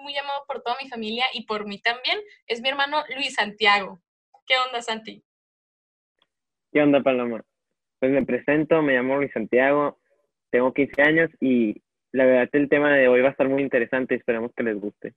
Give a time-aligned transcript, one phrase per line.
[0.00, 2.20] muy amado por toda mi familia y por mí también.
[2.46, 4.00] Es mi hermano Luis Santiago.
[4.46, 5.22] ¿Qué onda, Santi?
[6.72, 7.42] ¿Qué onda, Paloma?
[7.98, 10.00] Pues me presento, me llamo Luis Santiago,
[10.50, 11.82] tengo 15 años y
[12.12, 14.80] la verdad el tema de hoy va a estar muy interesante y esperamos que les
[14.80, 15.14] guste.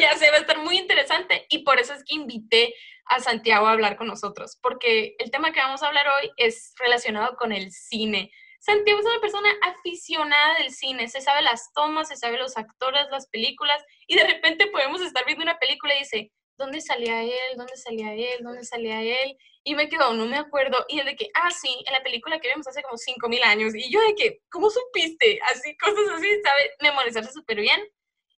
[0.00, 2.74] ya sé, va a estar muy interesante y por eso es que invité
[3.06, 6.74] a Santiago a hablar con nosotros, porque el tema que vamos a hablar hoy es
[6.78, 8.30] relacionado con el cine.
[8.60, 13.06] Santiago es una persona aficionada del cine, se sabe las tomas, se sabe los actores,
[13.10, 17.56] las películas, y de repente podemos estar viendo una película y dice, ¿dónde salía él?
[17.56, 18.42] ¿Dónde salía él?
[18.42, 19.34] ¿Dónde salía él?
[19.64, 20.84] Y me quedo, no me acuerdo.
[20.88, 23.74] Y el de que, ah, sí, en la película que vimos hace como 5.000 años.
[23.74, 25.40] Y yo de que, ¿cómo supiste?
[25.50, 26.70] Así, cosas así, ¿sabe?
[26.82, 27.80] Memorizarse súper bien.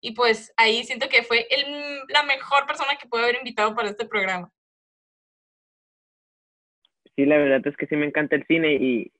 [0.00, 3.90] Y pues ahí siento que fue el, la mejor persona que pude haber invitado para
[3.90, 4.52] este programa.
[7.16, 9.12] Sí, la verdad es que sí me encanta el cine y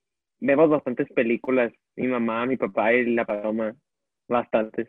[0.42, 1.72] vemos bastantes películas.
[1.96, 3.74] Mi mamá, mi papá y la paloma,
[4.28, 4.88] bastantes.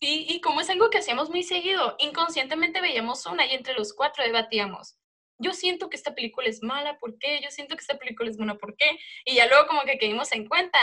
[0.00, 3.92] Sí, y como es algo que hacíamos muy seguido, inconscientemente veíamos una y entre los
[3.94, 4.96] cuatro debatíamos.
[5.38, 7.40] Yo siento que esta película es mala, ¿por qué?
[7.42, 8.98] Yo siento que esta película es buena, ¿por qué?
[9.24, 10.78] Y ya luego como que caímos en cuenta.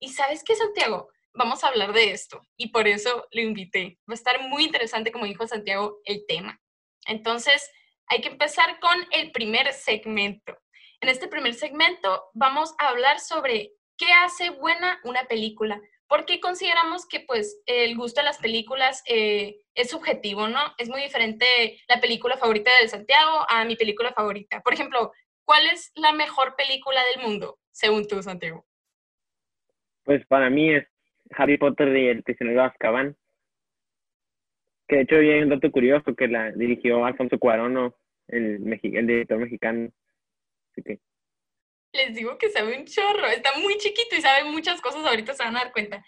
[0.00, 1.08] ¿Y sabes qué, Santiago?
[1.34, 3.98] vamos a hablar de esto y por eso lo invité.
[4.08, 6.60] Va a estar muy interesante, como dijo Santiago, el tema.
[7.06, 7.70] Entonces,
[8.06, 10.56] hay que empezar con el primer segmento.
[11.02, 15.80] En este primer segmento vamos a hablar sobre qué hace buena una película.
[16.06, 20.60] Porque consideramos que pues el gusto de las películas eh, es subjetivo, ¿no?
[20.78, 21.44] Es muy diferente
[21.88, 24.60] la película favorita de Santiago a mi película favorita.
[24.60, 25.10] Por ejemplo,
[25.44, 28.64] ¿cuál es la mejor película del mundo, según tú, Santiago?
[30.04, 30.86] Pues para mí es
[31.30, 33.16] Harry Potter y el prisionero de Azkaban.
[34.86, 37.92] Que de hecho hay un dato curioso que la dirigió Alfonso Cuarón,
[38.28, 39.90] el, el director mexicano.
[41.92, 45.44] Les digo que sabe un chorro, está muy chiquito y sabe muchas cosas, ahorita se
[45.44, 46.04] van a dar cuenta.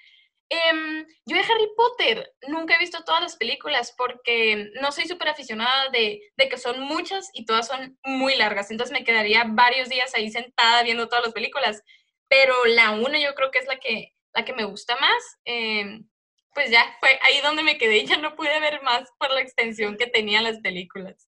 [0.48, 5.28] Em, yo de Harry Potter nunca he visto todas las películas porque no soy súper
[5.28, 8.70] aficionada de, de, que son muchas y todas son muy largas.
[8.70, 11.82] Entonces me quedaría varios días ahí sentada viendo todas las películas.
[12.28, 16.06] Pero la una yo creo que es la que la que me gusta más, em,
[16.54, 19.96] pues ya fue ahí donde me quedé ya no pude ver más por la extensión
[19.96, 21.28] que tenían las películas.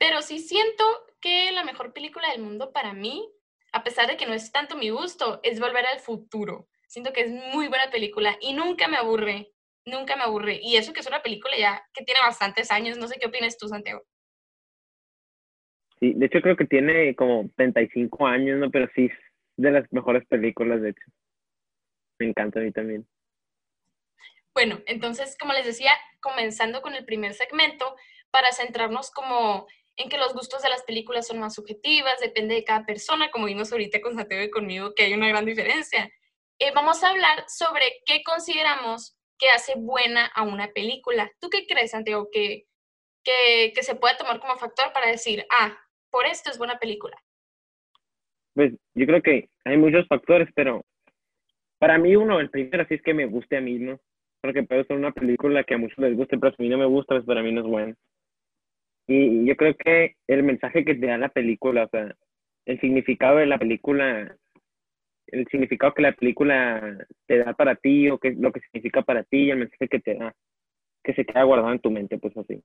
[0.00, 0.82] Pero sí siento
[1.20, 3.30] que la mejor película del mundo para mí,
[3.70, 6.68] a pesar de que no es tanto mi gusto, es Volver al Futuro.
[6.88, 9.52] Siento que es muy buena película y nunca me aburre,
[9.84, 10.58] nunca me aburre.
[10.62, 13.58] Y eso que es una película ya que tiene bastantes años, no sé qué opinas
[13.58, 14.02] tú, Santiago.
[16.00, 18.70] Sí, de hecho creo que tiene como 35 años, ¿no?
[18.70, 19.10] Pero sí,
[19.58, 21.04] de las mejores películas, de hecho.
[22.18, 23.06] Me encanta a mí también.
[24.54, 27.96] Bueno, entonces, como les decía, comenzando con el primer segmento,
[28.30, 32.64] para centrarnos como en que los gustos de las películas son más subjetivas, depende de
[32.64, 36.10] cada persona, como vimos ahorita con Santiago y conmigo, que hay una gran diferencia.
[36.58, 41.30] Eh, vamos a hablar sobre qué consideramos que hace buena a una película.
[41.40, 42.66] ¿Tú qué crees, Santiago, que,
[43.24, 45.78] que, que se puede tomar como factor para decir, ah,
[46.10, 47.16] por esto es buena película?
[48.54, 50.84] Pues yo creo que hay muchos factores, pero
[51.78, 53.98] para mí uno, el primero, sí es que me guste a mí, ¿no?
[54.42, 56.78] Porque puede ser una película que a muchos les guste, pero si a mí no
[56.78, 57.94] me gusta, pues para mí no es buena.
[59.12, 62.14] Y yo creo que el mensaje que te da la película, o sea,
[62.64, 64.36] el significado de la película,
[65.26, 66.96] el significado que la película
[67.26, 70.14] te da para ti o que, lo que significa para ti el mensaje que te
[70.14, 70.32] da,
[71.02, 72.62] que se queda guardado en tu mente, pues así.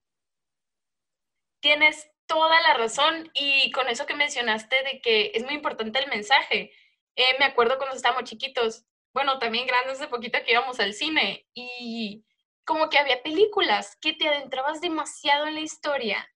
[1.62, 6.12] Tienes toda la razón y con eso que mencionaste de que es muy importante el
[6.12, 6.72] mensaje.
[7.16, 8.86] Eh, me acuerdo cuando estábamos chiquitos,
[9.16, 12.24] bueno, también grandes de poquito que íbamos al cine y
[12.66, 16.30] como que había películas que te adentrabas demasiado en la historia.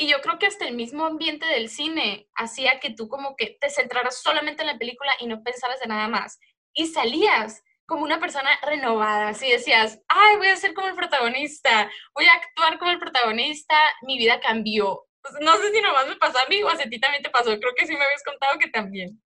[0.00, 3.58] Y yo creo que hasta el mismo ambiente del cine hacía que tú como que
[3.60, 6.38] te centraras solamente en la película y no pensaras de nada más.
[6.72, 11.90] Y salías como una persona renovada, así decías, ay, voy a ser como el protagonista,
[12.14, 16.14] voy a actuar como el protagonista, mi vida cambió, pues, no sé si nomás me
[16.16, 17.50] pasó a mí o a ti también te pasó.
[17.58, 19.20] Creo que sí me habías contado que también.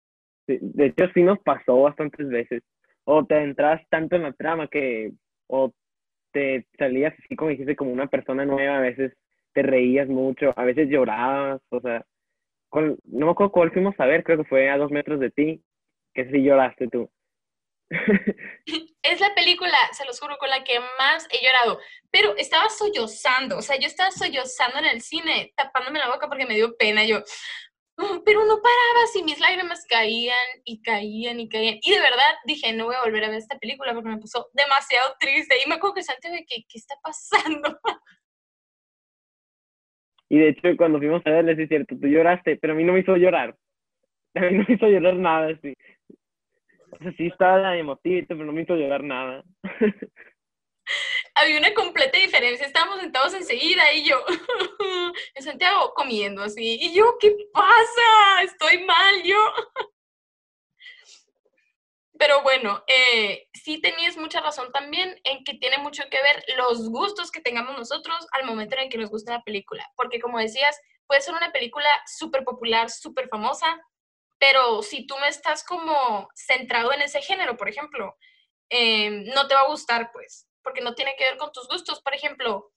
[0.47, 2.63] de hecho, sí nos pasó bastantes veces.
[3.03, 5.11] O te entras tanto en la trama que
[5.47, 5.73] o
[6.31, 9.11] te salías así como dijiste como una persona nueva, a veces
[9.53, 12.05] te reías mucho, a veces llorabas, o sea,
[12.73, 15.63] no me acuerdo cuál fuimos a ver, creo que fue a dos metros de ti,
[16.13, 17.09] que sí lloraste tú.
[19.03, 21.79] es la película, se los juro, con la que más he llorado.
[22.09, 26.45] Pero estaba sollozando, o sea, yo estaba sollozando en el cine, tapándome la boca porque
[26.45, 27.03] me dio pena.
[27.03, 27.21] Yo,
[27.97, 31.79] oh, pero no paraba, si mis lágrimas caían y caían y caían.
[31.81, 34.49] Y de verdad dije, no voy a volver a ver esta película porque me puso
[34.53, 35.55] demasiado triste.
[35.63, 37.77] Y me acuerdo que Santiago, ¿qué, qué está pasando?
[40.31, 42.93] Y de hecho, cuando fuimos a verles, es cierto, tú lloraste, pero a mí no
[42.93, 43.53] me hizo llorar.
[44.33, 45.75] A mí no me hizo llorar nada, sí.
[46.91, 49.43] O sea, sí estaba emotivo, pero no me hizo llorar nada.
[51.35, 52.65] Había una completa diferencia.
[52.65, 54.23] Estábamos sentados enseguida y yo,
[55.35, 56.77] en Santiago, comiendo así.
[56.79, 58.43] Y yo, ¿qué pasa?
[58.43, 59.37] Estoy mal, yo.
[62.21, 66.87] Pero bueno, eh, sí tenías mucha razón también en que tiene mucho que ver los
[66.91, 69.91] gustos que tengamos nosotros al momento en el que nos gusta la película.
[69.95, 73.81] Porque como decías, puede ser una película súper popular, súper famosa,
[74.37, 78.15] pero si tú no estás como centrado en ese género, por ejemplo,
[78.69, 82.03] eh, no te va a gustar, pues, porque no tiene que ver con tus gustos.
[82.03, 82.71] Por ejemplo,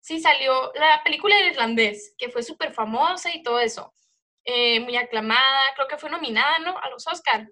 [0.00, 3.94] si salió la película del irlandés, que fue súper famosa y todo eso,
[4.44, 6.76] eh, muy aclamada, creo que fue nominada, ¿no?
[6.76, 7.48] A los Oscar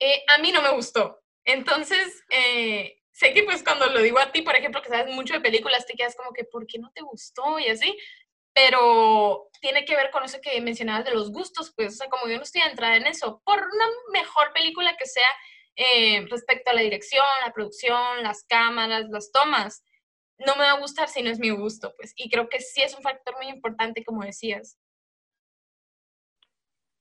[0.00, 1.20] eh, a mí no me gustó.
[1.44, 5.34] Entonces, eh, sé que pues cuando lo digo a ti, por ejemplo, que sabes mucho
[5.34, 7.58] de películas, te quedas como que, ¿por qué no te gustó?
[7.58, 7.96] Y así.
[8.54, 12.28] Pero tiene que ver con eso que mencionabas de los gustos, pues, o sea, como
[12.28, 15.28] yo no estoy entrada en eso, por una mejor película que sea
[15.76, 19.84] eh, respecto a la dirección, la producción, las cámaras, las tomas,
[20.38, 22.12] no me va a gustar si no es mi gusto, pues.
[22.16, 24.76] Y creo que sí es un factor muy importante, como decías.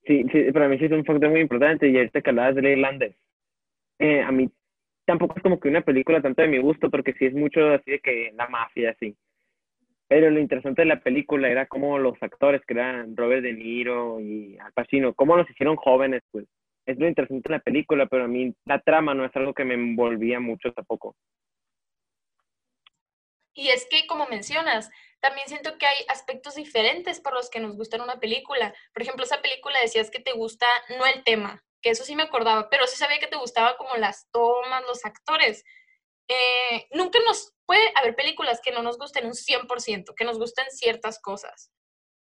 [0.07, 1.89] Sí, sí, para mí sí es un factor muy importante.
[1.89, 3.15] Y ahorita que hablabas del irlandés,
[3.99, 4.49] eh, a mí
[5.05, 7.91] tampoco es como que una película tanto de mi gusto, porque sí es mucho así
[7.91, 9.15] de que la mafia, así.
[10.07, 14.19] Pero lo interesante de la película era cómo los actores, que eran Robert De Niro
[14.21, 16.45] y Al Pacino, cómo los hicieron jóvenes, pues.
[16.85, 19.65] Es lo interesante de la película, pero a mí la trama no es algo que
[19.65, 21.15] me envolvía mucho tampoco.
[23.57, 27.75] Y es que, como mencionas, también siento que hay aspectos diferentes por los que nos
[27.75, 28.71] gusta una película.
[28.93, 32.21] Por ejemplo, esa película decías que te gusta no el tema, que eso sí me
[32.21, 35.63] acordaba, pero sí sabía que te gustaba como las tomas, los actores.
[36.27, 40.69] Eh, nunca nos puede haber películas que no nos gusten un 100%, que nos gusten
[40.69, 41.71] ciertas cosas.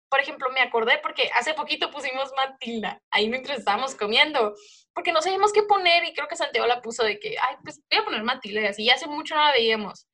[0.10, 4.56] Por ejemplo, me acordé porque hace poquito pusimos Matilda, ahí mientras estábamos comiendo,
[4.94, 7.82] porque no sabíamos qué poner y creo que Santiago la puso de que, ay, pues
[7.92, 10.08] voy a poner Matilda y así, ya hace mucho no la veíamos.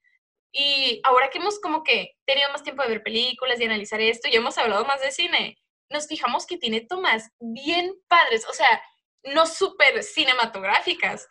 [0.52, 4.28] Y ahora que hemos como que tenido más tiempo de ver películas y analizar esto
[4.28, 5.58] y hemos hablado más de cine,
[5.90, 8.82] nos fijamos que tiene tomas bien padres, o sea,
[9.24, 11.28] no súper cinematográficas,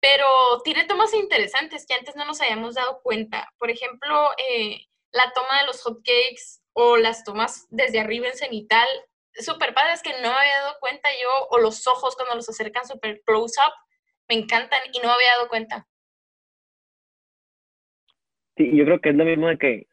[0.00, 3.48] pero tiene tomas interesantes que antes no nos hayamos dado cuenta.
[3.58, 8.88] Por ejemplo, eh, la toma de los hotcakes o las tomas desde arriba en cenital,
[9.34, 12.86] súper padres que no me había dado cuenta yo, o los ojos cuando los acercan
[12.86, 13.72] súper close-up,
[14.28, 15.86] me encantan y no me había dado cuenta.
[18.56, 19.86] Sí, yo creo que es lo mismo de que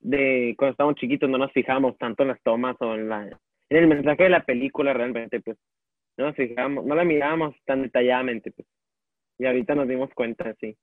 [0.00, 3.76] de cuando estábamos chiquitos no nos fijamos tanto en las tomas o en la en
[3.76, 5.58] el mensaje de la película realmente pues
[6.16, 8.66] no nos fijamos, no la mirábamos tan detalladamente pues
[9.38, 10.76] y ahorita nos dimos cuenta sí.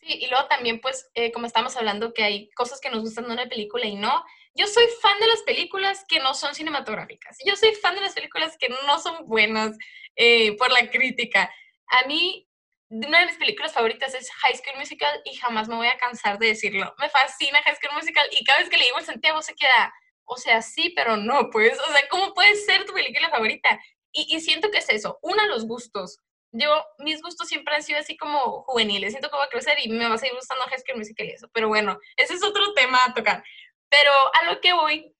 [0.00, 3.26] Sí y luego también pues eh, como estamos hablando que hay cosas que nos gustan
[3.26, 7.38] de una película y no yo soy fan de las películas que no son cinematográficas
[7.44, 9.76] yo soy fan de las películas que no son buenas
[10.20, 11.48] eh, por la crítica.
[11.86, 12.47] A mí
[12.90, 16.38] una de mis películas favoritas es High School Musical y jamás me voy a cansar
[16.38, 16.94] de decirlo.
[16.98, 19.92] Me fascina High School Musical y cada vez que le digo el Santiago se queda,
[20.24, 23.78] o sea, sí, pero no, pues, o sea, ¿cómo puede ser tu película favorita?
[24.12, 26.18] Y, y siento que es eso, una, los gustos.
[26.50, 29.88] Yo, mis gustos siempre han sido así como juveniles, siento que voy a crecer y
[29.90, 32.72] me va a seguir gustando High School Musical y eso, pero bueno, ese es otro
[32.72, 33.44] tema a tocar.
[33.90, 35.14] Pero a lo que voy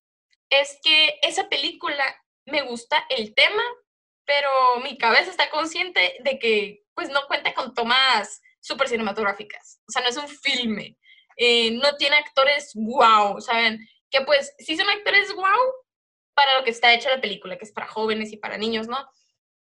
[0.50, 2.04] es que esa película
[2.46, 3.62] me gusta el tema,
[4.28, 4.50] pero
[4.84, 9.80] mi cabeza está consciente de que pues no cuenta con tomas súper cinematográficas.
[9.88, 10.98] O sea, no es un filme.
[11.38, 13.80] Eh, no tiene actores wow, ¿saben?
[14.10, 15.72] Que pues sí son actores wow
[16.34, 18.98] para lo que está hecha la película, que es para jóvenes y para niños, ¿no?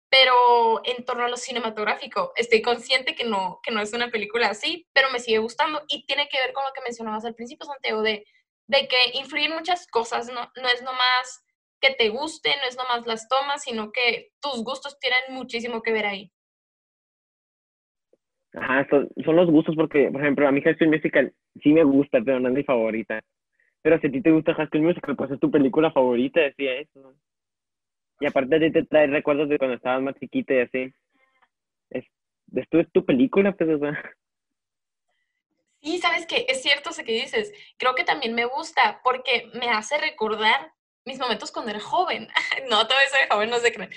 [0.09, 4.49] Pero en torno a lo cinematográfico, estoy consciente que no, que no es una película
[4.49, 7.67] así, pero me sigue gustando y tiene que ver con lo que mencionabas al principio,
[7.67, 8.25] Santiago, de,
[8.67, 11.45] de que influyen muchas cosas, no, no es nomás
[11.79, 15.91] que te guste, no es nomás las tomas, sino que tus gustos tienen muchísimo que
[15.91, 16.31] ver ahí.
[18.53, 22.19] Ajá, son, los gustos porque, por ejemplo, a mí High School Musical sí me gusta,
[22.23, 23.21] pero no es mi favorita.
[23.81, 26.73] Pero si a ti te gusta High School Musical, pues es tu película favorita, decía
[26.75, 27.13] eso.
[28.19, 30.93] Y aparte a ti te trae recuerdos de cuando estabas más chiquita y así.
[31.91, 32.05] Es,
[32.55, 34.11] esto es tu película, pues, o sea.
[35.81, 37.53] Sí, sabes que es cierto eso que dices.
[37.77, 40.73] Creo que también me gusta porque me hace recordar
[41.07, 42.27] mis momentos cuando era joven.
[42.69, 43.89] no, todavía soy joven, no sé qué.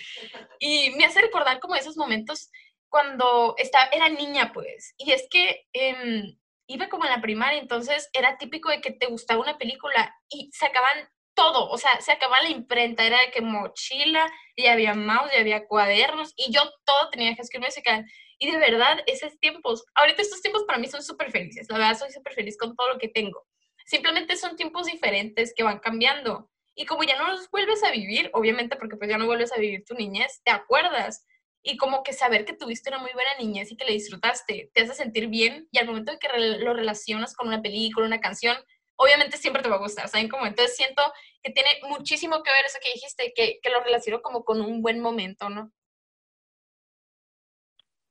[0.60, 2.50] Y me hace recordar como esos momentos
[2.88, 4.94] cuando estaba, era niña, pues.
[4.96, 6.38] Y es que em,
[6.68, 10.50] iba como en la primaria, entonces era típico de que te gustaba una película y
[10.52, 14.94] se acaban todo, o sea, se acababa la imprenta, era de que mochila, y había
[14.94, 18.04] mouse, y había cuadernos, y yo todo tenía que escribir musical.
[18.38, 21.98] Y de verdad, esos tiempos, ahorita estos tiempos para mí son súper felices, la verdad
[21.98, 23.46] soy súper feliz con todo lo que tengo.
[23.86, 26.50] Simplemente son tiempos diferentes que van cambiando.
[26.80, 29.60] Y como ya no los vuelves a vivir, obviamente porque pues ya no vuelves a
[29.60, 31.26] vivir tu niñez, te acuerdas.
[31.62, 34.80] Y como que saber que tuviste una muy buena niñez y que le disfrutaste, te
[34.80, 38.56] hace sentir bien y al momento de que lo relacionas con una película, una canción,
[38.96, 40.46] obviamente siempre te va a gustar, ¿saben cómo?
[40.46, 41.02] Entonces siento
[41.42, 44.80] que tiene muchísimo que ver eso que dijiste, que, que lo relaciono como con un
[44.80, 45.70] buen momento, ¿no?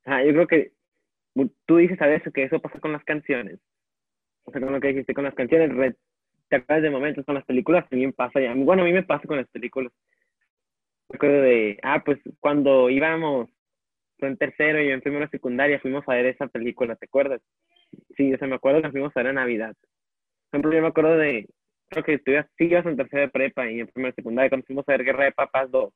[0.06, 0.74] Ah, yo creo que
[1.66, 3.60] tú dices a veces que eso pasa con las canciones.
[4.44, 5.72] O sea, con lo que dijiste con las canciones,
[6.50, 8.40] te acuerdas de momentos con las películas, también pasa.
[8.56, 9.92] Bueno, a mí me pasa con las películas.
[11.10, 13.50] Me acuerdo de, ah, pues cuando íbamos
[14.20, 17.42] en tercero y en primera secundaria fuimos a ver esa película, ¿te acuerdas?
[18.18, 19.76] Sí, o sea, me acuerdo que fuimos a ver en Navidad.
[20.50, 21.48] Por ejemplo, yo me acuerdo de,
[21.90, 24.88] creo que tú sí ibas en tercera de prepa y en primera secundaria cuando fuimos
[24.88, 25.94] a ver Guerra de Papas 2.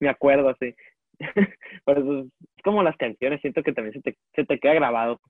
[0.00, 0.74] Me acuerdo así.
[1.84, 5.20] Por eso es como las canciones, siento que también se te, se te queda grabado.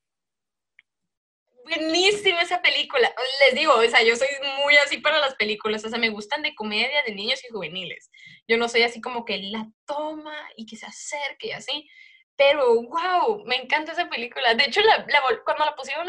[1.65, 3.13] Buenísima esa película.
[3.41, 4.29] Les digo, o sea, yo soy
[4.63, 8.11] muy así para las películas, o sea, me gustan de comedia, de niños y juveniles.
[8.47, 11.89] Yo no soy así como que la toma y que se acerque y así,
[12.37, 14.55] pero wow, me encanta esa película.
[14.55, 15.07] De hecho, la,
[15.45, 16.07] cuando la pusieron,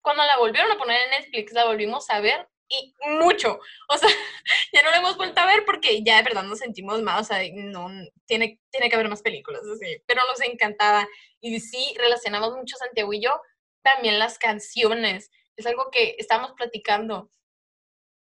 [0.00, 3.58] cuando la volvieron a poner en Netflix, la volvimos a ver y mucho.
[3.88, 4.08] O sea,
[4.72, 7.24] ya no la hemos vuelto a ver porque ya de verdad nos sentimos más, o
[7.24, 7.88] sea, no,
[8.26, 11.08] tiene, tiene que haber más películas, así, pero nos encantaba.
[11.40, 13.40] Y sí, relacionamos mucho Santiago y yo,
[13.84, 15.30] también las canciones.
[15.56, 17.30] Es algo que estábamos platicando.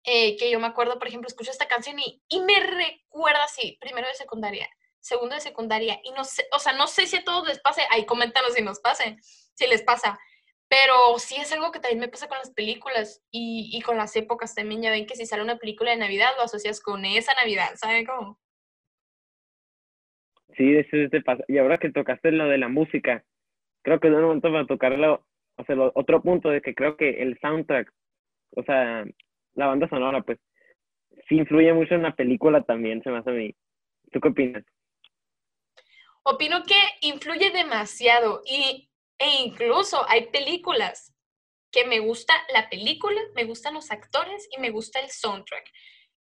[0.05, 3.77] Eh, que yo me acuerdo, por ejemplo, escucho esta canción y, y me recuerda así,
[3.83, 4.67] primero de secundaria,
[4.99, 7.83] segundo de secundaria, y no sé, o sea, no sé si a todos les pase,
[7.91, 10.19] ahí coméntanos si nos pase, si les pasa,
[10.71, 14.15] pero sí es algo que también me pasa con las películas y, y, con las
[14.17, 14.81] épocas también.
[14.81, 18.07] Ya ven que si sale una película de Navidad lo asocias con esa Navidad, ¿saben
[18.07, 18.39] cómo?
[20.57, 21.45] Sí, eso te pasa.
[21.49, 23.25] Y ahora que tocaste lo de la música,
[23.83, 25.27] creo que un momento para tocarlo,
[25.57, 27.93] o sea, otro punto de que creo que el soundtrack,
[28.57, 29.05] o sea,
[29.55, 30.39] la banda sonora, pues,
[31.29, 33.55] sí influye mucho en la película también, se me hace a mí.
[34.13, 34.65] ¿Tú qué opinas?
[36.23, 41.15] Opino que influye demasiado y e incluso hay películas
[41.71, 45.65] que me gusta la película, me gustan los actores y me gusta el soundtrack.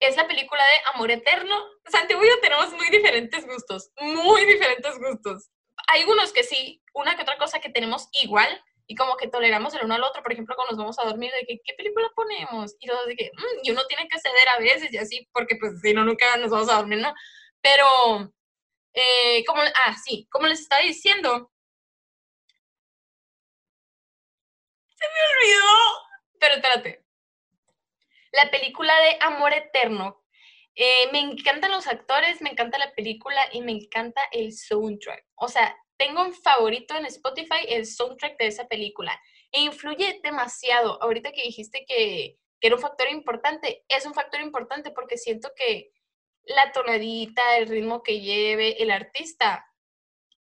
[0.00, 1.56] Es la película de Amor Eterno.
[1.86, 5.50] Santiago y yo tenemos muy diferentes gustos, muy diferentes gustos.
[5.88, 8.48] Hay unos que sí, una que otra cosa que tenemos igual
[8.86, 10.22] y como que toleramos el uno al otro.
[10.22, 12.74] Por ejemplo, cuando nos vamos a dormir, de que, ¿qué película ponemos?
[12.80, 15.56] Y todos de que, mm", y uno tiene que ceder a veces y así, porque
[15.60, 17.14] pues si no, nunca nos vamos a dormir, ¿no?
[17.62, 18.32] Pero,
[18.94, 21.50] eh, como, ah, sí, como les estaba diciendo,
[25.12, 25.68] me olvidó.
[26.40, 27.04] Pero espérate.
[28.32, 30.22] La película de Amor Eterno.
[30.76, 35.24] Eh, me encantan los actores, me encanta la película y me encanta el soundtrack.
[35.36, 39.20] O sea, tengo un favorito en Spotify, el soundtrack de esa película.
[39.52, 41.00] E influye demasiado.
[41.02, 45.50] Ahorita que dijiste que, que era un factor importante, es un factor importante porque siento
[45.56, 45.92] que
[46.44, 49.66] la tonadita, el ritmo que lleve el artista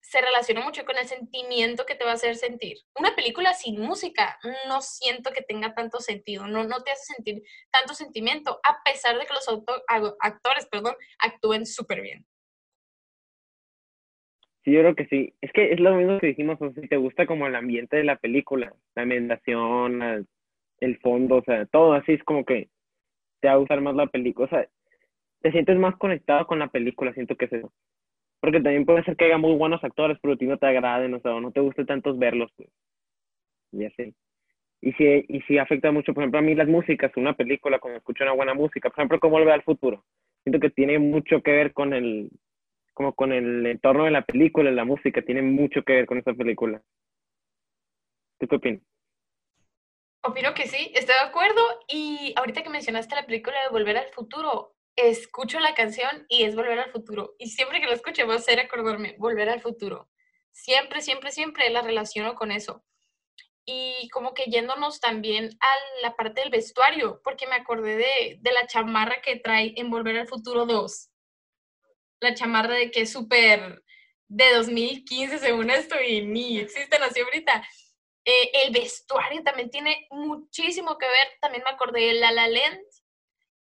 [0.01, 2.77] se relaciona mucho con el sentimiento que te va a hacer sentir.
[2.95, 7.43] Una película sin música no siento que tenga tanto sentido, no, no te hace sentir
[7.69, 9.47] tanto sentimiento, a pesar de que los
[10.19, 12.25] actores perdón, actúen súper bien.
[14.63, 15.33] Sí, yo creo que sí.
[15.41, 18.03] Es que es lo mismo que dijimos, o si te gusta como el ambiente de
[18.03, 20.27] la película, la ambientación,
[20.79, 22.69] el fondo, o sea, todo así es como que
[23.41, 24.47] te va a gustar más la película.
[24.47, 24.67] O sea,
[25.41, 27.71] te sientes más conectado con la película, siento que es eso.
[28.41, 31.13] Porque también puede ser que haya muy buenos actores, pero a ti no te agraden,
[31.13, 32.69] o sea, no te guste tantos verlos, pues.
[33.71, 34.13] Y así.
[34.81, 37.97] Y si, y si afecta mucho, por ejemplo, a mí las músicas, una película, cuando
[37.97, 40.05] escucho una buena música, por ejemplo, como Volver al Futuro,
[40.43, 42.29] siento que tiene mucho que ver con el,
[42.99, 46.33] como con el entorno de la película, la música, tiene mucho que ver con esa
[46.33, 46.83] película.
[48.37, 48.81] ¿Tú qué opinas?
[50.21, 51.61] Opino que sí, estoy de acuerdo.
[51.87, 56.57] Y ahorita que mencionaste la película de Volver al Futuro, escucho la canción y es
[56.57, 57.35] Volver al Futuro.
[57.39, 60.09] Y siempre que la escucho va a ser acordarme, Volver al Futuro.
[60.51, 62.83] Siempre, siempre, siempre la relaciono con eso.
[63.63, 68.51] Y como que yéndonos también a la parte del vestuario, porque me acordé de, de
[68.51, 71.09] la chamarra que trae en Volver al Futuro 2.
[72.19, 73.83] La chamarra de que es súper
[74.27, 77.67] de 2015 según esto y ni existen así ahorita.
[78.25, 81.27] Eh, el vestuario también tiene muchísimo que ver.
[81.41, 82.79] También me acordé de La La Land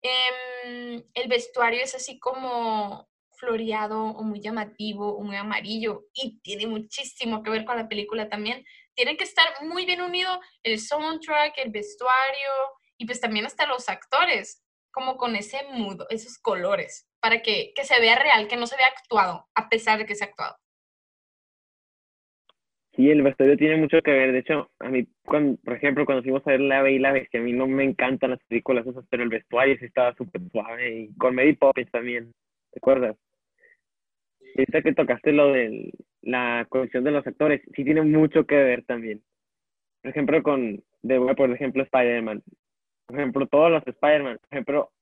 [0.03, 6.67] Em, el vestuario es así como floreado o muy llamativo o muy amarillo y tiene
[6.67, 8.65] muchísimo que ver con la película también.
[8.95, 12.51] Tiene que estar muy bien unido el soundtrack, el vestuario
[12.99, 17.85] y pues también hasta los actores, como con ese mudo, esos colores, para que, que
[17.85, 20.57] se vea real, que no se vea actuado, a pesar de que sea actuado.
[22.97, 24.33] Sí, el vestuario tiene mucho que ver.
[24.33, 27.13] De hecho, a mí, cuando, por ejemplo, cuando fuimos a ver La Bella y la
[27.13, 30.43] Bestia, a mí no me encantan las películas esas, pero el vestuario sí estaba súper
[30.51, 31.01] suave.
[31.01, 32.33] Y con Mary Poppins también,
[32.73, 33.17] ¿te acuerdas?
[34.57, 38.85] Y que tocaste lo de la colección de los actores, sí tiene mucho que ver
[38.85, 39.23] también.
[40.03, 42.43] Por ejemplo, con, de, por ejemplo, Spider-Man.
[43.07, 44.39] Por ejemplo, todos los Spider-Man.
[44.39, 44.93] Por ejemplo,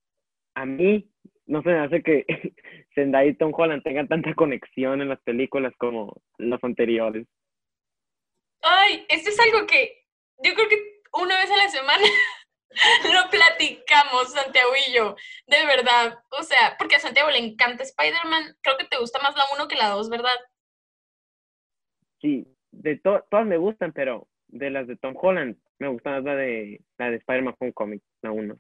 [0.55, 1.11] a mí
[1.49, 2.25] no se me hace que
[2.95, 7.27] Zendaya y Tom Holland tengan tanta conexión en las películas como los anteriores.
[8.63, 10.05] Ay, esto es algo que
[10.45, 12.05] yo creo que una vez a la semana
[13.13, 16.19] lo platicamos, Santiago y yo, de verdad.
[16.39, 18.57] O sea, porque a Santiago le encanta Spider-Man.
[18.63, 20.39] Creo que te gusta más la 1 que la 2, ¿verdad?
[22.21, 26.37] Sí, de todas me gustan, pero de las de Tom Holland me gusta más la
[26.37, 28.59] de, la de Spider-Man Homecoming, la 1.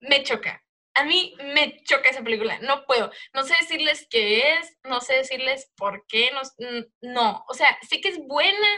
[0.00, 0.62] Me choca.
[0.94, 3.10] A mí me choca esa película, no puedo.
[3.32, 6.40] No sé decirles qué es, no sé decirles por qué, no,
[7.02, 7.44] no.
[7.48, 8.68] O sea, sé que es buena,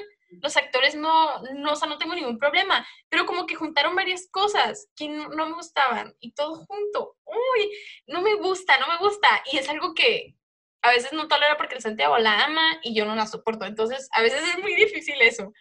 [0.43, 4.29] los actores no, no, o sea, no tengo ningún problema, pero como que juntaron varias
[4.31, 7.17] cosas que no, me gustaban y todo junto.
[7.25, 7.71] Uy,
[8.07, 9.29] no me gusta, no me gusta.
[9.53, 10.37] Y es algo que
[10.83, 13.67] a veces no tolero porque el Santiago la ama y yo no la soporto.
[13.67, 15.53] Entonces, a veces es muy difícil eso.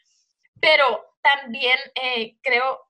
[0.62, 2.85] Pero también eh, creo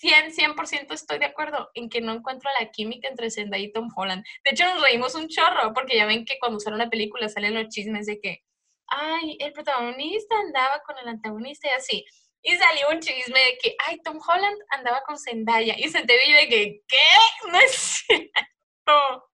[0.00, 3.88] 100, 100% estoy de acuerdo en que no encuentro la química entre Zendaya y Tom
[3.94, 4.24] Holland.
[4.44, 7.54] De hecho, nos reímos un chorro porque ya ven que cuando sale una película salen
[7.54, 8.42] los chismes de que
[8.90, 12.04] ay, el protagonista andaba con el antagonista y así.
[12.42, 15.74] Y salió un chisme de que, ay, Tom Holland andaba con Zendaya.
[15.78, 17.50] Y se te de que, ¿qué?
[17.50, 19.28] No es cierto.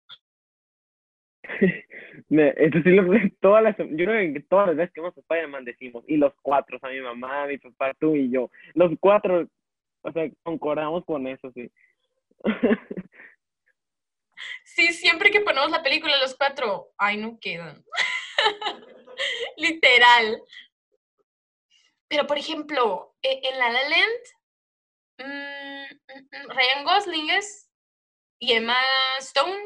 [2.29, 3.05] Esto sí lo
[3.41, 6.35] todas las, yo creo que todas las veces que vamos a Spider-Man decimos, y los
[6.43, 9.47] cuatro, o sea, mi mamá, mi papá, tú y yo, los cuatro,
[10.07, 11.71] o sea, concordamos con eso, sí.
[14.64, 17.83] Sí, siempre que ponemos la película los cuatro, ay, no quedan.
[19.57, 20.42] Literal.
[22.09, 24.21] Pero, por ejemplo, e, en La La Land,
[25.19, 27.71] mm, mm, mm, Ryan Gosling es
[28.38, 28.79] y Emma
[29.19, 29.59] Stone.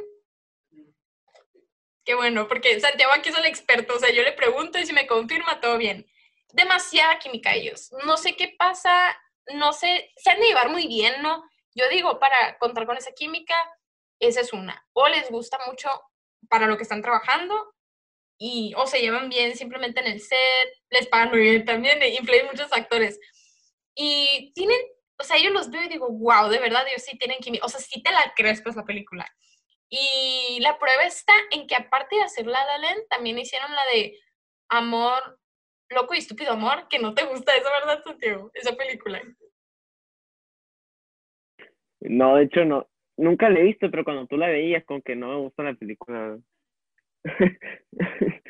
[2.04, 4.92] Qué bueno, porque Santiago aquí es el experto, o sea, yo le pregunto y si
[4.92, 6.06] me confirma, todo bien.
[6.52, 7.92] Demasiada química ellos.
[8.04, 9.16] No sé qué pasa,
[9.54, 11.42] no sé, se han de llevar muy bien, ¿no?
[11.74, 13.54] Yo digo, para contar con esa química,
[14.18, 14.86] esa es una.
[14.92, 15.88] O les gusta mucho
[16.48, 17.74] para lo que están trabajando,
[18.42, 22.46] y o se llevan bien simplemente en el set, les pagan muy bien también, influyen
[22.46, 23.20] muchos actores.
[23.94, 24.80] Y tienen,
[25.18, 27.68] o sea, yo los veo y digo, wow, de verdad, ellos sí tienen química, o
[27.68, 29.26] sea, sí te la crees pues la película.
[29.90, 34.18] Y la prueba está en que aparte de hacer La La también hicieron la de
[34.70, 35.39] Amor,
[35.90, 38.50] Loco y Estúpido Amor, que no te gusta eso, ¿verdad, Santiago?
[38.54, 39.22] Esa película.
[42.00, 45.16] No, de hecho no, nunca la he visto, pero cuando tú la veías, con que
[45.16, 46.38] no me gusta la película.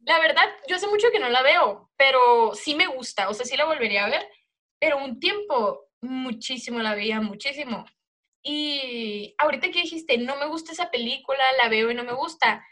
[0.00, 3.44] La verdad, yo hace mucho que no la veo, pero sí me gusta, o sea,
[3.44, 4.26] sí la volvería a ver,
[4.80, 7.84] pero un tiempo muchísimo la veía, muchísimo.
[8.42, 12.66] Y ahorita que dijiste, no me gusta esa película, la veo y no me gusta,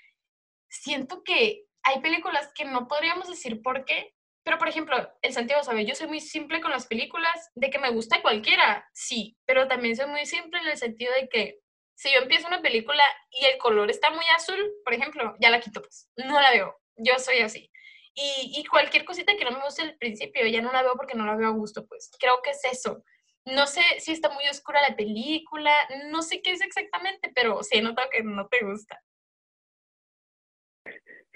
[0.71, 4.13] siento que hay películas que no podríamos decir por qué,
[4.45, 7.79] pero por ejemplo, el Santiago sabe, yo soy muy simple con las películas, de que
[7.79, 11.61] me gusta cualquiera, sí, pero también soy muy simple en el sentido de que
[11.97, 15.61] si yo empiezo una película y el color está muy azul, por ejemplo, ya la
[15.61, 16.77] quito, pues, no la veo.
[16.97, 17.71] Yo soy así.
[18.15, 21.27] Y, cualquier cosita que no me guste al principio, ya no la veo porque no
[21.27, 22.11] la veo a gusto, pues.
[22.19, 23.03] Creo que es eso.
[23.45, 25.73] No sé si está muy oscura la película,
[26.07, 29.01] no sé qué es exactamente, pero sí he notado que no te gusta.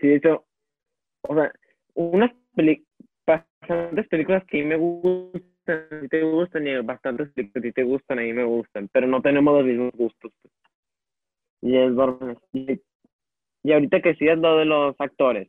[0.01, 0.47] Sí, eso.
[1.23, 1.53] O sea,
[1.95, 2.31] unas
[3.27, 7.83] bastantes películas que me gustan a ti te gustan y bastantes que a ti te
[7.83, 10.33] gustan, a mí me gustan, pero no tenemos los mismos gustos.
[10.43, 10.55] Pues.
[11.63, 11.93] Y es
[12.53, 12.81] y,
[13.63, 15.49] y ahorita que sigas lo de los actores,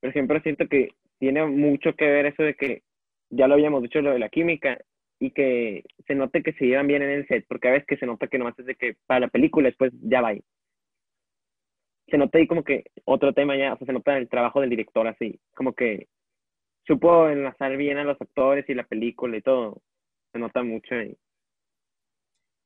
[0.00, 2.82] por ejemplo, siento que tiene mucho que ver eso de que
[3.30, 4.78] ya lo habíamos dicho lo de la química
[5.20, 7.96] y que se note que se llevan bien en el set, porque a veces que
[7.96, 10.32] se nota que no es de que para la película después ya va.
[12.10, 14.70] Se nota ahí como que otro tema ya, o sea, se nota el trabajo del
[14.70, 16.08] director así, como que
[16.86, 19.82] supo enlazar bien a los actores y la película y todo.
[20.32, 21.16] Se nota mucho ahí.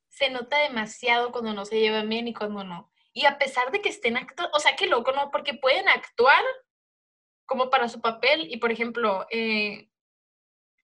[0.09, 2.93] Se nota demasiado cuando no se llevan bien y cuando no.
[3.13, 5.31] Y a pesar de que estén actuando, o sea, qué loco, ¿no?
[5.31, 6.43] Porque pueden actuar
[7.47, 9.89] como para su papel y, por ejemplo, eh,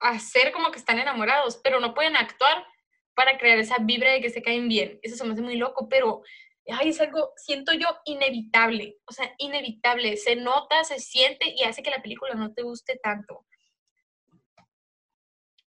[0.01, 2.67] hacer como que están enamorados, pero no pueden actuar
[3.15, 4.99] para crear esa vibra de que se caen bien.
[5.03, 6.23] Eso se me hace muy loco, pero
[6.73, 11.83] ay, es algo, siento yo, inevitable, o sea, inevitable, se nota, se siente y hace
[11.83, 13.47] que la película no te guste tanto.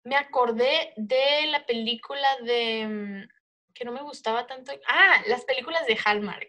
[0.05, 3.29] Me acordé de la película de, mm,
[3.75, 6.49] que no me gustaba tanto, ah, las películas de Hallmark.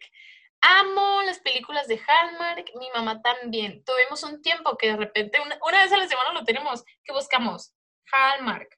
[0.62, 3.84] Amo las películas de Hallmark, mi mamá también.
[3.84, 7.14] Tuvimos un tiempo que de repente, una, una vez a la semana lo tenemos, que
[7.14, 7.74] buscamos
[8.12, 8.78] Hallmark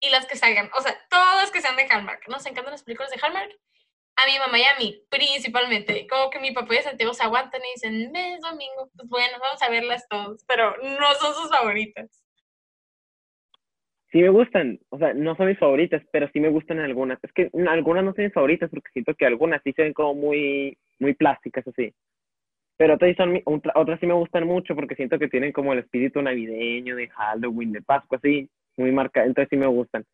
[0.00, 2.28] y las que salgan, o sea, todas que sean de Hallmark.
[2.28, 3.50] Nos encantan las películas de Hallmark.
[4.16, 6.06] A mi mamá y a mí, principalmente.
[6.06, 9.60] Como que mi papá y Santiago se aguantan y dicen, mes domingo, pues bueno, vamos
[9.60, 12.24] a verlas todas, pero no son sus favoritas.
[14.12, 17.18] Sí me gustan, o sea, no son mis favoritas, pero sí me gustan algunas.
[17.24, 20.14] Es que algunas no son mis favoritas porque siento que algunas sí se ven como
[20.14, 21.92] muy, muy plásticas así.
[22.76, 23.42] Pero otras sí, son,
[23.74, 27.72] otras sí me gustan mucho porque siento que tienen como el espíritu navideño, de Halloween,
[27.72, 29.26] de Pascua, así, muy marcado.
[29.26, 30.04] Entonces sí me gustan.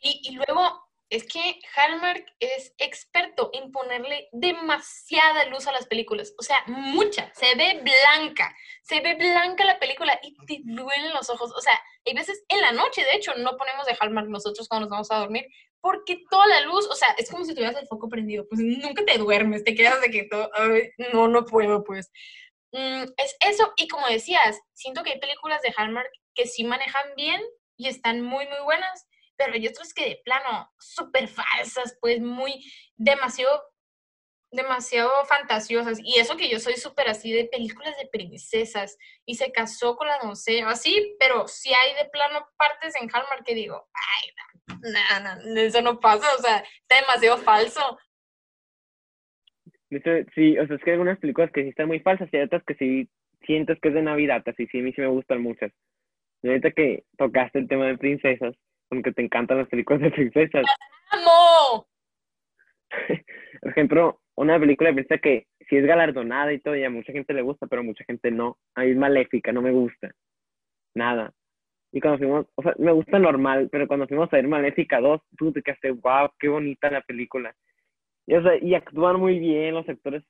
[0.00, 6.34] Sí, y luego es que Hallmark es experto en ponerle demasiada luz a las películas,
[6.38, 11.30] o sea, mucha, se ve blanca, se ve blanca la película y te duelen los
[11.30, 14.68] ojos, o sea, hay veces en la noche, de hecho, no ponemos de Hallmark nosotros
[14.68, 15.46] cuando nos vamos a dormir,
[15.80, 19.04] porque toda la luz, o sea, es como si tuvieras el foco prendido, pues nunca
[19.04, 20.50] te duermes, te quedas de que todo,
[21.12, 22.10] no, no puedo, pues.
[22.72, 27.06] Mm, es eso, y como decías, siento que hay películas de Hallmark que sí manejan
[27.16, 27.40] bien
[27.78, 29.07] y están muy, muy buenas,
[29.38, 32.64] pero hay otras que de plano, súper falsas, pues muy,
[32.96, 33.62] demasiado,
[34.50, 36.00] demasiado fantasiosas.
[36.02, 40.08] Y eso que yo soy súper así de películas de princesas y se casó con
[40.08, 45.24] la doncella, así, pero sí hay de plano partes en Hallmark que digo, ay, no,
[45.24, 47.98] no, no, eso no pasa, o sea, está demasiado falso.
[50.34, 52.42] Sí, o sea, es que hay algunas películas que sí están muy falsas y hay
[52.42, 53.08] otras que sí
[53.46, 55.72] sientes que es de Navidad, así sí, a mí sí me gustan muchas.
[56.42, 58.54] Y ahorita que tocaste el tema de princesas,
[58.90, 60.64] aunque te encantan las películas de princesas.
[61.10, 61.86] ¡Amo!
[63.60, 67.12] Por ejemplo, una película de princesa que sí es galardonada y todo, y a mucha
[67.12, 68.58] gente le gusta, pero a mucha gente no.
[68.74, 70.10] A mí es maléfica, no me gusta.
[70.94, 71.32] Nada.
[71.92, 75.20] Y cuando fuimos, o sea, me gusta normal, pero cuando fuimos a ver Maléfica 2,
[75.38, 77.54] tú te quedaste, wow, qué bonita la película.
[78.26, 80.22] Y, o sea, y actúan muy bien, los actores,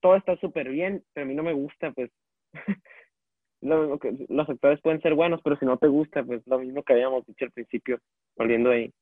[0.00, 2.10] todo está súper bien, pero a mí no me gusta, pues.
[3.60, 6.82] lo, que, los actores pueden ser buenos, pero si no te gusta, pues lo mismo
[6.82, 8.00] que habíamos dicho al principio,
[8.36, 8.92] volviendo ahí.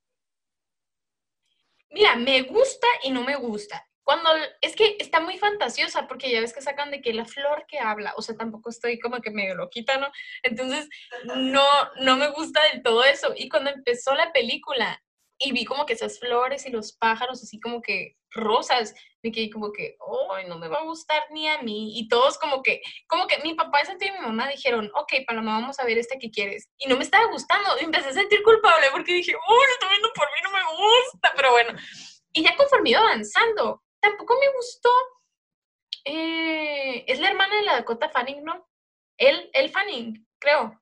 [1.90, 3.84] Mira, me gusta y no me gusta.
[4.02, 4.30] Cuando
[4.62, 7.78] es que está muy fantasiosa, porque ya ves que sacan de que la flor que
[7.78, 10.08] habla, o sea, tampoco estoy como que medio loquita, ¿no?
[10.42, 10.88] Entonces,
[11.24, 11.66] no,
[12.00, 13.34] no me gusta del todo eso.
[13.36, 15.02] Y cuando empezó la película
[15.38, 19.50] y vi como que esas flores y los pájaros así como que rosas, me quedé
[19.50, 19.96] como que,
[20.30, 21.98] ay, no me va a gustar ni a mí.
[21.98, 25.78] Y todos como que, como que mi papá y mi mamá dijeron, ok, Paloma, vamos
[25.78, 26.68] a ver esta que quieres.
[26.78, 27.70] Y no me estaba gustando.
[27.80, 30.64] Y empecé a sentir culpable porque dije, uy, lo estoy viendo por mí, no me
[30.64, 31.32] gusta.
[31.36, 31.78] Pero bueno,
[32.32, 34.90] y ya conforme iba avanzando, tampoco me gustó.
[36.04, 38.68] Eh, es la hermana de la Dakota Fanning, ¿no?
[39.16, 40.80] El, el Fanning, creo.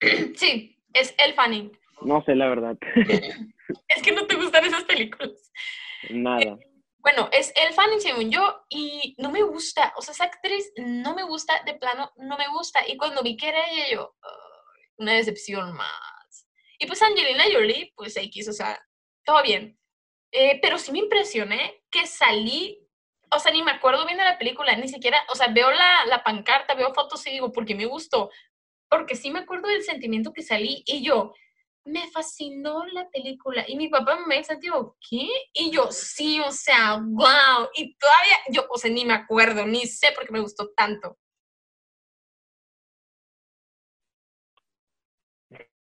[0.36, 1.76] sí, es el Fanning.
[2.06, 2.76] No sé, la verdad.
[3.88, 5.52] es que no te gustan esas películas.
[6.10, 6.40] Nada.
[6.40, 6.56] Eh,
[7.00, 11.14] bueno, es el Fanning según yo y no me gusta, o sea, esa actriz no
[11.14, 12.80] me gusta, de plano, no me gusta.
[12.86, 14.14] Y cuando vi que era ella, yo,
[14.98, 16.48] una decepción más.
[16.78, 18.80] Y pues Angelina Jolie, pues X, o sea,
[19.24, 19.76] todo bien.
[20.30, 22.86] Eh, pero sí me impresioné que salí,
[23.32, 26.06] o sea, ni me acuerdo bien de la película, ni siquiera, o sea, veo la,
[26.06, 28.30] la pancarta, veo fotos y digo, porque me gustó,
[28.88, 31.32] porque sí me acuerdo del sentimiento que salí y yo,
[31.86, 33.64] me fascinó la película.
[33.66, 35.28] Y mi papá me dice, tío, ¿qué?
[35.54, 37.68] Y yo, sí, o sea, wow.
[37.74, 41.16] Y todavía, yo, o sea, ni me acuerdo, ni sé por qué me gustó tanto.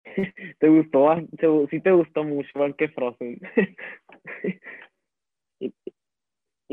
[0.59, 1.15] ¿Te gustó?
[1.71, 3.41] Sí te gustó mucho, igual que Frozen.
[5.61, 5.73] y,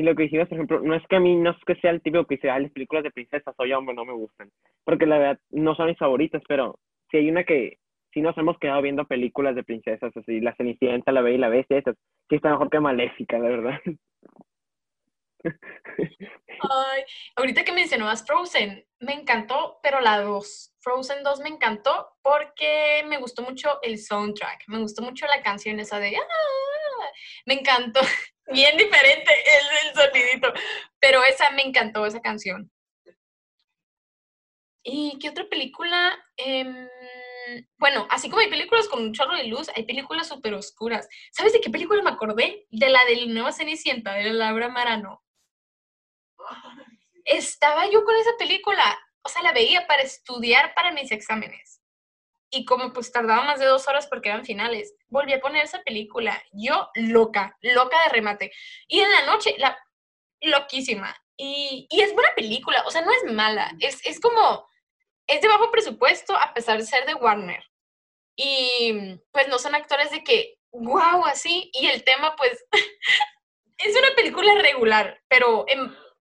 [0.04, 2.02] lo que dijimos, por ejemplo, no es que a mí, no es que sea el
[2.02, 4.50] tipo que dice, las películas de princesas, oye, hombre, no me gustan.
[4.84, 6.80] Porque la verdad, no son mis favoritas, pero
[7.12, 7.78] si hay una que
[8.13, 11.50] sí nos hemos quedado viendo películas de princesas, así, La Cenicienta, La Bella y la
[11.50, 11.95] Bestia, esas,
[12.28, 13.80] que está mejor que Maléfica, la verdad.
[16.62, 17.04] Ay,
[17.36, 23.17] ahorita que mencionabas Frozen, me encantó, pero la 2, Frozen 2 me encantó porque me
[23.17, 26.17] gustó mucho el soundtrack, me gustó mucho la canción esa de...
[26.17, 27.06] ¡Ah!
[27.45, 28.02] Me encantó,
[28.52, 30.54] bien diferente el, el sonidito,
[31.00, 32.69] pero esa me encantó, esa canción.
[34.84, 36.17] ¿Y qué otra película?
[36.38, 36.88] Eh,
[37.78, 41.08] bueno, así como hay películas con un chorro de luz, hay películas súper oscuras.
[41.32, 42.68] ¿Sabes de qué película me acordé?
[42.70, 45.24] De la del Nueva Cenicienta, de Laura Marano.
[47.26, 51.82] Estaba yo con esa película, o sea, la veía para estudiar para mis exámenes.
[52.52, 55.82] Y como pues tardaba más de dos horas porque eran finales, volví a poner esa
[55.84, 56.42] película.
[56.52, 58.52] Yo loca, loca de remate.
[58.88, 59.78] Y en la noche, la
[60.42, 61.16] loquísima.
[61.38, 64.68] Y, y es buena película, o sea, no es mala, es, es como
[65.30, 67.63] es de bajo presupuesto a pesar de ser de Warner.
[68.36, 71.70] Y pues no son actores de que, wow, así.
[71.74, 72.65] Y el tema, pues,
[73.78, 75.65] es una película regular, pero,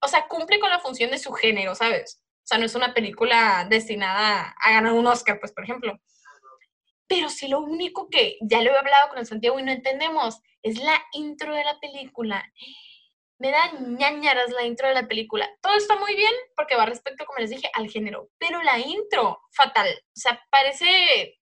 [0.01, 2.21] o sea, cumple con la función de su género, ¿sabes?
[2.21, 5.99] O sea, no es una película destinada a ganar un Oscar, pues, por ejemplo.
[7.07, 10.77] Pero sí lo único que ya lo he hablado con Santiago y no entendemos es
[10.77, 12.51] la intro de la película.
[13.39, 15.49] Me da ñañaras la intro de la película.
[15.61, 18.29] Todo está muy bien porque va respecto, como les dije, al género.
[18.37, 19.87] Pero la intro, fatal.
[19.87, 21.39] O sea, parece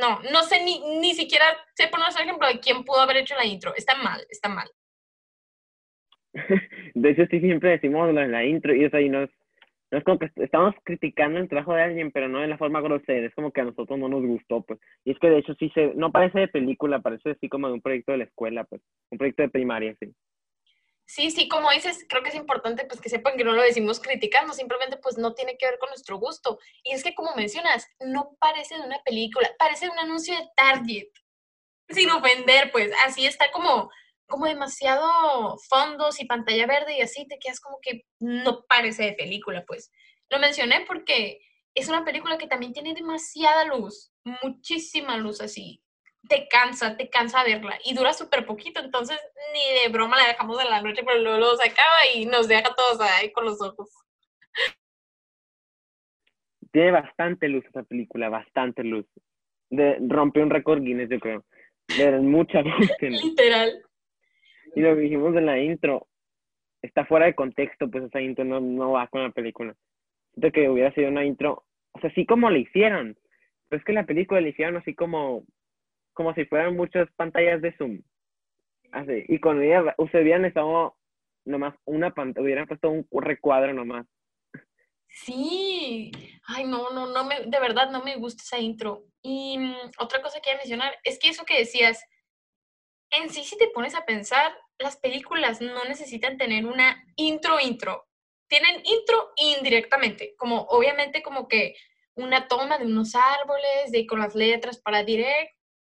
[0.00, 3.36] no, no sé ni, ni siquiera sé poner un ejemplo de quién pudo haber hecho
[3.36, 3.72] la intro.
[3.76, 4.68] Está mal, está mal.
[6.94, 9.30] De hecho, sí siempre decimos lo la intro y eso ahí no es,
[9.90, 12.80] no es como que estamos criticando el trabajo de alguien, pero no de la forma
[12.80, 14.80] grosera, es como que a nosotros no nos gustó, pues.
[15.04, 17.74] Y es que de hecho sí se, no parece de película, parece así como de
[17.74, 20.12] un proyecto de la escuela, pues, un proyecto de primaria, sí.
[21.08, 24.00] Sí, sí, como dices, creo que es importante pues que sepan que no lo decimos
[24.00, 26.58] criticando, simplemente pues no tiene que ver con nuestro gusto.
[26.82, 31.08] Y es que como mencionas, no parece de una película, parece un anuncio de Target.
[31.88, 33.90] Sin ofender, pues así está como
[34.28, 39.12] como demasiado fondos y pantalla verde y así te quedas como que no parece de
[39.12, 39.92] película, pues.
[40.28, 41.40] Lo mencioné porque
[41.74, 44.10] es una película que también tiene demasiada luz,
[44.42, 45.80] muchísima luz así
[46.28, 49.18] te cansa, te cansa verla y dura súper poquito, entonces
[49.52, 52.74] ni de broma la dejamos en la noche, pero luego, se acaba y nos deja
[52.74, 53.90] todos ahí con los ojos.
[56.72, 59.06] Tiene bastante luz esa película, bastante luz.
[59.70, 61.44] De, rompe un récord Guinness, yo creo.
[61.96, 62.90] De mucha luz.
[63.00, 63.82] Literal.
[64.74, 66.06] Y lo que dijimos en la intro,
[66.82, 69.74] está fuera de contexto, pues esa intro no, no va con la película.
[70.32, 73.16] Siento que hubiera sido una intro, o sea, así como le hicieron.
[73.68, 75.44] Pero es que la película le hicieron así como
[76.16, 78.02] como si fueran muchas pantallas de Zoom.
[78.90, 79.24] Así.
[79.28, 79.62] Y cuando
[79.98, 80.96] ustedes hubieran estado
[81.44, 84.06] nomás una pantalla, hubieran puesto un recuadro nomás.
[85.08, 86.12] Sí,
[86.46, 89.04] ay, no, no, no me, de verdad no me gusta esa intro.
[89.22, 92.04] Y mm, otra cosa que quiero mencionar es que eso que decías,
[93.10, 98.06] en sí, si te pones a pensar, las películas no necesitan tener una intro, intro.
[98.46, 101.76] Tienen intro indirectamente, como obviamente como que
[102.14, 105.55] una toma de unos árboles, de con las letras para direct,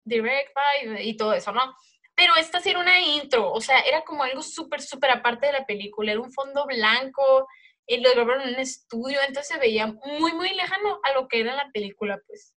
[0.07, 1.75] Direct Buy y todo eso, ¿no?
[2.15, 5.53] Pero esta sí era una intro, o sea, era como algo súper, súper aparte de
[5.53, 7.47] la película, era un fondo blanco,
[7.87, 11.39] y lo grabaron en un estudio, entonces se veía muy, muy lejano a lo que
[11.39, 12.53] era la película, pues.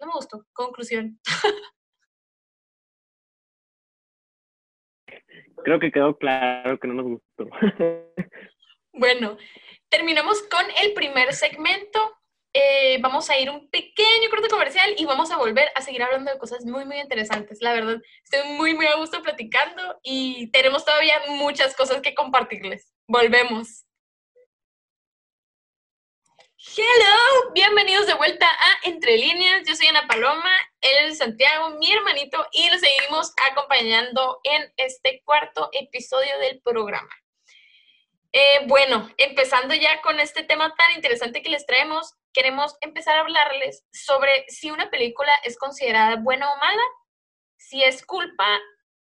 [0.00, 0.44] No me gustó.
[0.52, 1.20] Conclusión.
[5.62, 7.48] Creo que quedó claro que no nos gustó.
[8.92, 9.38] bueno,
[9.88, 12.00] terminamos con el primer segmento
[12.56, 16.30] eh, vamos a ir un pequeño corte comercial y vamos a volver a seguir hablando
[16.30, 17.60] de cosas muy, muy interesantes.
[17.60, 22.94] La verdad, estoy muy, muy a gusto platicando y tenemos todavía muchas cosas que compartirles.
[23.08, 23.84] Volvemos.
[26.76, 29.66] Hello, bienvenidos de vuelta a Entre Líneas.
[29.66, 35.22] Yo soy Ana Paloma, él es Santiago, mi hermanito, y nos seguimos acompañando en este
[35.24, 37.10] cuarto episodio del programa.
[38.32, 43.20] Eh, bueno, empezando ya con este tema tan interesante que les traemos, queremos empezar a
[43.20, 46.82] hablarles sobre si una película es considerada buena o mala,
[47.56, 48.60] si es culpa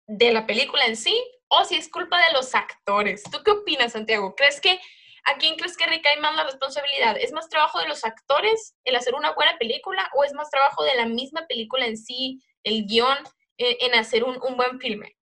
[0.07, 1.17] de la película en sí
[1.49, 3.23] o si es culpa de los actores.
[3.23, 4.35] ¿Tú qué opinas, Santiago?
[4.35, 4.79] ¿Crees que
[5.25, 7.17] a quién crees que recae más la responsabilidad?
[7.19, 10.83] ¿Es más trabajo de los actores el hacer una buena película o es más trabajo
[10.85, 13.19] de la misma película en sí, el guion,
[13.57, 15.17] eh, en hacer un, un buen filme?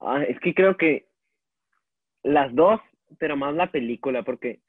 [0.00, 1.08] Ah, es que creo que
[2.22, 2.80] las dos,
[3.18, 4.60] pero más la película, porque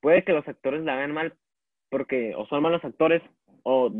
[0.00, 1.34] puede que los actores la hagan mal,
[1.90, 3.22] porque o son malos actores
[3.62, 3.92] o,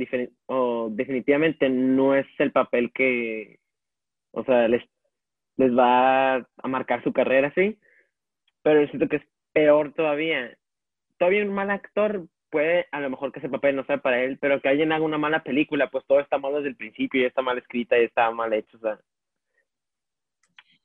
[0.46, 3.58] o definitivamente no es el papel que,
[4.32, 4.82] o sea, les,
[5.56, 7.78] les va a marcar su carrera, sí,
[8.62, 10.56] pero siento que es peor todavía.
[11.18, 14.38] Todavía un mal actor puede, a lo mejor que ese papel no sea para él,
[14.40, 17.24] pero que alguien haga una mala película, pues todo está mal desde el principio, y
[17.24, 18.98] está mal escrita y está mal hecho, o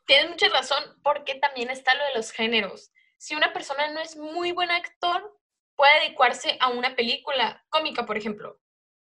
[0.05, 2.91] tienes mucha razón porque también está lo de los géneros.
[3.23, 5.39] Si una persona no es muy buen actor,
[5.77, 8.59] puede adecuarse a una película cómica, por ejemplo,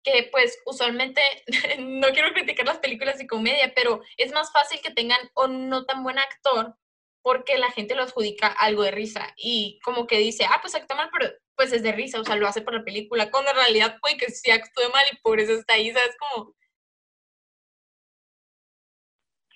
[0.05, 1.21] que pues usualmente,
[1.81, 5.85] no quiero criticar las películas de comedia, pero es más fácil que tengan un no
[5.85, 6.77] tan buen actor
[7.23, 10.97] porque la gente lo adjudica algo de risa y como que dice, ah, pues actúa
[10.97, 13.57] mal, pero pues es de risa, o sea, lo hace por la película, cuando en
[13.57, 16.17] realidad puede que sí actúe mal y por eso está ahí, ¿sabes?
[16.21, 16.55] Como...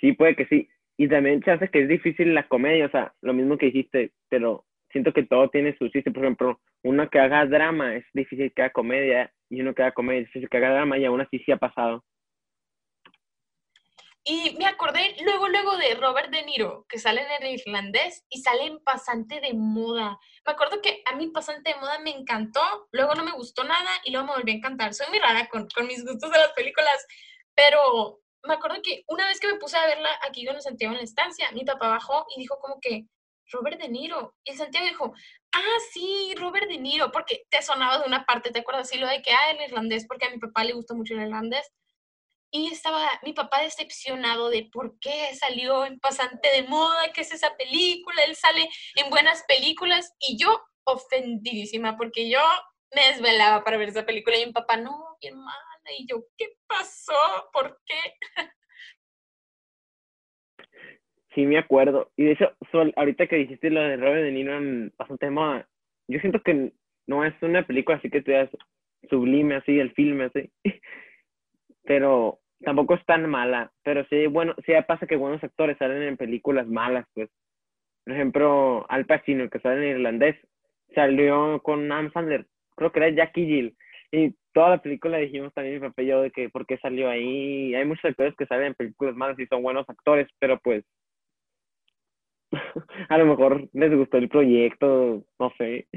[0.01, 0.69] Sí, puede que sí.
[1.01, 4.13] Y también se hace que es difícil la comedia, o sea, lo mismo que dijiste,
[4.29, 6.11] pero siento que todo tiene su chiste.
[6.11, 9.93] Por ejemplo, uno que haga drama es difícil que haga comedia, y uno que haga
[9.93, 12.05] comedia es difícil que haga drama, y aún así sí ha pasado.
[14.25, 18.43] Y me acordé luego, luego de Robert De Niro, que sale en el irlandés y
[18.43, 20.19] sale en Pasante de Moda.
[20.45, 23.89] Me acuerdo que a mí Pasante de Moda me encantó, luego no me gustó nada
[24.05, 24.93] y luego me volví a encantar.
[24.93, 27.07] Soy muy rara con, con mis gustos de las películas,
[27.55, 30.99] pero me acuerdo que una vez que me puse a verla aquí con Santiago en
[30.99, 33.07] la estancia, mi papá bajó y dijo como que,
[33.51, 34.35] Robert De Niro.
[34.45, 35.15] Y el Santiago dijo,
[35.53, 38.89] ah, sí, Robert De Niro, porque te sonaba de una parte, ¿te acuerdas?
[38.89, 41.23] Sí, lo de que, ah, el irlandés, porque a mi papá le gusta mucho el
[41.23, 41.71] irlandés.
[42.51, 47.33] Y estaba mi papá decepcionado de por qué salió en Pasante de Moda, qué es
[47.33, 52.41] esa película, él sale en buenas películas y yo ofendidísima porque yo
[52.95, 55.68] me desvelaba para ver esa película y mi papá, no, bien mala.
[55.99, 57.13] Y yo, ¿qué pasó?
[57.53, 58.51] ¿Por qué?
[61.35, 62.11] Sí, me acuerdo.
[62.17, 65.31] Y de hecho, Sol, ahorita que dijiste lo de Robert De Niro en Pasante de
[65.31, 65.69] Moda,
[66.09, 66.73] yo siento que
[67.07, 68.51] no es una película así que te das
[69.09, 70.51] sublime así, el filme así.
[71.85, 76.17] pero tampoco es tan mala, pero sí, bueno, sí pasa que buenos actores salen en
[76.17, 77.31] películas malas, pues.
[78.05, 80.37] Por ejemplo, Al Pacino, que sale en irlandés,
[80.95, 82.47] salió con Adam Sandler,
[82.77, 83.77] creo que era Jackie Jill,
[84.11, 87.11] y toda la película dijimos también mi papá y yo de que por qué salió
[87.11, 90.85] ahí, hay muchos actores que salen en películas malas y son buenos actores, pero pues
[93.09, 95.89] a lo mejor les gustó el proyecto, no sé.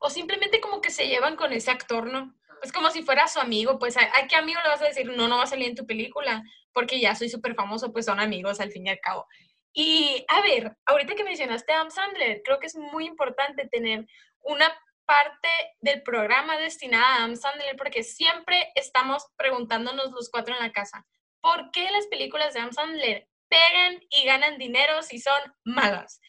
[0.00, 2.34] O simplemente como que se llevan con ese actor, ¿no?
[2.62, 5.28] es como si fuera su amigo, pues ¿a, qué amigo le vas a decir, no,
[5.28, 6.42] no va a salir en tu película?
[6.72, 9.26] Porque ya soy súper famoso, pues son amigos al fin y al cabo.
[9.72, 14.06] Y a ver, ahorita que mencionaste a Adam Sandler, creo que es muy importante tener
[14.40, 14.72] una
[15.06, 15.48] parte
[15.80, 21.06] del programa destinada a Adam Sandler porque siempre estamos preguntándonos los cuatro en la casa,
[21.40, 26.20] ¿por qué las películas de Adam Sandler pegan y ganan dinero si son malas?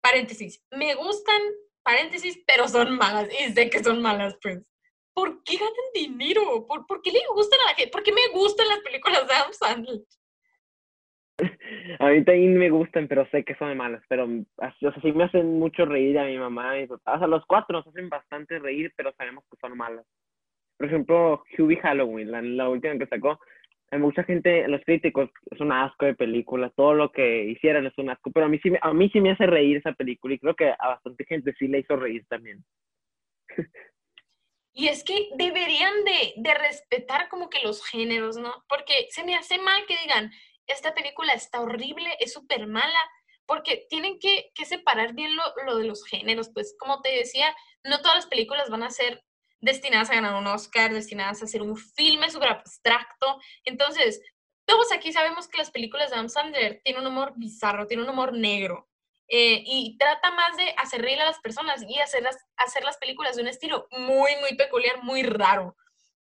[0.00, 1.40] Paréntesis, me gustan,
[1.82, 4.58] paréntesis, pero son malas y sé que son malas, pues.
[5.14, 6.66] ¿por qué ganan dinero?
[6.66, 7.90] ¿Por, ¿Por, qué le gustan a la gente?
[7.90, 10.00] ¿Por qué me gustan las películas de Adam Sandler?
[11.98, 14.02] A mí también me gustan, pero sé que son malas.
[14.08, 17.44] Pero, o sea, sí me hacen mucho reír a mi mamá y O sea, los
[17.46, 20.06] cuatro nos hacen bastante reír, pero sabemos que son malas.
[20.78, 23.38] Por ejemplo, Hubie Halloween, la, la última que sacó,
[23.92, 27.96] hay mucha gente, los críticos, es un asco de película, todo lo que hicieran es
[27.98, 30.38] un asco, pero a mí sí, a mí sí me hace reír esa película y
[30.38, 32.64] creo que a bastante gente sí le hizo reír también.
[34.74, 38.64] Y es que deberían de, respetar como que los géneros, ¿no?
[38.70, 40.32] Porque se me hace mal que digan,
[40.72, 43.00] esta película está horrible, es súper mala,
[43.46, 46.50] porque tienen que, separar bien lo, lo, de los géneros.
[46.52, 47.54] Pues como te decía,
[47.84, 49.24] no todas las películas van a ser
[49.60, 53.40] destinadas a ganar un Oscar, destinadas a ser un filme súper abstracto.
[53.64, 54.20] Entonces,
[54.64, 58.12] todos aquí sabemos que las películas de Adam Sandler tienen un humor bizarro, tienen un
[58.12, 58.88] humor negro.
[59.28, 63.36] Eh, y trata más de hacer reír a las personas y hacer hacer las películas
[63.36, 65.76] de un estilo muy, muy peculiar, muy raro.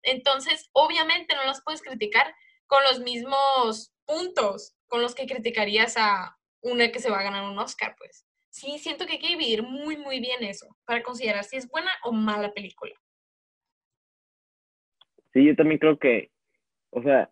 [0.04, 2.36] Entonces, obviamente no las puedes criticar
[2.68, 7.44] con los mismos puntos con los que criticarías a una que se va a ganar
[7.44, 8.26] un Oscar, pues.
[8.50, 11.92] Sí, siento que hay que dividir muy, muy bien eso para considerar si es buena
[12.04, 12.94] o mala película.
[15.32, 16.32] Sí, yo también creo que,
[16.90, 17.30] o sea,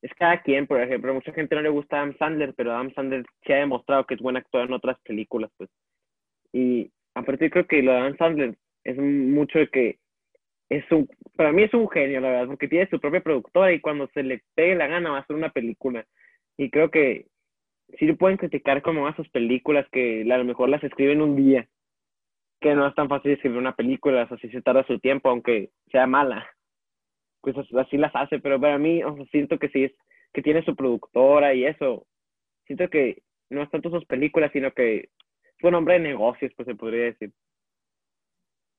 [0.00, 3.26] es cada quien, por ejemplo, mucha gente no le gusta Adam Sandler, pero Adam Sandler
[3.46, 5.68] se ha demostrado que es buen actor en otras películas, pues.
[6.52, 9.98] Y aparte creo que lo de Adam Sandler es mucho de que
[10.68, 13.80] es un, para mí es un genio, la verdad, porque tiene su propia productora y
[13.80, 16.04] cuando se le pegue la gana va a hacer una película.
[16.56, 17.26] Y creo que
[17.98, 21.36] sí le pueden criticar como a sus películas que a lo mejor las escriben un
[21.36, 21.68] día,
[22.60, 26.06] que no es tan fácil escribir una película, así se tarda su tiempo, aunque sea
[26.06, 26.48] mala
[27.44, 29.92] pues así las hace, pero para mí siento que sí es,
[30.32, 32.06] que tiene su productora y eso,
[32.66, 36.66] siento que no es tanto sus películas, sino que es un hombre de negocios, pues
[36.66, 37.32] se podría decir.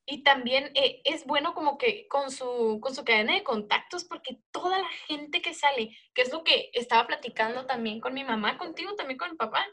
[0.08, 4.39] Y también eh, es bueno como que con su, con su cadena de contactos, porque
[4.52, 8.58] toda la gente que sale, que es lo que estaba platicando también con mi mamá,
[8.58, 9.66] contigo también con mi papá,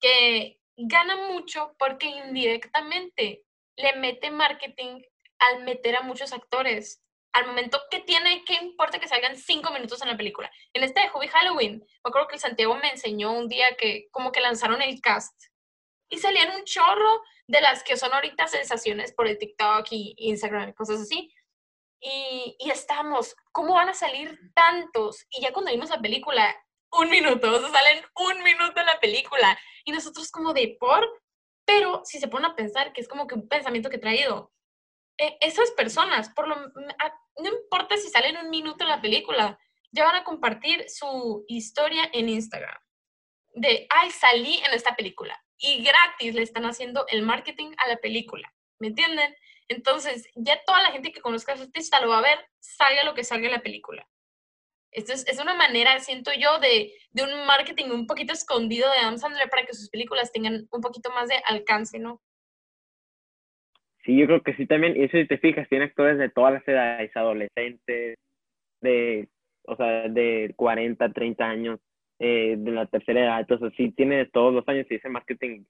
[0.00, 3.44] que gana mucho porque indirectamente
[3.76, 5.00] le mete marketing
[5.38, 7.02] al meter a muchos actores
[7.32, 10.50] al momento que tiene, ¿qué importa que salgan cinco minutos en la película?
[10.74, 14.08] En este de Hobby Halloween, me acuerdo que el Santiago me enseñó un día que
[14.10, 15.32] como que lanzaron el cast
[16.12, 20.68] y salían un chorro de las que son ahorita sensaciones por el TikTok y Instagram
[20.68, 21.34] y cosas así.
[22.00, 25.24] Y, y estamos, ¿cómo van a salir tantos?
[25.30, 26.54] Y ya cuando vimos la película,
[26.92, 29.58] un minuto, o sea, salen un minuto en la película.
[29.84, 31.08] Y nosotros como de por,
[31.64, 34.52] pero si se ponen a pensar que es como que un pensamiento que he traído,
[35.16, 39.58] e, esas personas, por lo, no importa si salen un minuto en la película,
[39.92, 42.78] ya van a compartir su historia en Instagram.
[43.54, 45.42] De, ay, salí en esta película.
[45.62, 48.52] Y gratis le están haciendo el marketing a la película.
[48.78, 49.34] ¿Me entienden?
[49.68, 53.04] Entonces, ya toda la gente que conozca a ese artista lo va a ver, salga
[53.04, 54.06] lo que salga en la película.
[54.90, 58.98] Esto es, es una manera, siento yo, de, de, un marketing un poquito escondido de
[58.98, 62.20] Adam Sandler para que sus películas tengan un poquito más de alcance, ¿no?
[64.04, 64.96] Sí, yo creo que sí también.
[64.96, 68.18] Y eso si te fijas, tiene actores de todas las edades, adolescentes,
[68.80, 69.28] de
[69.64, 71.80] o sea, de 40, 30 años,
[72.24, 75.64] eh, de la tercera edad, entonces sí, tiene todos los años y ese marketing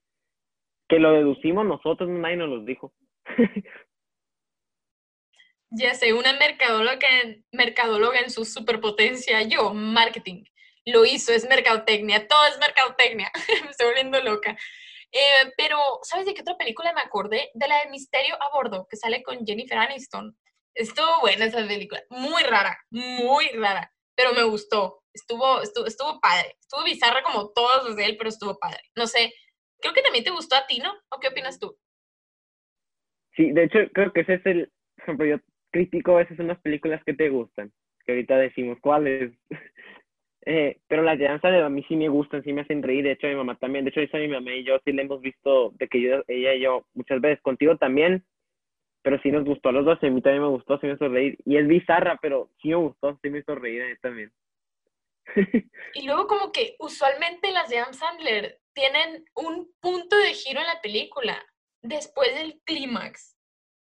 [0.86, 2.92] que lo deducimos nosotros, nadie nos lo dijo.
[5.70, 7.08] ya sé, una mercadóloga,
[7.52, 10.44] mercadóloga en su superpotencia, yo, marketing,
[10.84, 13.30] lo hizo, es mercadotecnia, todo es mercadotecnia,
[13.64, 14.54] me estoy volviendo loca.
[15.10, 17.50] Eh, pero, ¿sabes de qué otra película me acordé?
[17.54, 20.36] De la de Misterio a Bordo, que sale con Jennifer Aniston.
[20.74, 25.02] Estuvo buena esa película, muy rara, muy rara, pero me gustó.
[25.14, 26.56] Estuvo, estuvo, estuvo padre.
[26.60, 28.80] Estuvo bizarra como todos los de él, pero estuvo padre.
[28.96, 29.32] No sé,
[29.80, 30.92] creo que también te gustó a ti, ¿no?
[31.10, 31.76] ¿O qué opinas tú?
[33.36, 35.36] Sí, de hecho, creo que ese es el, por ejemplo, yo
[35.70, 37.72] critico a veces unas películas que te gustan,
[38.04, 39.32] que ahorita decimos cuáles.
[40.46, 43.26] eh, pero las de a mí sí me gustan, sí me hacen reír, de hecho
[43.26, 45.88] mi mamá también, de hecho a mi mamá y yo sí le hemos visto, de
[45.88, 48.24] que ella y yo muchas veces, contigo también,
[49.02, 51.08] pero sí nos gustó a los dos, a mí también me gustó, sí me hizo
[51.08, 54.32] reír, y es bizarra, pero sí me gustó, sí me hizo reír a mí también.
[55.94, 60.66] y luego como que usualmente las de Adam Sandler tienen un punto de giro en
[60.66, 61.44] la película
[61.82, 63.36] después del clímax.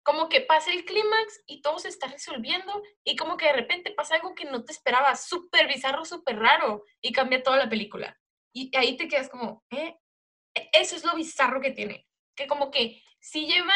[0.04, 3.92] Como que pasa el clímax y todo se está resolviendo y como que de repente
[3.92, 8.20] pasa algo que no te esperabas, súper bizarro, súper raro y cambia toda la película.
[8.54, 9.98] Y ahí te quedas como, ¿eh?
[10.54, 12.06] E, eso es lo bizarro que tiene.
[12.36, 13.74] Que como que sí lleva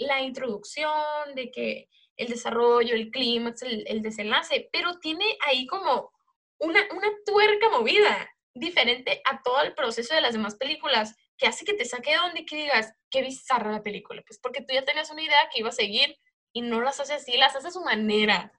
[0.00, 6.12] la introducción de que el desarrollo, el clímax, el, desenlace, pero tiene ahí como
[6.58, 11.64] una, una tuerca movida diferente a todo el proceso de las demás películas que hace
[11.64, 14.84] que te saque de donde que digas, qué bizarra la película, pues porque tú ya
[14.84, 16.16] tenías una idea que iba a seguir
[16.52, 18.52] y no las hace así, las hace a su manera.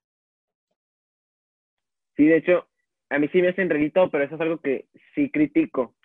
[2.17, 2.67] Sí, de hecho,
[3.09, 5.95] a mí sí me hacen relito, pero eso es algo que sí critico.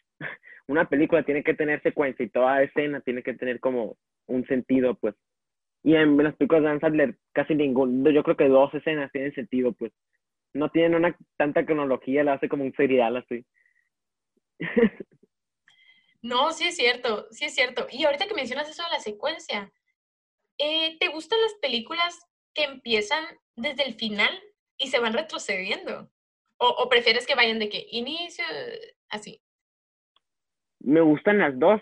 [0.68, 3.96] Una película tiene que tener secuencia y toda escena tiene que tener como
[4.26, 5.14] un sentido, pues.
[5.82, 9.72] Y en las películas de Dan casi ningún, yo creo que dos escenas tienen sentido,
[9.72, 9.92] pues.
[10.52, 13.44] No tienen una tanta cronología, la hace como un serial así.
[16.20, 17.86] No, sí es cierto, sí es cierto.
[17.90, 19.72] Y ahorita que mencionas eso de la secuencia,
[20.58, 24.30] eh, ¿te gustan las películas que empiezan desde el final
[24.76, 26.10] y se van retrocediendo?
[26.60, 28.44] ¿O, prefieres que vayan de que inicio,
[29.10, 29.40] así?
[30.80, 31.80] Me gustan las dos,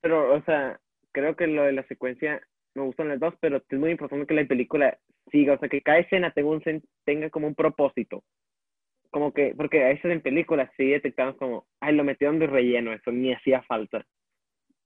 [0.00, 0.80] pero, o sea,
[1.12, 2.40] creo que lo de la secuencia
[2.74, 4.98] me gustan las dos, pero es muy importante que la película
[5.30, 6.62] siga, o sea, que cada escena tenga, un,
[7.04, 8.22] tenga como un propósito
[9.16, 12.92] como que, porque a veces en películas sí detectamos como, ay, lo metieron de relleno,
[12.92, 14.04] eso ni hacía falta.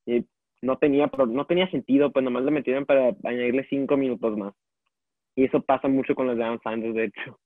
[0.06, 0.24] Y
[0.62, 4.54] no tenía, no tenía sentido, pues nomás lo metieron para añadirle cinco minutos más.
[5.34, 7.40] Y eso pasa mucho con los de Adam Sanders, de hecho.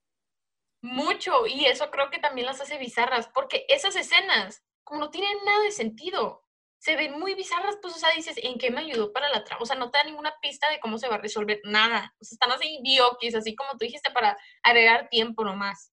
[0.83, 5.37] Mucho, y eso creo que también las hace bizarras, porque esas escenas, como no tienen
[5.45, 6.45] nada de sentido,
[6.79, 9.63] se ven muy bizarras, pues, o sea, dices, ¿en qué me ayudó para la trama?
[9.63, 12.15] O sea, no te da ninguna pista de cómo se va a resolver nada.
[12.21, 15.95] O sea, están así biokis, así como tú dijiste, para agregar tiempo nomás.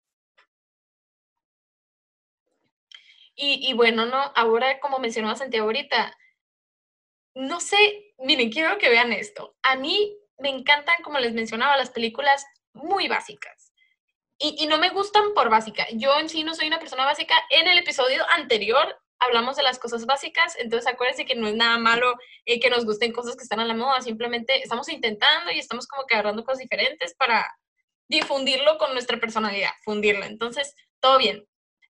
[3.40, 6.16] Y, bueno, no, ahora como mencionaba Santiago ahorita,
[7.34, 9.56] no sé, miren, quiero que vean esto.
[9.62, 13.67] A mí me encantan, como les mencionaba, las películas muy básicas.
[14.40, 15.86] Y, no me gustan por básica.
[15.92, 17.34] Yo en sí no soy una persona básica.
[17.50, 21.76] En el episodio anterior hablamos de las cosas básicas, entonces acuérdense que no es nada
[21.78, 22.14] malo
[22.44, 25.88] eh, que nos gusten cosas que están a la moda, simplemente estamos intentando y estamos
[25.88, 27.52] como que agarrando cosas diferentes para
[28.08, 30.24] difundirlo con nuestra personalidad, fundirlo.
[30.24, 31.44] Entonces, todo bien.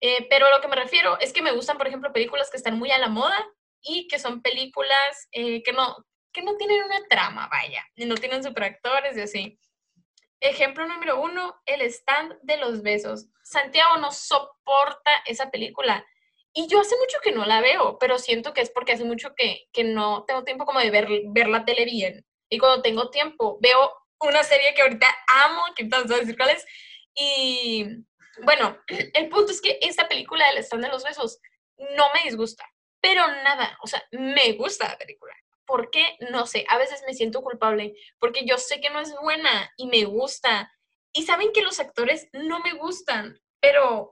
[0.02, 2.80] Eh, pero lo que me refiero es que me gustan, por ejemplo, películas que están
[2.80, 3.38] muy a la moda
[3.82, 5.96] y que son películas eh, que, no,
[6.34, 9.60] que no tienen una trama, vaya, y no tienen superactores y así.
[10.42, 13.28] Ejemplo número uno, El stand de los besos.
[13.44, 16.06] Santiago no soporta esa película.
[16.54, 19.34] Y yo hace mucho que no la veo, pero siento que es porque hace mucho
[19.36, 22.26] que, que no tengo tiempo como de ver, ver la tele bien.
[22.50, 25.08] Y cuando tengo tiempo, veo una serie que ahorita
[25.46, 26.66] amo, que entonces a decir cuál es,
[27.16, 27.86] y
[28.44, 28.78] bueno,
[29.14, 31.39] el punto es que esta película del stand de los besos
[31.78, 32.66] no me disgusta,
[33.00, 35.34] pero nada, o sea, me gusta la película.
[35.72, 36.17] ¿Por qué?
[36.32, 39.88] No sé, a veces me siento culpable porque yo sé que no es buena y
[39.88, 40.69] me gusta.
[41.13, 44.11] Y saben que los actores no me gustan, pero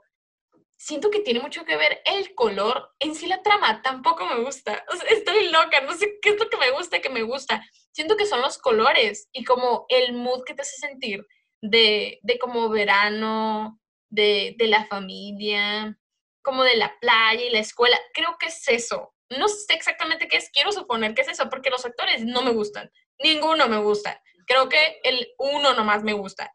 [0.77, 2.93] siento que tiene mucho que ver el color.
[2.99, 4.85] En sí la trama tampoco me gusta.
[5.09, 7.61] Estoy loca, no sé qué es lo que me gusta, que me gusta.
[7.91, 11.27] Siento que son los colores y como el mood que te hace sentir
[11.61, 15.99] de, de como verano, de, la familia,
[16.41, 17.99] como de la playa y la escuela.
[18.13, 19.13] Creo que es eso.
[19.29, 22.51] No sé exactamente qué es, quiero suponer que es eso, porque los actores no me
[22.51, 22.91] gustan.
[23.19, 24.21] Ninguno me gusta.
[24.47, 26.51] Creo que el uno nomás me gusta.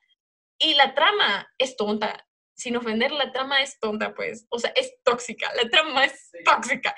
[0.58, 2.26] Y la trama es tonta.
[2.56, 4.46] Sin ofender, la trama es tonta, pues.
[4.50, 5.52] O sea, es tóxica.
[5.54, 6.94] La trama es tóxica.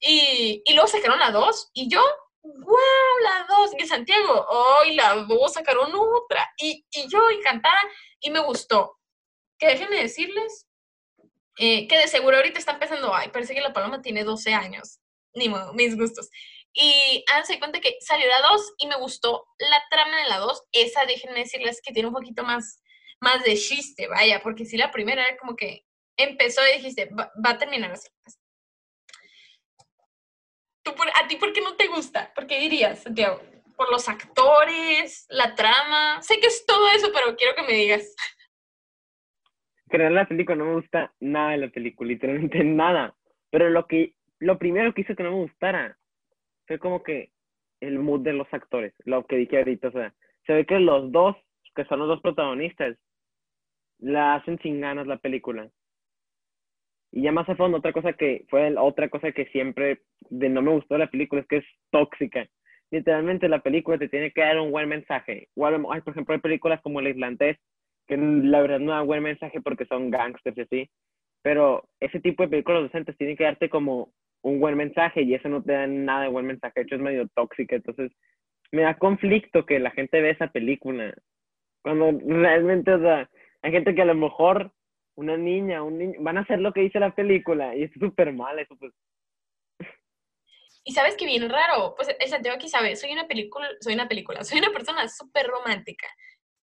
[0.00, 2.02] Y, y luego sacaron la dos y yo,
[2.42, 3.70] wow, la dos.
[3.78, 6.52] Y Santiago, hoy la dos sacaron otra.
[6.58, 7.80] Y, y yo encantada
[8.20, 8.98] y me gustó
[9.58, 10.66] que déjenme decirles
[11.58, 14.98] eh, que de seguro ahorita están pensando, ay, parece que la paloma tiene 12 años.
[15.34, 16.28] Ni modo, mis gustos.
[16.74, 20.64] Y háganse cuenta que salió la 2 y me gustó la trama de la 2.
[20.72, 22.82] Esa, déjenme decirles que tiene un poquito más,
[23.20, 25.84] más de chiste, vaya, porque si la primera era como que
[26.16, 28.08] empezó y dijiste, va, a terminar así.
[30.82, 32.32] ¿Tú ¿A ti por qué no te gusta?
[32.34, 33.40] ¿Por qué dirías, Santiago?
[33.76, 36.20] ¿Por los actores, la trama?
[36.22, 38.14] Sé que es todo eso, pero quiero que me digas.
[39.92, 43.14] Crear la película no me gusta nada de la película, literalmente nada.
[43.50, 45.98] Pero lo que, lo primero que hizo que no me gustara
[46.66, 47.30] fue como que
[47.82, 50.14] el mood de los actores, lo que dije ahorita, o sea,
[50.46, 51.36] se ve que los dos,
[51.74, 52.96] que son los dos protagonistas,
[53.98, 55.68] la hacen sin ganas la película.
[57.10, 60.62] Y ya más a fondo, otra cosa que fue otra cosa que siempre de no
[60.62, 62.48] me gustó la película es que es tóxica.
[62.90, 65.50] Literalmente la película te tiene que dar un buen mensaje.
[65.54, 67.58] por ejemplo, hay películas como El Islandés
[68.06, 70.90] que la verdad no dan buen mensaje porque son gangsters y así.
[71.42, 75.48] Pero ese tipo de películas docentes tienen que darte como un buen mensaje y eso
[75.48, 78.12] no te da nada de buen mensaje, de hecho es medio tóxica, entonces
[78.72, 81.14] me da conflicto que la gente ve esa película,
[81.82, 83.28] cuando realmente, o sea,
[83.62, 84.72] hay gente que a lo mejor
[85.14, 88.32] una niña, un niño, van a hacer lo que dice la película y es súper
[88.32, 88.92] mal eso, pues.
[90.84, 94.08] Y sabes que bien raro, pues el Santiago aquí sabe, soy una película, soy una
[94.08, 96.08] película, soy una persona súper romántica,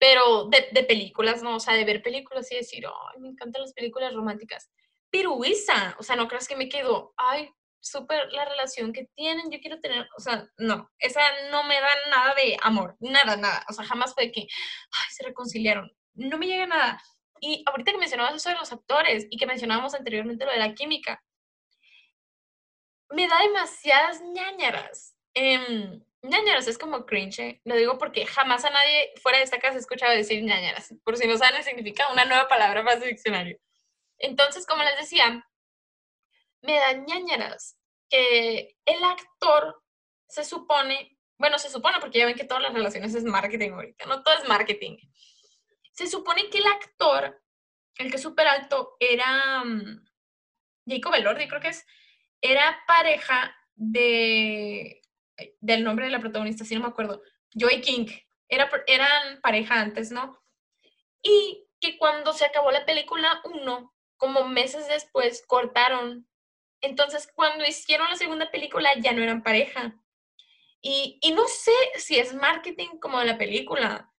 [0.02, 1.58] pero de, de, películas, ¿no?
[1.58, 4.72] O sea, de ver películas y decir, ay, me encantan las películas románticas.
[5.12, 9.60] Pero o sea, no creas que me quedo, ay, súper la relación que tienen, yo
[9.60, 11.22] quiero tener, o sea, no, esa
[11.52, 15.24] no me da nada de amor, nada, nada, o sea, jamás fue que, ay, se
[15.24, 17.00] reconciliaron, no me llega nada.
[17.40, 20.74] Y ahorita que mencionabas eso de los actores y que mencionábamos anteriormente lo de la
[20.74, 21.24] química,
[23.12, 25.16] me da demasiadas ñañaras.
[25.36, 29.76] Eh, ñañaras es como cringe, lo digo porque jamás a nadie fuera de esta casa
[29.76, 33.06] he escuchado decir ñañaras, por si no saben el significado, una nueva palabra para su
[33.06, 33.58] diccionario.
[34.20, 35.44] Entonces, como les decía,
[36.62, 37.78] me da ñañaras
[38.10, 39.82] que el actor
[40.28, 44.06] se supone, bueno, se supone porque ya ven que todas las relaciones es marketing ahorita,
[44.06, 44.98] no todo es marketing.
[45.94, 47.42] Se supone que el actor,
[47.98, 50.06] el que es súper alto, era um,
[50.88, 51.86] Jacob Elordi, creo que es,
[52.42, 55.01] era pareja de,
[55.60, 57.22] del nombre de la protagonista, si no me acuerdo,
[57.54, 58.08] Joy King.
[58.48, 60.42] Era, eran pareja antes, ¿no?
[61.22, 66.28] Y que cuando se acabó la película 1, como meses después, cortaron
[66.82, 69.96] entonces, cuando hicieron la segunda película ya no eran pareja.
[70.82, 74.12] Y, no sé si es marketing como de la película,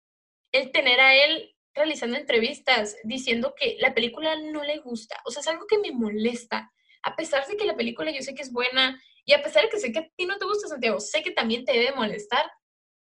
[0.53, 5.21] el tener a él realizando entrevistas diciendo que la película no le gusta.
[5.25, 6.73] O sea, es algo que me molesta.
[7.03, 9.68] A pesar de que la película yo sé que es buena y a pesar de
[9.68, 12.45] que sé que a ti no te gusta, Santiago, sé que también te debe molestar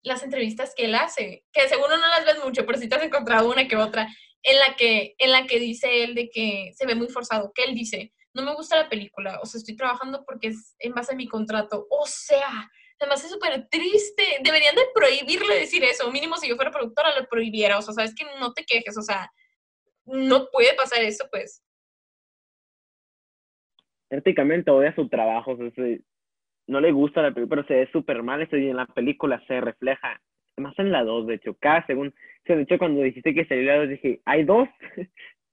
[0.02, 3.02] las entrevistas que él hace, que seguro no las ves mucho, pero si te has
[3.02, 4.08] encontrado una que otra
[4.42, 7.62] en la que, en la que dice él de que se ve muy forzado, que
[7.64, 11.12] él dice, no me gusta la película, o sea, estoy trabajando porque es en base
[11.12, 16.36] a mi contrato, o sea, además es súper triste, deberían de prohibirle decir eso, mínimo
[16.36, 19.30] si yo fuera productora lo prohibiera, o sea, sabes que no te quejes, o sea,
[20.04, 21.62] no puede pasar eso, pues.
[24.12, 25.84] Prácticamente odia su trabajo, o sea,
[26.66, 29.58] no le gusta la película, pero se ve súper mal y en la película se
[29.58, 30.20] refleja,
[30.58, 33.78] más en la 2, de hecho, cada segundo, de hecho cuando dijiste que salió la
[33.78, 34.68] 2 dije, ¿hay dos?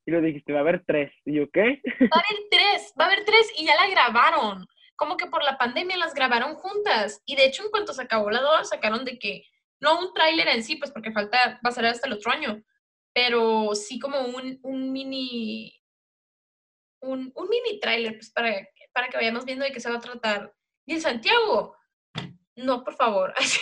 [0.05, 1.11] Y lo dijiste, va a haber tres.
[1.23, 1.83] ¿Y yo qué?
[2.01, 4.65] Va a haber tres, va a haber tres y ya la grabaron.
[4.95, 7.21] Como que por la pandemia las grabaron juntas.
[7.27, 9.43] Y de hecho, en cuanto se acabó la dos, sacaron de que,
[9.79, 12.59] no un tráiler en sí, pues porque falta, va a salir hasta el otro año,
[13.13, 15.78] pero sí como un, un mini,
[17.01, 20.01] un, un mini tráiler, pues para, para que vayamos viendo de qué se va a
[20.01, 20.53] tratar.
[20.85, 21.75] Y en Santiago,
[22.55, 23.59] no, por favor, así.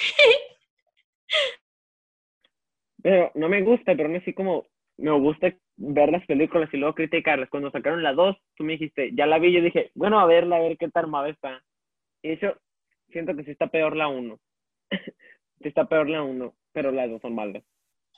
[3.02, 4.66] Pero no me gusta, pero no así como
[4.98, 7.50] me gusta ver las películas y luego criticarlas.
[7.50, 10.58] Cuando sacaron la 2, tú me dijiste, ya la vi, yo dije, bueno, a verla,
[10.58, 11.64] a ver qué tan armada está.
[12.24, 12.58] Y eso,
[13.10, 14.40] siento que sí está peor la 1.
[14.92, 17.64] sí está peor la 1, pero las dos son malas.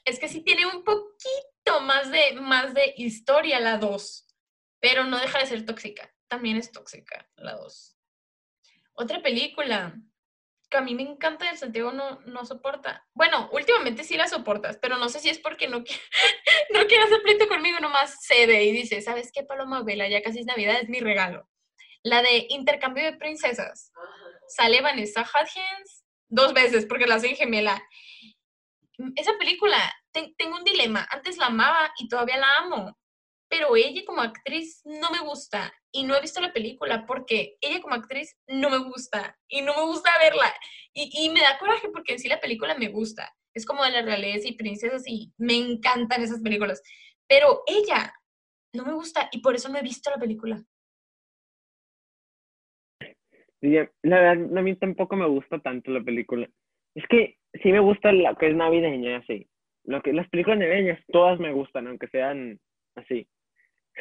[0.06, 4.29] Es que sí tiene un poquito más de, más de historia la 2,
[4.80, 6.14] pero no deja de ser tóxica.
[6.28, 7.98] También es tóxica la 2.
[8.94, 9.96] Otra película
[10.70, 13.08] que a mí me encanta y el Santiago no, no soporta.
[13.14, 15.80] Bueno, últimamente sí la soportas, pero no sé si es porque no,
[16.74, 20.08] no quiere hacer pleito conmigo, nomás cede y dice, ¿sabes qué, Paloma Vela?
[20.08, 21.50] Ya casi es Navidad, es mi regalo.
[22.04, 23.92] La de Intercambio de Princesas.
[24.48, 27.82] Sale Vanessa Hudgens dos veces porque la hacen gemela.
[29.16, 29.78] Esa película,
[30.12, 31.08] tengo un dilema.
[31.10, 32.98] Antes la amaba y todavía la amo
[33.50, 37.82] pero ella como actriz no me gusta y no he visto la película porque ella
[37.82, 40.54] como actriz no me gusta y no me gusta verla
[40.94, 44.02] y, me da coraje porque en sí la película me gusta, es como de la
[44.02, 46.82] realeza y princesas y me encantan esas películas,
[47.28, 48.14] pero ella
[48.74, 50.64] no me gusta y por eso no he visto la película.
[53.62, 56.50] la verdad, a mí tampoco me gusta tanto la película.
[56.96, 59.50] Es que sí me gusta lo que es navideña, así.
[59.86, 62.60] Lo que, las películas navideñas, todas me gustan, aunque sean
[62.96, 63.28] así.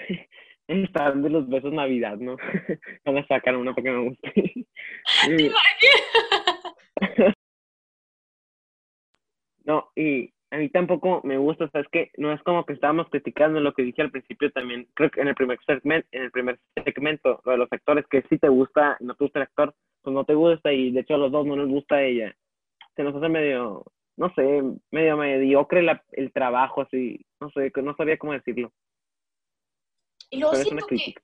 [0.68, 2.36] Están de los besos Navidad, ¿no?
[3.05, 4.66] Van a sacar una para que me guste.
[9.64, 12.72] no, y a mí tampoco me gusta, o sea, es que no es como que
[12.72, 16.22] estábamos criticando lo que dije al principio también, creo que en el primer segmento, en
[16.22, 19.44] el primer segmento, lo de los actores, que si te gusta, no te gusta el
[19.44, 22.34] actor, pues no te gusta, y de hecho a los dos no nos gusta ella.
[22.96, 23.84] Se nos hace medio,
[24.16, 28.72] no sé, medio mediocre la, el trabajo, así, no sé, no sabía cómo decirlo.
[30.31, 31.14] Y luego siento que,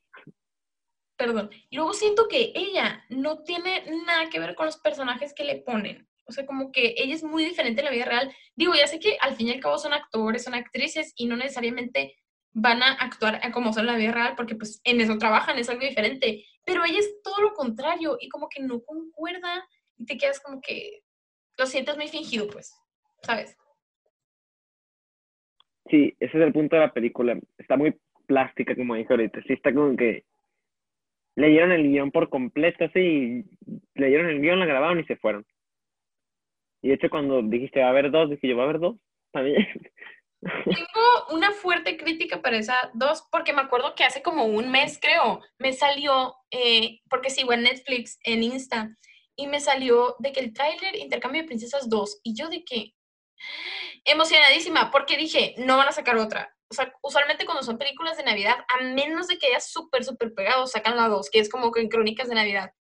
[1.17, 5.45] perdón, y luego siento que ella no tiene nada que ver con los personajes que
[5.45, 6.09] le ponen.
[6.27, 8.35] O sea, como que ella es muy diferente en la vida real.
[8.57, 11.37] Digo, ya sé que al fin y al cabo son actores, son actrices y no
[11.37, 12.17] necesariamente
[12.53, 15.69] van a actuar como son en la vida real porque pues en eso trabajan, es
[15.69, 16.47] algo diferente.
[16.65, 20.61] Pero ella es todo lo contrario y como que no concuerda y te quedas como
[20.61, 21.03] que
[21.59, 22.75] lo sientes muy fingido, pues,
[23.23, 23.57] ¿sabes?
[25.91, 27.39] Sí, ese es el punto de la película.
[27.59, 27.95] Está muy
[28.35, 29.41] plástica, como dije ahorita.
[29.47, 30.24] Sí, está como que
[31.37, 33.45] leyeron el guion por completo, así,
[33.95, 35.47] leyeron el guion, la grabaron y se fueron.
[36.82, 38.97] Y de hecho, cuando dijiste va a haber dos, dije yo va a haber dos
[39.32, 39.66] también.
[40.64, 44.99] Tengo una fuerte crítica para esa dos, porque me acuerdo que hace como un mes,
[45.01, 48.95] creo, me salió, eh, porque sigo en Netflix, en Insta,
[49.37, 52.94] y me salió de que el tráiler Intercambio de Princesas 2, y yo de que
[54.05, 56.55] emocionadísima, porque dije, no van a sacar otra.
[56.69, 60.35] O sea, usualmente cuando son películas de Navidad, a menos de que haya súper, súper
[60.35, 62.73] pegado, sacan la dos, que es como que en crónicas de Navidad.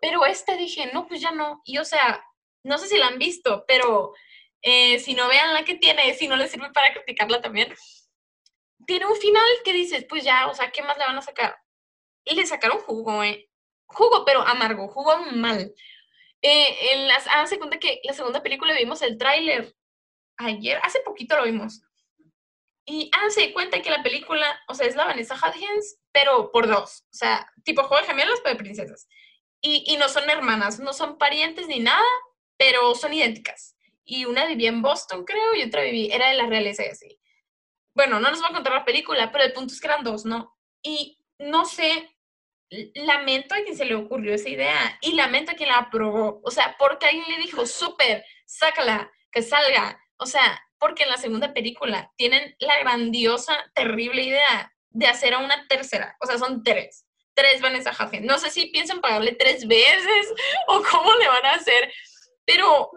[0.00, 1.60] Pero esta dije, no, pues ya no.
[1.64, 2.24] Y o sea,
[2.64, 4.12] no sé si la han visto, pero
[4.62, 7.74] eh, si no vean la que tiene, si no les sirve para criticarla también,
[8.86, 11.56] tiene un final que dices, pues ya, o sea, ¿qué más le van a sacar?
[12.24, 13.48] Y le sacaron jugo, ¿eh?
[13.86, 15.72] Jugo, pero amargo, jugo mal.
[16.42, 19.74] Eh, en las, háganse cuenta que la segunda película vimos el tráiler
[20.44, 21.82] ayer, hace poquito lo vimos.
[22.86, 27.04] Y háganse cuenta que la película, o sea, es la Vanessa Hudgens, pero por dos.
[27.12, 29.08] O sea, tipo juego de gemelas, pero de princesas.
[29.60, 32.06] Y, y no son hermanas, no son parientes ni nada,
[32.56, 33.76] pero son idénticas.
[34.04, 37.20] Y una vivía en Boston, creo, y otra vivía, era de la realeza y.
[37.94, 40.24] Bueno, no nos voy a contar la película, pero el punto es que eran dos,
[40.24, 40.56] ¿no?
[40.82, 42.08] Y no sé,
[42.94, 46.40] lamento a quien se le ocurrió esa idea y lamento a quien la aprobó.
[46.44, 50.00] O sea, porque alguien le dijo, súper, sácala, que salga.
[50.20, 55.38] O sea, porque en la segunda película tienen la grandiosa, terrible idea de hacer a
[55.38, 56.16] una tercera.
[56.20, 57.06] O sea, son tres.
[57.34, 58.26] Tres Vanessa Hudgens.
[58.26, 60.34] No sé si piensan pagarle tres veces
[60.68, 61.90] o cómo le van a hacer
[62.50, 62.90] pero,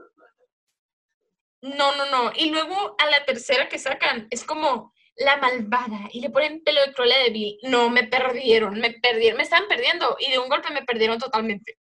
[1.62, 2.32] no, no, no.
[2.36, 6.82] Y luego a la tercera que sacan es como la malvada y le ponen pelo
[6.82, 7.58] de Cruella de Vil.
[7.64, 11.78] No, me perdieron, me perdieron, me estaban perdiendo y de un golpe me perdieron totalmente.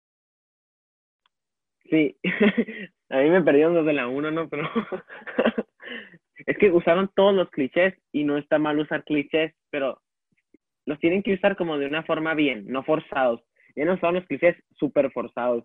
[1.91, 2.19] Sí,
[3.11, 4.49] a mí me perdieron desde la 1, ¿no?
[4.49, 4.69] Pero
[6.47, 10.01] es que usaron todos los clichés y no está mal usar clichés, pero
[10.85, 13.43] los tienen que usar como de una forma bien, no forzados.
[13.77, 15.65] Ya no son los clichés súper forzados.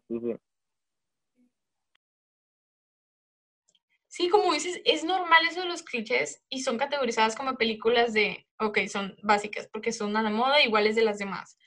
[4.07, 8.45] Sí, como dices, es normal eso de los clichés y son categorizadas como películas de,
[8.59, 11.57] ok, son básicas porque son a la moda iguales de las demás.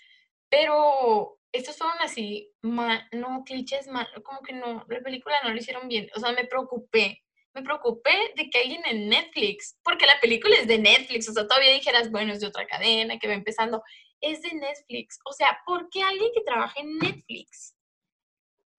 [0.48, 5.88] Pero estos fueron así, no, clichés, mal, como que no, la película no lo hicieron
[5.88, 6.08] bien.
[6.14, 7.22] O sea, me preocupé.
[7.54, 11.48] Me preocupé de que alguien en Netflix, porque la película es de Netflix, o sea,
[11.48, 13.82] todavía dijeras, bueno, es de otra cadena que va empezando,
[14.20, 15.18] es de Netflix.
[15.24, 17.74] O sea, ¿por qué alguien que trabaja en Netflix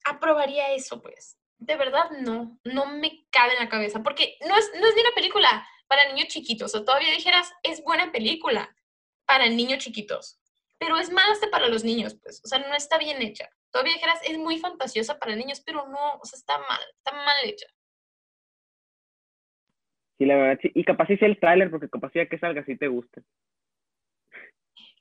[0.04, 1.38] aprobaría eso, pues?
[1.60, 5.02] de verdad no, no me cabe en la cabeza, porque no es, no es ni
[5.02, 8.76] una película para niños chiquitos, o todavía dijeras, es buena película
[9.26, 10.40] para niños chiquitos,
[10.78, 13.50] pero es más hasta para los niños, pues, o sea, no está bien hecha.
[13.72, 17.38] Todavía dijeras, es muy fantasiosa para niños, pero no, o sea, está mal, está mal
[17.44, 17.68] hecha.
[20.18, 20.72] Sí, la verdad, sí.
[20.74, 23.22] Y capaz hice el tráiler, porque capaz ya que salga si te gusta.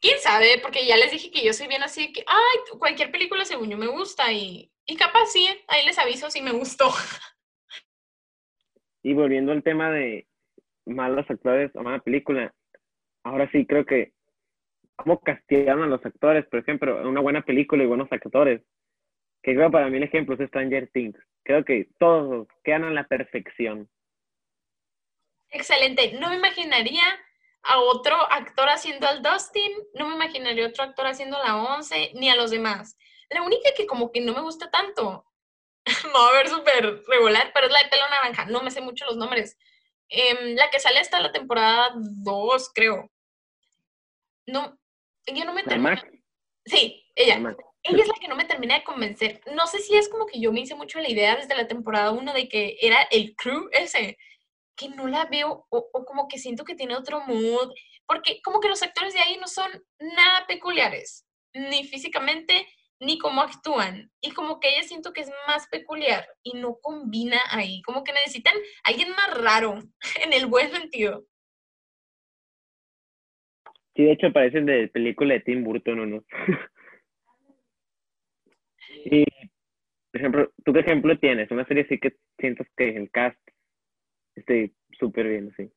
[0.00, 0.58] ¿Quién sabe?
[0.60, 3.78] Porque ya les dije que yo soy bien así, que, ay, cualquier película según yo
[3.78, 6.90] me gusta y y capaz sí, ahí les aviso si me gustó.
[9.02, 10.26] Y volviendo al tema de
[10.84, 12.54] malos actores o mala película,
[13.24, 14.12] ahora sí creo que
[14.96, 18.62] cómo castigaron a los actores, por ejemplo, una buena película y buenos actores.
[19.42, 21.18] Que creo para mí el ejemplo es Stranger Things.
[21.44, 23.88] Creo que todos quedan a la perfección.
[25.50, 26.18] Excelente.
[26.18, 27.04] No me imaginaría
[27.62, 32.30] a otro actor haciendo al Dustin, no me imaginaría otro actor haciendo la 11, ni
[32.30, 32.96] a los demás.
[33.28, 35.26] La única que como que no me gusta tanto,
[36.14, 39.04] va a ver súper regular, pero es la de pelo naranja, no me sé mucho
[39.06, 39.56] los nombres.
[40.08, 43.10] Em, la que sale hasta la temporada 2, creo.
[44.46, 44.78] no,
[45.26, 45.62] ella no me
[46.64, 47.36] Sí, ella.
[47.82, 49.40] Ella es la que no me termina de convencer.
[49.54, 52.10] No sé si es como que yo me hice mucho la idea desde la temporada
[52.10, 54.18] 1 de que era el crew ese,
[54.76, 57.72] que no la veo o, o como que siento que tiene otro mood,
[58.06, 59.70] porque como que los actores de ahí no son
[60.00, 62.66] nada peculiares, ni físicamente,
[63.00, 64.10] ni cómo actúan.
[64.20, 68.12] Y como que ella siento que es más peculiar y no combina ahí, como que
[68.12, 69.82] necesitan a alguien más raro,
[70.24, 71.24] en el buen sentido.
[73.96, 76.24] Sí, de hecho parecen de película de Tim Burton, ¿o no?
[79.08, 79.24] Y,
[80.10, 81.48] por ejemplo, ¿tú qué ejemplo tienes?
[81.52, 83.38] Una serie así que sientas que el cast
[84.34, 85.70] esté súper bien, sí.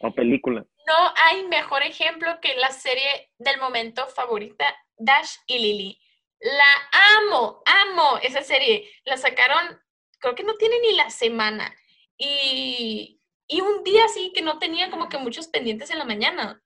[0.00, 0.64] O película.
[0.86, 4.64] No hay mejor ejemplo que la serie del momento favorita,
[4.96, 5.98] Dash y Lily.
[6.40, 8.88] La amo, amo esa serie.
[9.04, 9.78] La sacaron,
[10.18, 11.72] creo que no tiene ni la semana.
[12.16, 16.60] Y, y un día sí que no tenía como que muchos pendientes en la mañana.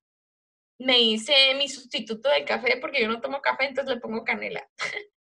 [0.84, 4.68] Me hice mi sustituto de café porque yo no tomo café, entonces le pongo canela.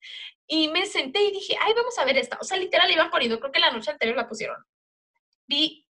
[0.47, 2.39] y me senté y dije, ay, vamos a ver esta.
[2.41, 4.57] O sea, literal iban poniendo, creo que la noche anterior la pusieron.
[5.47, 5.87] Vi,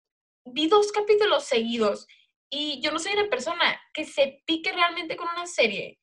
[0.46, 2.08] vi dos capítulos seguidos
[2.50, 6.00] y yo no soy una persona que se pique realmente con una serie.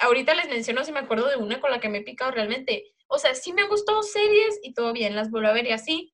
[0.00, 2.94] Ahorita les menciono si me acuerdo de una con la que me he picado realmente.
[3.06, 6.12] O sea, sí me gustó series y todo bien, las vuelvo a ver y así,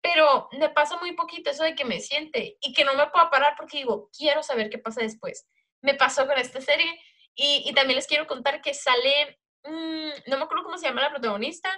[0.00, 3.28] pero me pasa muy poquito eso de que me siente y que no me puedo
[3.30, 5.46] parar porque digo, quiero saber qué pasa después.
[5.82, 7.00] Me pasó con esta serie
[7.34, 11.10] y, también les quiero contar que sale, mmm, no me acuerdo cómo se llama la
[11.10, 11.70] protagonista,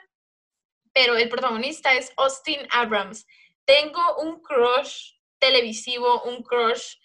[0.93, 3.27] pero el protagonista es Austin Abrams.
[3.65, 6.97] Tengo un crush televisivo, un crush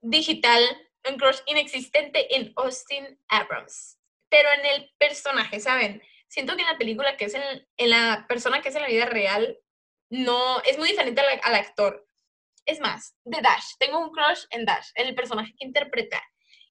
[0.00, 0.62] digital,
[1.08, 3.98] un crush inexistente en Austin Abrams.
[4.28, 6.02] Pero en el personaje, ¿saben?
[6.28, 8.88] Siento que en la película que es en, en la persona que es en la
[8.88, 9.58] vida real,
[10.12, 12.06] no, es muy diferente al, actor.
[12.64, 16.22] Es más, de Dash, tengo un crush en Dash, en el personaje que interpreta.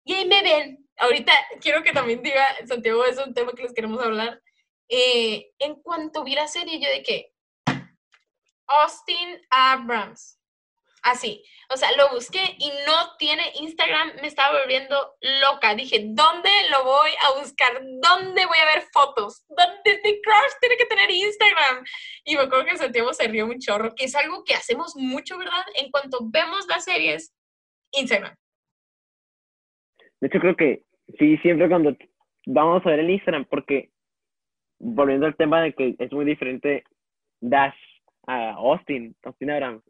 [0.04, 3.74] Y ahí me ven, ahorita quiero que también diga, Santiago, es un tema que les
[3.74, 4.42] queremos hablar.
[4.90, 7.34] Eh, en cuanto vi la serie, yo de que
[8.68, 10.41] Austin Abrams,
[11.04, 11.44] Así.
[11.74, 14.12] O sea, lo busqué y no tiene Instagram.
[14.22, 14.96] Me estaba volviendo
[15.42, 15.74] loca.
[15.74, 17.82] Dije, ¿dónde lo voy a buscar?
[17.82, 19.46] ¿Dónde voy a ver fotos?
[19.48, 21.84] ¿Dónde mi crush tiene que tener Instagram?
[22.26, 25.38] Y me acuerdo que Santiago se rió un chorro, que es algo que hacemos mucho,
[25.38, 25.64] ¿verdad?
[25.76, 27.34] En cuanto vemos las series,
[27.94, 28.36] Instagram.
[30.20, 30.84] De hecho, creo que
[31.18, 31.96] sí, siempre cuando
[32.46, 33.92] vamos a ver el Instagram, porque
[34.78, 36.84] volviendo al tema de que es muy diferente
[37.40, 37.76] Dash
[38.28, 39.84] a Austin, Austin Abrams.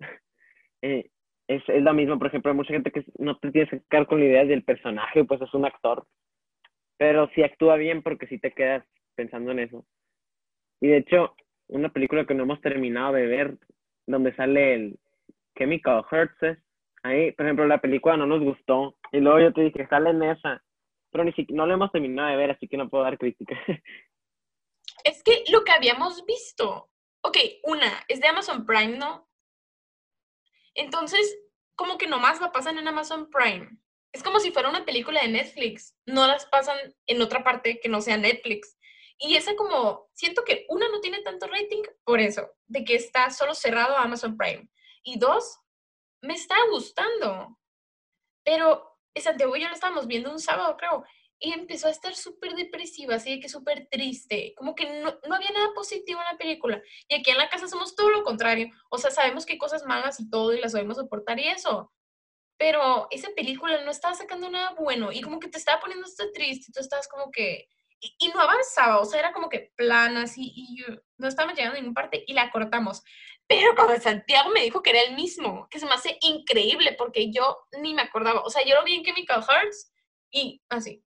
[0.82, 1.10] Eh,
[1.48, 4.08] es, es lo mismo, por ejemplo, hay mucha gente que no te tienes que quedar
[4.08, 6.06] con la idea del personaje, pues es un actor,
[6.98, 9.86] pero sí actúa bien porque sí te quedas pensando en eso.
[10.80, 11.36] Y de hecho,
[11.68, 13.58] una película que no hemos terminado de ver,
[14.08, 15.00] donde sale el
[15.58, 16.60] Chemical Hearts,
[17.04, 20.24] ahí, por ejemplo, la película no nos gustó, y luego yo te dije, sale en
[20.24, 20.64] esa,
[21.12, 23.56] pero ni siquiera, no lo hemos terminado de ver, así que no puedo dar crítica.
[25.04, 26.90] Es que lo que habíamos visto,
[27.24, 29.31] ok, una, es de Amazon Prime, ¿no?
[30.76, 31.38] Entonces,
[31.76, 33.70] como que nomás la pasan en Amazon Prime.
[34.14, 35.96] Es como si fuera una película de Netflix.
[36.06, 38.78] No las pasan en otra parte que no sea Netflix.
[39.18, 43.30] Y esa como, siento que una no tiene tanto rating por eso, de que está
[43.30, 44.68] solo cerrado a Amazon Prime.
[45.04, 45.60] Y dos,
[46.22, 47.58] me está gustando.
[48.44, 51.04] Pero Santiago y yo lo estábamos viendo un sábado, creo,
[51.42, 55.50] y empezó a estar súper depresiva, así que súper triste, como que no, no, había
[55.50, 56.82] nada positivo en la película.
[57.08, 59.84] Y aquí en la casa somos todo lo contrario, o sea, sabemos que hay cosas
[59.84, 61.92] malas y todo y las sabemos soportar y eso.
[62.58, 66.32] Pero esa película no estaba sacando nada bueno y como que te estaba poniendo hasta
[66.32, 67.68] triste y tú estabas como que...
[68.04, 70.84] Y, y, no avanzaba, o sea, era como que plana así y
[71.18, 73.04] no estábamos llegando a ninguna parte y la cortamos.
[73.48, 77.32] Pero cuando Santiago me dijo que era el mismo, que se me hace increíble porque
[77.32, 78.42] yo ni me acordaba.
[78.42, 79.92] O sea, yo lo vi en Chemical Hearts
[80.32, 81.04] y así,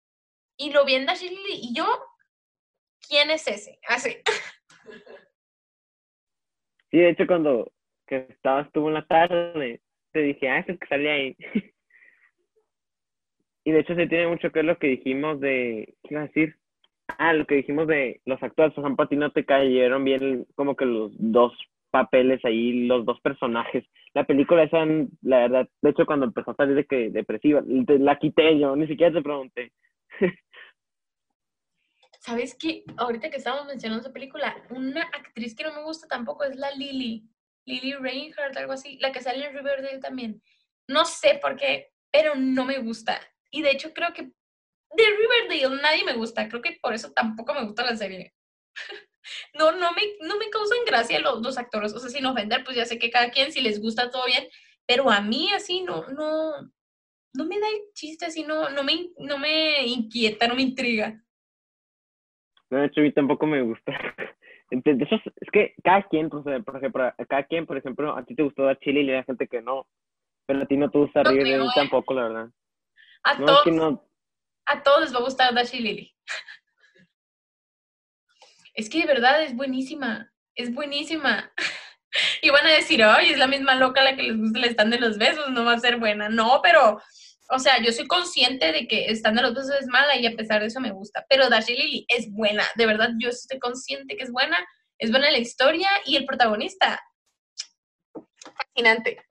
[0.58, 1.86] y lo vi en Dash y yo,
[3.08, 3.80] ¿quién es ese?
[3.88, 4.18] Así.
[6.92, 7.72] Sí, de hecho, cuando
[8.08, 9.82] que estabas tú en la tarde,
[10.12, 11.36] te dije, ah, es que sale ahí.
[13.66, 16.28] y de hecho, se tiene mucho que ver lo que dijimos de, ¿qué iba a
[16.28, 16.56] decir?
[17.18, 20.46] Ah, lo que dijimos de los actores, por ejemplo, a ti no te cayeron bien
[20.56, 21.54] como que los dos
[21.90, 23.86] papeles ahí, los dos personajes.
[24.14, 24.86] La película esa,
[25.22, 28.88] la verdad, de hecho, cuando empezó a salir de que depresiva, la quité yo, ni
[28.88, 29.72] siquiera te pregunté.
[32.20, 32.84] ¿Sabes qué?
[32.98, 36.72] Ahorita que estábamos mencionando esa película, una actriz que no me gusta tampoco es la
[36.72, 37.28] Lily.
[37.66, 38.98] Lily Reinhardt, algo así.
[39.00, 40.42] La que sale en Riverdale también.
[40.88, 43.20] No sé por qué, pero no me gusta.
[43.52, 46.48] Y de hecho creo que de Riverdale nadie me gusta.
[46.48, 48.34] Creo que por eso tampoco me gusta la serie.
[49.54, 51.94] no, no me, no me causan gracia los, los actores.
[51.94, 54.48] O sea, sin ofender, pues ya sé que cada quien, si les gusta todo bien.
[54.86, 56.72] Pero a mí así no, no,
[57.34, 61.22] no me da el chiste así, no, no, me, no me inquieta, no me intriga.
[62.70, 63.92] No, de hecho, a mí tampoco me gusta.
[64.72, 68.44] Entonces, es que cada quien, pues, por ejemplo, cada quien, por ejemplo, a ti te
[68.44, 69.88] gustó dar chile y hay gente que no.
[70.46, 72.50] Pero a ti no te gusta reír de mí tampoco, la verdad.
[73.24, 74.00] A todos,
[74.66, 76.16] a todos les va a gustar Dash y Lily.
[78.74, 81.54] es que de verdad es buenísima, es buenísima.
[82.44, 84.94] y van a decir, ay, es la misma loca la que les gusta el stand
[84.94, 86.28] de los besos, no va a ser buena.
[86.28, 87.00] No, pero,
[87.50, 90.28] o sea, yo soy consciente de que el stand de los besos es mala y
[90.28, 91.26] a pesar de eso me gusta.
[91.30, 94.58] Pero Dash y Lily es buena, de verdad, yo estoy consciente que es buena,
[95.00, 97.00] es buena la historia y el protagonista.
[98.44, 99.22] Fascinante.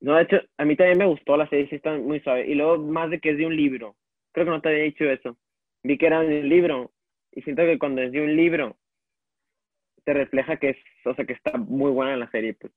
[0.00, 2.46] No, de hecho, a mí también me gustó la serie, sí está muy suave.
[2.46, 3.96] Y luego, más de que es de un libro.
[4.32, 5.38] Creo que no te había dicho eso.
[5.82, 6.92] Vi que era un libro.
[7.32, 8.76] Y siento que cuando es de un libro,
[10.08, 12.72] te refleja que es, o sea, que está muy buena la serie, pues.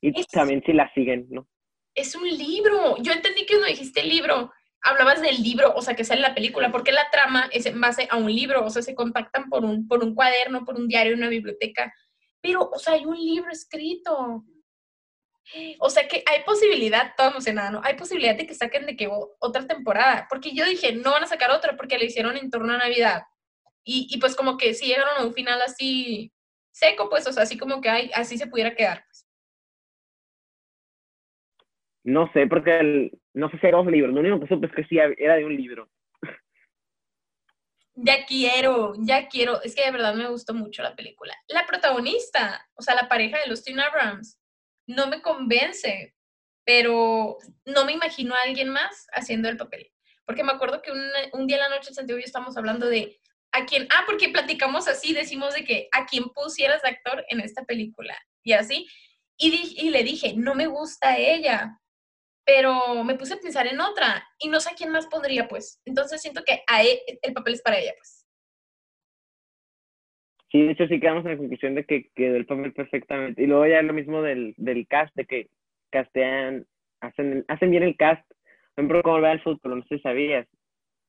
[0.00, 1.48] Y también si la siguen, ¿no?
[1.96, 2.96] Es un libro.
[2.98, 6.70] Yo entendí que cuando dijiste libro, hablabas del libro, o sea, que sale la película,
[6.70, 9.88] porque la trama es en base a un libro, o sea, se contactan por un,
[9.88, 11.92] por un cuaderno, por un diario, una biblioteca.
[12.40, 14.44] Pero, o sea, hay un libro escrito.
[15.80, 17.80] O sea que hay posibilidad, todo emocionada, ¿no?
[17.82, 19.08] Hay posibilidad de que saquen de que
[19.40, 22.74] otra temporada, porque yo dije, no van a sacar otra porque le hicieron en torno
[22.74, 23.22] a Navidad.
[23.82, 26.32] Y, y pues como que si llegaron a un final así
[26.76, 29.04] seco, pues, o sea, así como que hay, así se pudiera quedar.
[29.06, 29.26] Pues.
[32.04, 34.72] No sé, porque el, no sé si era un libro, lo único que supe es
[34.74, 35.90] que sí era de un libro.
[37.98, 39.62] Ya quiero, ya quiero.
[39.62, 41.34] Es que de verdad me gustó mucho la película.
[41.48, 44.38] La protagonista, o sea, la pareja de los Teen Abrams,
[44.86, 46.14] no me convence,
[46.66, 49.90] pero no me imagino a alguien más haciendo el papel.
[50.26, 51.00] Porque me acuerdo que un,
[51.32, 53.18] un día en la noche Santiago y yo estamos hablando de
[53.56, 57.40] a quién, ah, porque platicamos así, decimos de que a quién pusieras de actor en
[57.40, 58.86] esta película y así.
[59.38, 61.78] Y, y le dije, no me gusta ella,
[62.44, 65.80] pero me puse a pensar en otra y no sé a quién más pondría, pues.
[65.84, 68.26] Entonces siento que a e, el papel es para ella, pues.
[70.50, 73.42] Sí, de hecho sí quedamos en la conclusión de que quedó el papel perfectamente.
[73.42, 75.48] Y luego ya lo mismo del, del cast, de que
[75.90, 76.66] castean,
[77.00, 78.26] hacen, hacen bien el cast.
[78.74, 80.46] Por ejemplo, como ve el fútbol, no sé si sabías.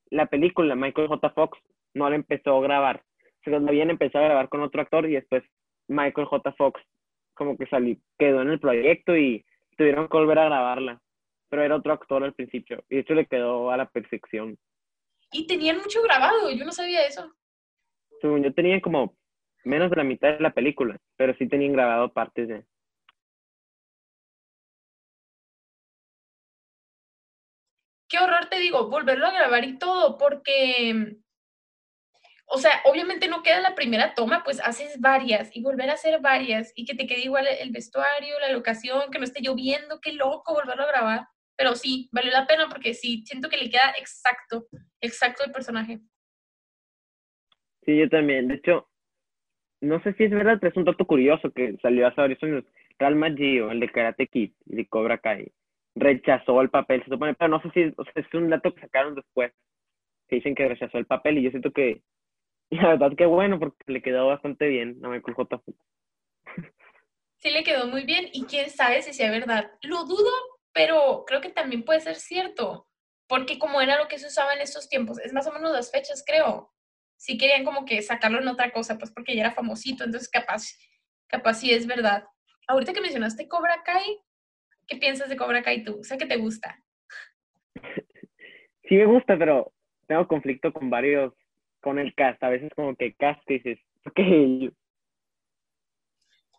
[0.10, 1.30] La película, Michael J.
[1.32, 1.60] Fox,
[1.98, 3.04] no la empezó a grabar.
[3.44, 5.44] Cuando habían empezado a grabar con otro actor y después
[5.88, 6.52] Michael J.
[6.54, 6.82] Fox
[7.34, 9.46] como que salió, quedó en el proyecto y
[9.78, 11.02] tuvieron que volver a grabarla.
[11.50, 14.58] Pero era otro actor al principio y de hecho le quedó a la perfección.
[15.32, 17.34] Y tenían mucho grabado, yo no sabía eso.
[18.22, 19.16] Según yo tenían como
[19.64, 22.66] menos de la mitad de la película, pero sí tenían grabado partes de...
[28.10, 31.18] Qué horror te digo, volverlo a grabar y todo, porque
[32.50, 36.22] o sea, obviamente no queda la primera toma, pues haces varias y volver a hacer
[36.22, 40.14] varias y que te quede igual el vestuario, la locación, que no esté lloviendo, qué
[40.14, 41.28] loco volverlo a grabar.
[41.58, 44.68] Pero sí, valió la pena porque sí, siento que le queda exacto,
[45.02, 46.00] exacto el personaje.
[47.84, 48.48] Sí, yo también.
[48.48, 48.88] De hecho,
[49.82, 52.64] no sé si es verdad, pero es un dato curioso que salió hace varios años.
[52.98, 55.52] Real Magio, el de Karate Kid y de Cobra Kai,
[55.96, 59.52] rechazó el papel, se supone, pero no sé si es un dato que sacaron después,
[60.28, 62.02] que dicen que rechazó el papel y yo siento que
[62.70, 65.62] y la verdad que bueno, porque le quedó bastante bien a Michael J.
[67.38, 69.72] Sí, le quedó muy bien y quién sabe si sea verdad.
[69.82, 70.32] Lo dudo,
[70.74, 72.88] pero creo que también puede ser cierto,
[73.28, 75.92] porque como era lo que se usaba en estos tiempos, es más o menos las
[75.92, 76.74] fechas, creo.
[77.16, 80.78] Sí querían como que sacarlo en otra cosa, pues porque ya era famosito, entonces capaz,
[81.28, 82.26] capaz sí es verdad.
[82.68, 84.20] Ahorita que mencionaste Cobra Kai,
[84.88, 86.04] ¿qué piensas de Cobra Kai tú?
[86.04, 86.84] Sé que te gusta.
[88.90, 89.74] Sí me gusta, pero
[90.08, 91.34] tengo conflicto con varios
[91.82, 92.42] con el cast.
[92.44, 94.74] A veces como que cast dices, ok.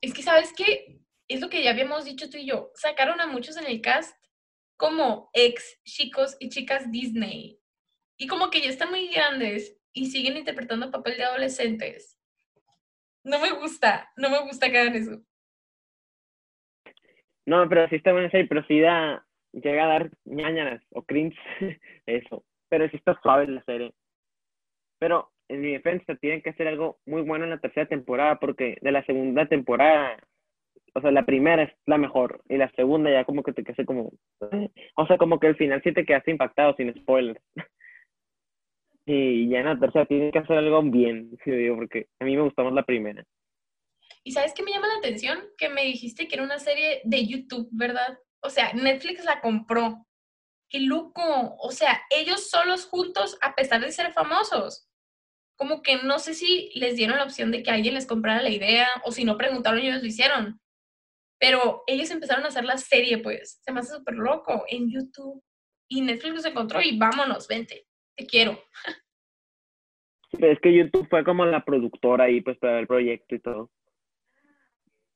[0.01, 1.01] Es que, ¿sabes qué?
[1.29, 2.71] Es lo que ya habíamos dicho tú y yo.
[2.75, 4.17] Sacaron a muchos en el cast
[4.77, 7.59] como ex chicos y chicas Disney.
[8.17, 12.19] Y como que ya están muy grandes y siguen interpretando papel de adolescentes.
[13.25, 15.21] No me gusta, no me gusta que hagan eso.
[17.45, 21.39] No, pero sí está bueno serie, pero sí da, llega a dar ñañanas o cringe,
[22.07, 22.45] eso.
[22.69, 23.95] Pero sí está suave la serie.
[24.99, 28.77] Pero en mi defensa tienen que hacer algo muy bueno en la tercera temporada porque
[28.81, 30.19] de la segunda temporada,
[30.95, 33.87] o sea, la primera es la mejor y la segunda ya como que te quedas
[33.87, 34.13] como,
[34.97, 37.41] o sea, como que al final sí te quedaste impactado sin spoilers.
[39.11, 41.31] Y ya en la tercera tienen que hacer algo bien,
[41.75, 43.25] porque a mí me gustó más la primera.
[44.23, 45.39] ¿Y sabes qué me llama la atención?
[45.57, 48.19] Que me dijiste que era una serie de YouTube, ¿verdad?
[48.43, 50.05] O sea, Netflix la compró.
[50.69, 51.57] ¡Qué loco!
[51.59, 54.88] O sea, ellos solos juntos a pesar de ser famosos
[55.59, 58.49] como que no sé si les dieron la opción de que alguien les comprara la
[58.49, 60.61] idea o si no preguntaron y ellos lo hicieron.
[61.41, 65.43] Pero ellos empezaron a hacer la serie, pues, se me hace súper loco en YouTube.
[65.89, 67.87] Y Netflix los encontró y vámonos, vente,
[68.17, 68.63] te quiero.
[70.39, 73.71] Es que YouTube fue como la productora ahí, pues, para el proyecto y todo.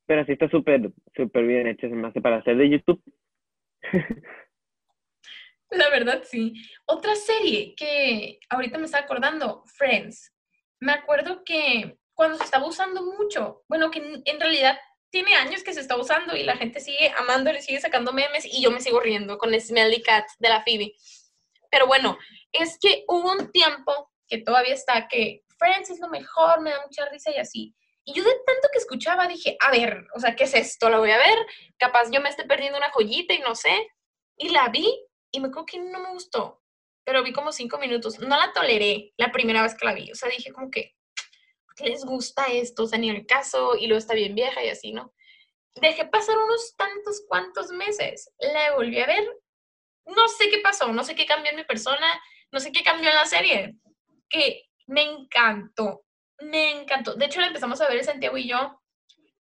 [0.07, 3.03] Pero sí está súper, súper bien hecho, se me hace para hacer de YouTube.
[5.73, 6.53] La verdad, sí.
[6.85, 10.31] Otra serie que ahorita me está acordando, Friends.
[10.81, 14.79] Me acuerdo que cuando se estaba usando mucho, bueno, que en realidad
[15.11, 18.63] tiene años que se está usando y la gente sigue amándole, sigue sacando memes y
[18.63, 20.95] yo me sigo riendo con Smelly Cat de la Phoebe.
[21.71, 22.19] Pero bueno,
[22.53, 26.83] es que hubo un tiempo que todavía está que Friends es lo mejor, me da
[26.83, 27.75] mucha risa y así.
[28.05, 30.91] Y yo de tanto que escuchaba dije, a ver, o sea, ¿qué es esto?
[30.91, 31.39] La voy a ver,
[31.79, 33.89] capaz yo me esté perdiendo una joyita y no sé.
[34.37, 34.87] Y la vi
[35.33, 36.63] y me acuerdo que no me gustó,
[37.05, 38.21] pero vi como cinco minutos.
[38.21, 40.95] No la toleré la primera vez que la vi, o sea, dije como que,
[41.75, 42.85] qué les gusta esto?
[42.85, 45.13] O sea, ni el caso, y luego está bien vieja y así, ¿no?
[45.75, 49.27] Dejé pasar unos tantos cuantos meses, la volví a ver,
[50.05, 52.07] no sé qué pasó, no sé qué cambió en mi persona,
[52.51, 53.75] no sé qué cambió en la serie,
[54.29, 56.05] que me encantó,
[56.41, 57.15] me encantó.
[57.15, 58.81] De hecho, la empezamos a ver Santiago y yo,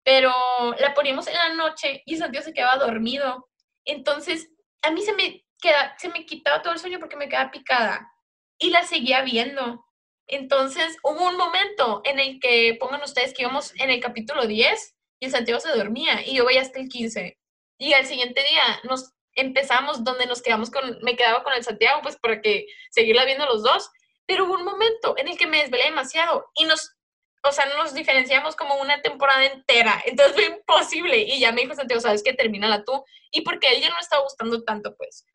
[0.03, 0.33] pero
[0.79, 3.49] la poníamos en la noche y Santiago se quedaba dormido.
[3.85, 4.49] Entonces,
[4.81, 8.11] a mí se me, queda, se me quitaba todo el sueño porque me quedaba picada
[8.59, 9.85] y la seguía viendo.
[10.27, 14.95] Entonces, hubo un momento en el que, pongan ustedes que íbamos en el capítulo 10
[15.19, 17.37] y el Santiago se dormía y yo veía hasta el 15.
[17.79, 22.01] Y al siguiente día nos empezamos donde nos quedamos con, me quedaba con el Santiago,
[22.01, 23.89] pues para que seguirla viendo los dos.
[24.25, 26.96] Pero hubo un momento en el que me desvelé demasiado y nos,
[27.43, 30.01] o sea, nos diferenciamos como una temporada entera.
[30.05, 31.17] Entonces fue imposible.
[31.19, 32.33] Y ya me dijo Santiago, ¿sabes qué?
[32.33, 33.03] Termínala tú.
[33.31, 35.25] Y porque él ya no estaba gustando tanto, pues.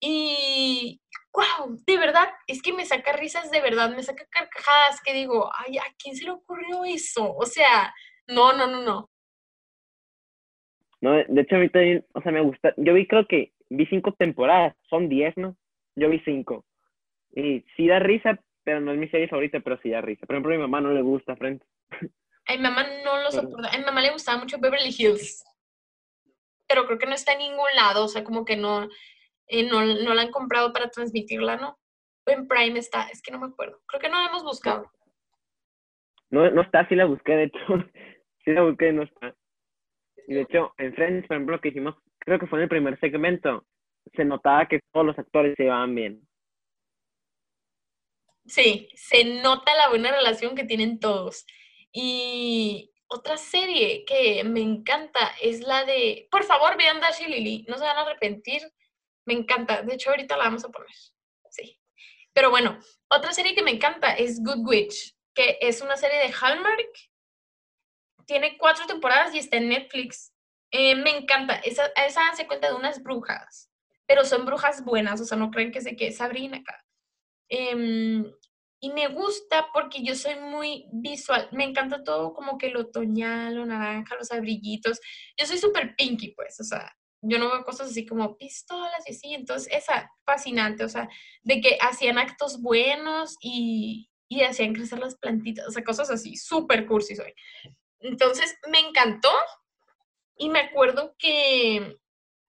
[0.00, 1.00] Y,
[1.32, 5.50] wow, de verdad, es que me saca risas de verdad, me saca carcajadas que digo,
[5.56, 7.34] ay, ¿a quién se le ocurrió eso?
[7.34, 7.94] O sea,
[8.26, 9.10] no, no, no, no.
[11.00, 12.72] No, de hecho, a mí también, o sea, me gusta.
[12.76, 15.56] Yo vi, creo que vi cinco temporadas, son diez, ¿no?
[15.96, 16.64] Yo vi cinco.
[17.34, 20.26] Y sí da risa, pero no es mi serie favorita, pero sí da risa.
[20.26, 21.64] Por ejemplo, a mi mamá no le gusta Friends.
[22.46, 23.70] A mi mamá no lo soporta.
[23.70, 25.44] A mi mamá le gustaba mucho Beverly Hills.
[26.66, 28.88] Pero creo que no está en ningún lado, o sea, como que no,
[29.48, 31.78] eh, no, no la han comprado para transmitirla, ¿no?
[32.26, 33.80] en Prime está, es que no me acuerdo.
[33.86, 34.90] Creo que no la hemos buscado.
[36.30, 37.58] No, no está, sí la busqué, de hecho.
[38.44, 39.34] sí la busqué y no está.
[40.26, 42.98] Y de hecho, en Friends, por ejemplo, que hicimos, creo que fue en el primer
[42.98, 43.66] segmento,
[44.14, 46.26] se notaba que todos los actores se llevaban bien.
[48.46, 51.46] Sí, se nota la buena relación que tienen todos.
[51.92, 57.66] Y otra serie que me encanta es la de, por favor, vean Dash y Lily,
[57.68, 58.62] no se van a arrepentir
[59.26, 59.82] me encanta.
[59.82, 60.90] De hecho, ahorita la vamos a poner.
[61.50, 61.80] Sí.
[62.32, 62.78] Pero bueno,
[63.08, 66.90] otra serie que me encanta es Good Witch, que es una serie de Hallmark.
[68.26, 70.32] Tiene cuatro temporadas y está en Netflix.
[70.70, 71.56] Eh, me encanta.
[71.56, 73.70] Esa, esa se cuenta de unas brujas,
[74.06, 76.83] pero son brujas buenas, o sea, no creen que se que Sabrina acá.
[77.48, 78.32] Em,
[78.80, 81.48] y me gusta porque yo soy muy visual.
[81.52, 85.00] Me encanta todo como que lo otoñal, lo naranja, los abrillitos.
[85.38, 89.12] Yo soy súper pinky, pues, o sea, yo no veo cosas así como pistolas y
[89.12, 91.08] así, entonces esa fascinante, o sea,
[91.42, 96.36] de que hacían actos buenos y, y hacían crecer las plantitas, o sea, cosas así,
[96.36, 97.32] súper cursi soy.
[98.00, 99.30] Entonces me encantó
[100.36, 101.96] y me acuerdo que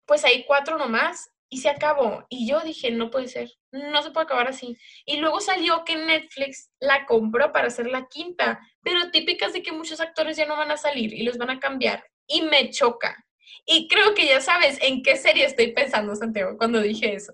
[0.05, 2.25] pues hay cuatro nomás y se acabó.
[2.29, 4.77] Y yo dije, no puede ser, no se puede acabar así.
[5.05, 9.71] Y luego salió que Netflix la compró para hacer la quinta, pero típicas de que
[9.71, 12.03] muchos actores ya no van a salir y los van a cambiar.
[12.27, 13.25] Y me choca,
[13.65, 17.33] y creo que ya sabes en qué serie estoy pensando, Santiago, cuando dije eso.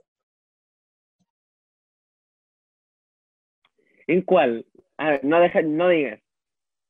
[4.07, 4.65] ¿En cuál?
[4.97, 6.21] A ver, no, deja, no digas.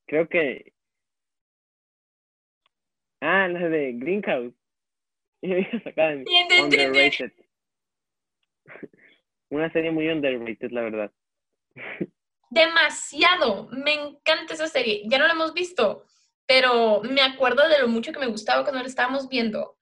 [0.06, 0.74] Creo que...
[3.22, 4.54] Ah, la de Greenhouse.
[6.62, 7.32] underrated.
[9.50, 11.12] Una serie muy underrated, la verdad.
[12.50, 13.70] Demasiado.
[13.72, 15.04] Me encanta esa serie.
[15.06, 16.06] Ya no la hemos visto,
[16.46, 19.78] pero me acuerdo de lo mucho que me gustaba cuando lo estábamos viendo.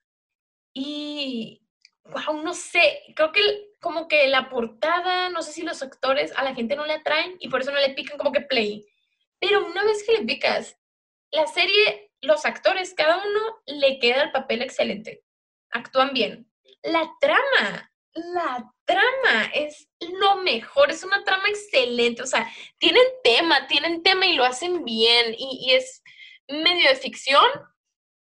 [0.74, 1.62] Y,
[2.06, 3.42] wow, no sé, creo que
[3.80, 7.38] como que la portada, no sé si los actores a la gente no le atraen
[7.40, 8.86] y por eso no le pican como que play.
[9.40, 10.78] Pero una vez que le picas,
[11.32, 15.24] la serie, los actores, cada uno le queda el papel excelente.
[15.72, 16.50] Actúan bien.
[16.84, 22.22] La trama, la trama es lo mejor, es una trama excelente.
[22.22, 25.36] O sea, tienen tema, tienen tema y lo hacen bien.
[25.38, 26.04] Y, es,
[26.48, 27.46] medio de ficción,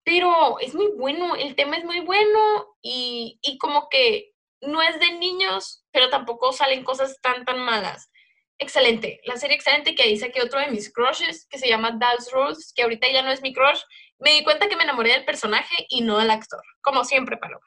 [0.05, 5.01] pero es muy bueno, el tema es muy bueno y, y como que no es
[5.01, 8.11] de niños, pero tampoco salen cosas tan, tan malas.
[8.59, 12.30] Excelente, la serie excelente que dice que otro de mis crushes, que se llama Dallas
[12.30, 13.80] Rose, que ahorita ya no es mi crush,
[14.21, 17.64] me di cuenta que me enamoré del personaje y no del actor, como siempre, Paloma.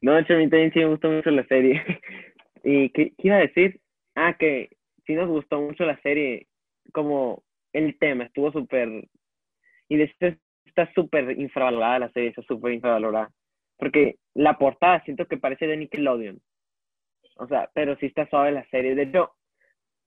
[0.00, 1.82] No, a mí también sí me gustó mucho la serie.
[2.64, 3.80] ¿Y qué, iba a decir?
[4.14, 4.70] Ah, que
[5.06, 6.46] sí nos gustó mucho la serie,
[6.92, 8.88] como el tema, estuvo súper...
[9.88, 13.30] Y de este está súper infravalorada la serie, está súper infravalorada.
[13.78, 16.40] Porque la portada siento que parece de Nickelodeon.
[17.36, 18.94] O sea, pero sí está suave la serie.
[18.94, 19.32] De hecho,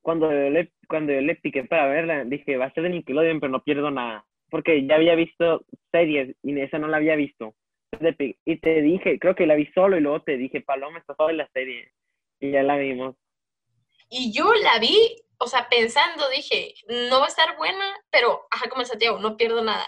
[0.02, 3.64] cuando le, cuando le piqué para verla, dije, va a ser de Nickelodeon, pero no
[3.64, 4.26] pierdo nada.
[4.52, 7.56] Porque ya había visto series y esa no la había visto.
[8.46, 11.34] Y te dije, creo que la vi solo y luego te dije, Paloma, está suave
[11.34, 11.92] la serie.
[12.40, 13.16] Y ya la vimos.
[14.10, 14.96] Y yo la vi,
[15.40, 16.74] o sea, pensando, dije,
[17.10, 19.88] no va a estar buena, pero, ajá, como el Santiago, no pierdo nada.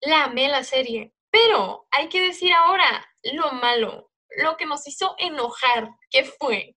[0.00, 4.10] La amé la serie, pero hay que decir ahora lo malo,
[4.42, 6.74] lo que nos hizo enojar, ¿qué fue?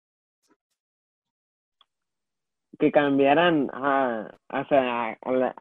[2.79, 4.29] Que cambiaran a,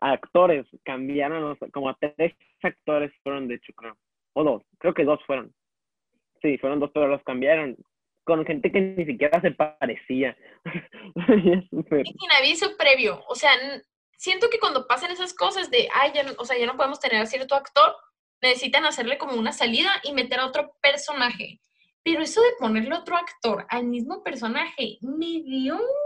[0.01, 3.97] actores, cambiaron como a tres actores fueron de hecho, creo.
[4.33, 5.55] O dos, creo que dos fueron.
[6.43, 7.77] Sí, fueron dos, pero los cambiaron
[8.25, 10.37] con gente que ni siquiera se parecía.
[11.29, 13.23] Sin aviso previo.
[13.29, 13.51] O sea,
[14.17, 17.21] siento que cuando pasan esas cosas de, ay, ya, o sea, ya no podemos tener
[17.21, 17.95] a cierto actor,
[18.43, 21.61] necesitan hacerle como una salida y meter a otro personaje.
[22.03, 26.04] Pero eso de ponerle otro actor al mismo personaje me dio un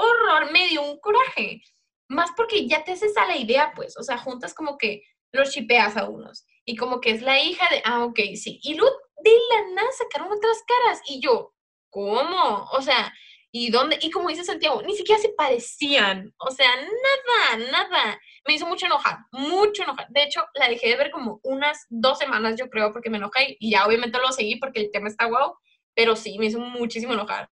[0.00, 1.62] horror, me dio un coraje.
[2.08, 5.50] Más porque ya te haces a la idea, pues, o sea, juntas como que los
[5.50, 6.44] chipeas a unos.
[6.64, 8.60] Y como que es la hija de, ah, ok, sí.
[8.62, 11.00] Y luego de la nada sacaron otras caras.
[11.06, 11.54] Y yo,
[11.90, 12.68] ¿cómo?
[12.72, 13.12] O sea,
[13.52, 13.98] ¿y dónde?
[14.02, 16.34] Y como dice Santiago, ni siquiera se parecían.
[16.38, 18.20] O sea, nada, nada.
[18.46, 20.06] Me hizo mucho enojar, mucho enojar.
[20.10, 23.56] De hecho, la dejé de ver como unas dos semanas, yo creo, porque me enojé.
[23.60, 25.54] Y ya obviamente lo seguí porque el tema está guau.
[25.94, 27.50] Pero sí, me hizo muchísimo enojar.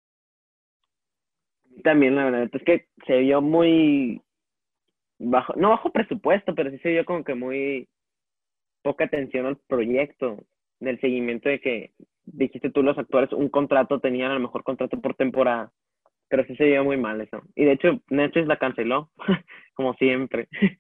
[1.83, 4.21] También, la verdad, es que se vio muy
[5.19, 7.89] bajo, no bajo presupuesto, pero sí se vio como que muy
[8.83, 10.39] poca atención al proyecto,
[10.81, 11.93] del seguimiento de que
[12.25, 15.73] dijiste tú los actores un contrato, tenían a lo mejor contrato por temporada,
[16.29, 17.43] pero sí se vio muy mal eso.
[17.55, 19.11] Y de hecho Netflix la canceló,
[19.75, 20.49] como siempre.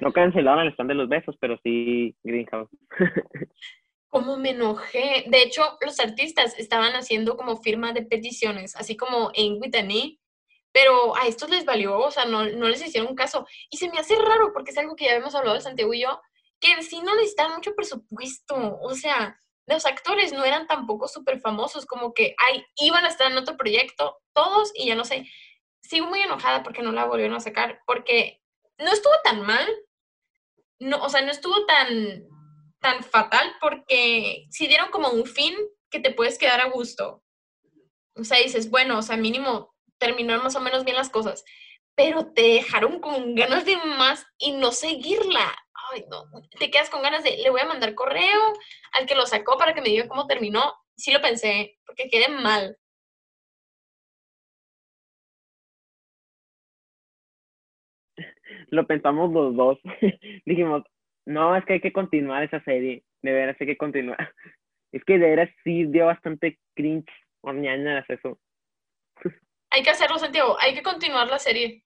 [0.00, 2.70] No cancelaron el stand de los besos, pero sí Greenhouse.
[4.08, 5.24] como me enojé.
[5.28, 10.20] De hecho, los artistas estaban haciendo como firma de peticiones, así como en Whitney,
[10.72, 13.46] pero a estos les valió, o sea, no, no les hicieron caso.
[13.70, 16.02] Y se me hace raro, porque es algo que ya habíamos hablado de Santiago y
[16.02, 16.20] yo,
[16.60, 18.78] que sí no necesitan mucho presupuesto.
[18.82, 23.30] O sea, los actores no eran tampoco súper famosos, como que ay, iban a estar
[23.30, 25.26] en otro proyecto, todos, y ya no sé.
[25.82, 28.42] Sigo muy enojada porque no la volvieron a sacar, porque
[28.78, 29.66] no estuvo tan mal,
[30.78, 32.26] no, o sea, no estuvo tan,
[32.80, 35.54] tan fatal, porque si dieron como un fin
[35.90, 37.22] que te puedes quedar a gusto.
[38.14, 41.44] O sea, dices, bueno, o sea, mínimo terminaron más o menos bien las cosas,
[41.94, 45.54] pero te dejaron con ganas de más y no seguirla
[45.92, 46.24] ay, no,
[46.58, 48.40] te quedas con ganas de, le voy a mandar correo
[48.92, 50.72] al que lo sacó para que me diga cómo terminó.
[50.96, 52.76] Sí lo pensé, porque quedé mal.
[58.68, 59.78] Lo pensamos los dos.
[60.46, 60.82] Dijimos,
[61.26, 63.02] no, es que hay que continuar esa serie.
[63.22, 64.16] De veras hay que continuar.
[64.92, 67.10] Es que de veras sí dio bastante cringe
[67.42, 68.38] o eso.
[69.70, 70.56] Hay que hacerlo, Santiago.
[70.58, 71.84] Hay que continuar la serie.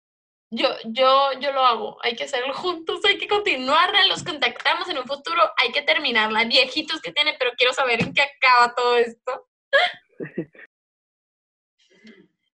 [0.53, 4.99] Yo, yo, yo lo hago, hay que hacerlo juntos, hay que continuarla, los contactamos en
[4.99, 6.45] un futuro, hay que terminarla.
[6.45, 9.49] Viejitos que tiene, pero quiero saber en qué acaba todo esto.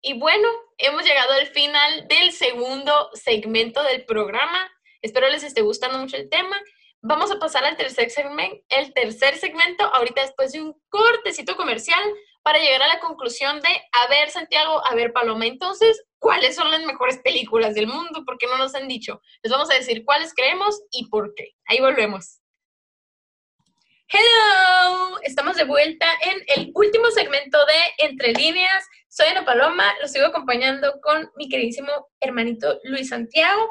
[0.01, 0.47] y bueno,
[0.77, 4.71] hemos llegado al final del segundo segmento del programa.
[5.03, 6.59] Espero les esté gustando mucho el tema.
[7.01, 12.01] Vamos a pasar al tercer segmento, el tercer segmento, ahorita después de un cortecito comercial,
[12.41, 16.71] para llegar a la conclusión de, a ver, Santiago, a ver, Paloma, entonces, ¿cuáles son
[16.71, 18.23] las mejores películas del mundo?
[18.25, 19.21] Porque no nos han dicho.
[19.41, 21.51] Les vamos a decir cuáles creemos y por qué.
[21.65, 22.39] Ahí volvemos.
[24.07, 28.85] Hello, estamos de vuelta en el último segmento de Entre Líneas.
[29.09, 33.69] Soy Ana Paloma, los sigo acompañando con mi queridísimo hermanito Luis Santiago.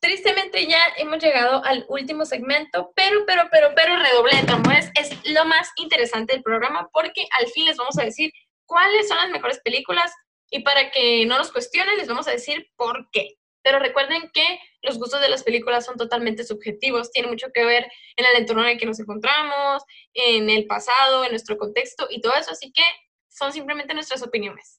[0.00, 5.10] Tristemente ya hemos llegado al último segmento, pero, pero, pero, pero redoble de tambores es
[5.30, 8.32] lo más interesante del programa porque al fin les vamos a decir
[8.66, 10.12] cuáles son las mejores películas
[10.50, 13.36] y para que no nos cuestionen les vamos a decir por qué.
[13.62, 17.90] Pero recuerden que los gustos de las películas son totalmente subjetivos, tiene mucho que ver
[18.16, 19.82] en el entorno en el que nos encontramos,
[20.14, 22.84] en el pasado, en nuestro contexto y todo eso, así que
[23.28, 24.77] son simplemente nuestras opiniones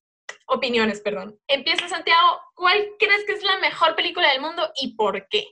[0.50, 1.38] opiniones, perdón.
[1.48, 5.44] Empieza Santiago, ¿cuál crees que es la mejor película del mundo y por qué?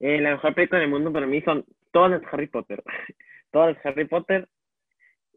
[0.00, 2.82] Eh, la mejor película del mundo para mí son todas las Harry Potter.
[3.52, 4.48] todas las Harry Potter.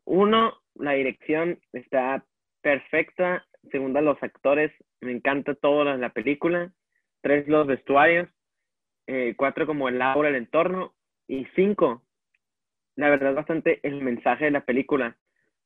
[0.05, 2.26] Uno, la dirección está
[2.61, 3.45] perfecta.
[3.71, 4.71] Segunda, los actores.
[5.01, 6.73] Me encanta todo en la película.
[7.21, 8.30] Tres, los vestuarios.
[9.07, 10.93] eh, cuatro como el aura, el entorno,
[11.30, 12.03] y cinco,
[12.95, 15.15] la verdad, bastante el mensaje de la película,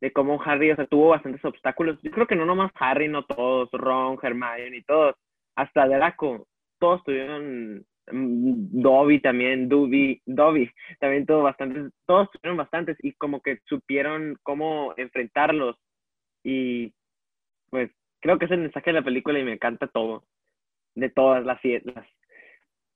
[0.03, 1.97] de cómo Harry, o sea, tuvo bastantes obstáculos.
[2.01, 5.15] Yo creo que no nomás Harry, no todos, Ron, Hermione y todos,
[5.55, 6.45] hasta Draco,
[6.77, 10.69] todos tuvieron mm, Dobby también, Dobby, Dobby,
[10.99, 15.77] también tuvo bastantes, todos tuvieron bastantes y como que supieron cómo enfrentarlos.
[16.43, 16.93] Y
[17.69, 17.89] pues
[18.19, 20.25] creo que es el mensaje de la película y me encanta todo,
[20.95, 22.05] de todas las, las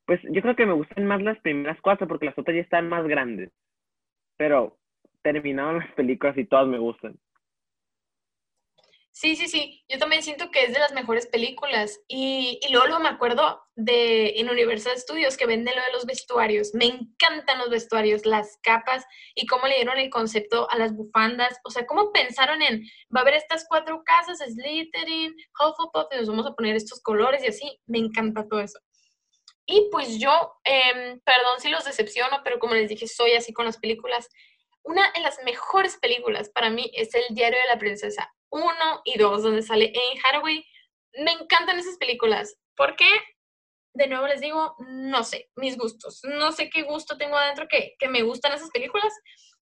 [0.06, 2.90] pues yo creo que me gustan más las primeras cuatro porque las otras ya están
[2.90, 3.50] más grandes,
[4.36, 4.78] pero
[5.34, 7.20] terminaron las películas y todas me gustan.
[9.12, 9.84] Sí, sí, sí.
[9.90, 12.00] Yo también siento que es de las mejores películas.
[12.08, 16.74] Y, luego, me acuerdo de en Universal Studios que venden lo de los vestuarios.
[16.76, 21.58] Me encantan los vestuarios, las capas y cómo le dieron el concepto a las bufandas.
[21.64, 22.84] O sea, cómo pensaron en,
[23.14, 27.44] va a haber estas cuatro casas, Slytherin, Hufflepuff, y nos vamos a poner estos colores
[27.44, 27.82] y así.
[27.88, 28.80] Me encanta todo eso.
[29.66, 30.32] Y pues yo,
[30.64, 34.30] em, perdón si los decepciono, pero como les dije, soy así con las películas.
[34.88, 38.66] Una de las mejores películas para mí es El diario de la princesa 1
[39.04, 40.66] y 2, donde sale Anne Hathaway.
[41.16, 42.58] Me encantan esas películas.
[42.74, 43.10] ¿Por qué?
[43.94, 46.22] De nuevo les digo, no sé, mis gustos.
[46.24, 49.14] No sé qué gusto tengo adentro que, que me gustan esas películas,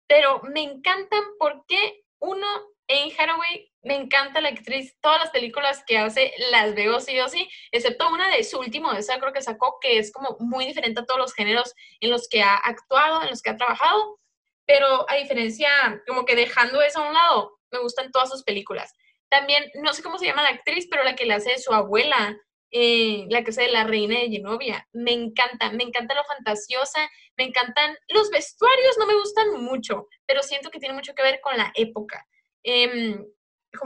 [0.06, 2.46] pero me encantan porque, uno,
[2.88, 5.00] Anne Hathaway, me encanta la actriz.
[5.02, 8.92] Todas las películas que hace las veo sí o sí, excepto una de su último,
[8.92, 12.28] esa creo que sacó, que es como muy diferente a todos los géneros en los
[12.30, 14.20] que ha actuado, en los que ha trabajado.
[14.68, 15.70] Pero a diferencia,
[16.06, 18.94] como que dejando eso a un lado, me gustan todas sus películas.
[19.30, 21.74] También, no sé cómo se llama la actriz, pero la que le hace de su
[21.74, 22.38] abuela,
[22.72, 27.10] eh, la que hace de la reina de Genovia, me encanta, me encanta lo fantasiosa,
[27.38, 31.40] me encantan los vestuarios, no me gustan mucho, pero siento que tiene mucho que ver
[31.42, 32.28] con la época.
[32.64, 33.18] Eh,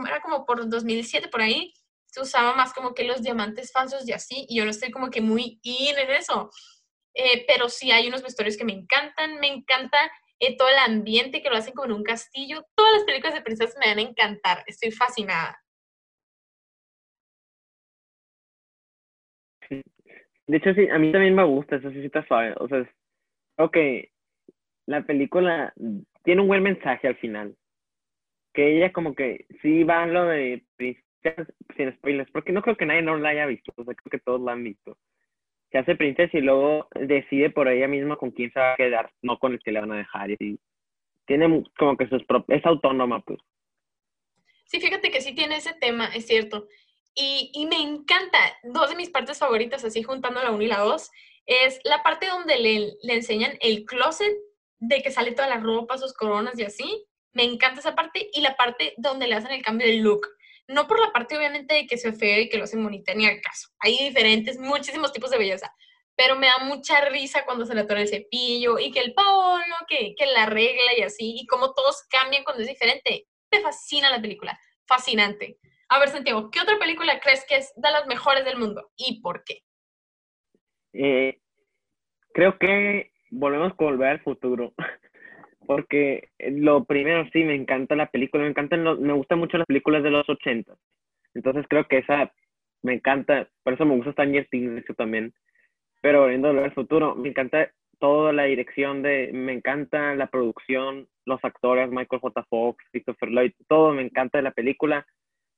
[0.07, 1.73] era como por 2007 por ahí,
[2.05, 5.09] se usaba más como que los diamantes falsos y así, y yo no estoy como
[5.09, 6.49] que muy in en eso.
[7.13, 10.11] Eh, pero sí hay unos vestuarios que me encantan, me encanta
[10.41, 12.65] eh, todo el ambiente que lo hacen como en un castillo.
[12.76, 15.57] Todas las películas de princesas me van a encantar, estoy fascinada.
[19.69, 22.55] De hecho, sí, a mí también me gusta, eso sí está suave.
[22.59, 22.89] O sea,
[23.57, 23.77] ok,
[24.88, 25.73] la película
[26.23, 27.55] tiene un buen mensaje al final.
[28.53, 31.47] Que ella como que sí va a lo de princesas
[31.77, 34.19] sin spoilers, porque no creo que nadie no la haya visto, o sea, creo que
[34.19, 34.97] todos la han visto
[35.72, 39.11] se hace princesa y luego decide por ella misma con quién se va a quedar,
[39.22, 40.31] no con el que le van a dejar.
[40.31, 40.60] Y
[41.26, 43.39] tiene como que sus es autónoma, pues.
[44.65, 46.68] Sí, fíjate que sí tiene ese tema, es cierto.
[47.14, 50.80] Y, y, me encanta, dos de mis partes favoritas, así juntando la 1 y la
[50.80, 51.11] 2,
[51.45, 54.34] es la parte donde le, le enseñan el closet,
[54.80, 57.06] de que sale toda la ropa, sus coronas y así.
[57.34, 58.30] Me encanta esa parte.
[58.34, 60.27] Y la parte donde le hacen el cambio de look
[60.67, 63.25] no por la parte obviamente de que se feo y que lo hacen bonita, ni
[63.25, 63.69] al caso.
[63.79, 65.73] Hay diferentes, muchísimos tipos de belleza.
[66.15, 69.75] Pero me da mucha risa cuando se le atora el cepillo y que el Paolo,
[69.88, 73.27] que, que la regla y así, y cómo todos cambian cuando es diferente.
[73.51, 75.57] Me fascina la película, fascinante.
[75.89, 79.21] A ver, Santiago, ¿qué otra película crees que es de las mejores del mundo y
[79.21, 79.63] por qué?
[80.93, 81.41] Eh,
[82.33, 84.73] creo que volvemos con Volver al Futuro.
[85.72, 90.03] porque lo primero sí me encanta la película, me encantan me gustan mucho las películas
[90.03, 90.76] de los 80.
[91.34, 92.30] Entonces creo que esa
[92.81, 95.34] me encanta, por eso me gusta Stranger Things también.
[96.02, 101.39] Pero viendo el futuro, me encanta toda la dirección de, me encanta la producción, los
[101.41, 102.43] actores, Michael J.
[102.49, 105.07] Fox, Christopher Lloyd, todo me encanta de la película,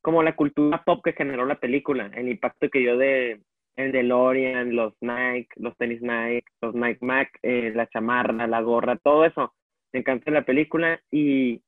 [0.03, 3.41] como la cultura pop que generó la película, el impacto que dio de
[3.77, 8.95] el DeLorean, los Nike, los tenis Nike, los Nike Mac, eh, la chamarra, la gorra,
[8.97, 9.51] todo eso
[9.93, 11.61] me encanta la película y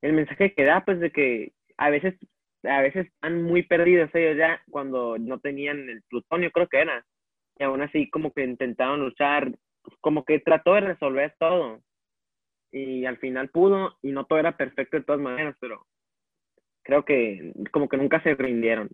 [0.00, 2.14] el mensaje que da, pues, de que a veces,
[2.62, 7.04] a veces están muy perdidos ellos ya cuando no tenían el plutonio, creo que era.
[7.58, 9.52] Y aún así, como que intentaron luchar,
[10.00, 11.82] como que trató de resolver todo.
[12.70, 15.86] Y al final pudo, y no todo era perfecto de todas maneras, pero
[16.82, 18.90] creo que como que nunca se rindieron.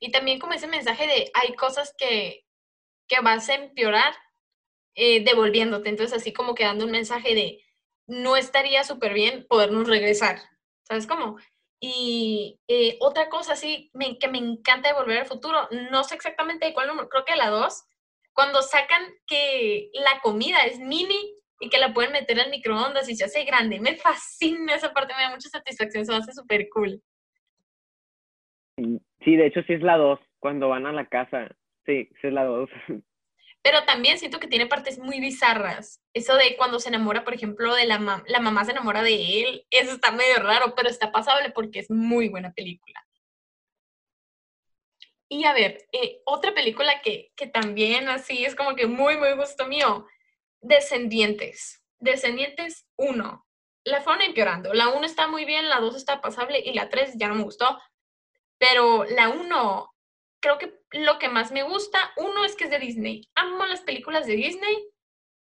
[0.00, 2.44] Y también como ese mensaje de hay cosas que,
[3.06, 4.14] que vas a empeorar
[4.94, 5.88] eh, devolviéndote.
[5.88, 7.64] Entonces, así como que dando un mensaje de
[8.06, 10.38] no estaría súper bien podernos regresar.
[10.82, 11.36] ¿Sabes cómo?
[11.80, 13.90] Y eh, otra cosa así
[14.20, 17.36] que me encanta de Volver al Futuro, no sé exactamente de cuál número, creo que
[17.36, 17.84] la 2,
[18.34, 23.16] cuando sacan que la comida es mini y que la pueden meter al microondas y
[23.16, 23.80] se hace grande.
[23.80, 27.00] Me fascina esa parte, me da mucha satisfacción, se hace súper cool.
[29.24, 31.48] Sí, de hecho sí es la 2, cuando van a la casa.
[31.86, 32.68] Sí, sí es la 2.
[33.62, 36.00] Pero también siento que tiene partes muy bizarras.
[36.14, 39.42] Eso de cuando se enamora, por ejemplo, de la mamá, la mamá se enamora de
[39.42, 43.06] él, eso está medio raro, pero está pasable porque es muy buena película.
[45.28, 49.32] Y a ver, eh, otra película que, que también así es como que muy, muy
[49.34, 50.06] gusto mío,
[50.62, 51.82] Descendientes.
[51.98, 53.46] Descendientes 1.
[53.84, 54.74] La fueron empeorando.
[54.74, 57.44] La 1 está muy bien, la 2 está pasable y la 3 ya no me
[57.44, 57.78] gustó.
[58.58, 59.94] Pero la 1,
[60.40, 63.28] creo que lo que más me gusta, uno es que es de Disney.
[63.34, 64.88] Amo las películas de Disney,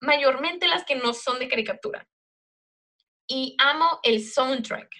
[0.01, 2.07] mayormente las que no son de caricatura.
[3.27, 4.91] Y amo el soundtrack.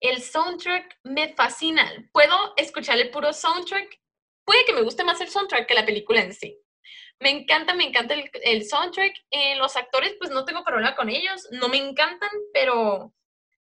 [0.00, 1.90] El soundtrack me fascina.
[2.12, 4.00] Puedo escuchar el puro soundtrack.
[4.44, 6.58] Puede que me guste más el soundtrack que la película en sí.
[7.20, 9.14] Me encanta, me encanta el, soundtrack.
[9.30, 11.48] Eh, los actores, pues no tengo problema con ellos.
[11.52, 13.14] No me encantan, pero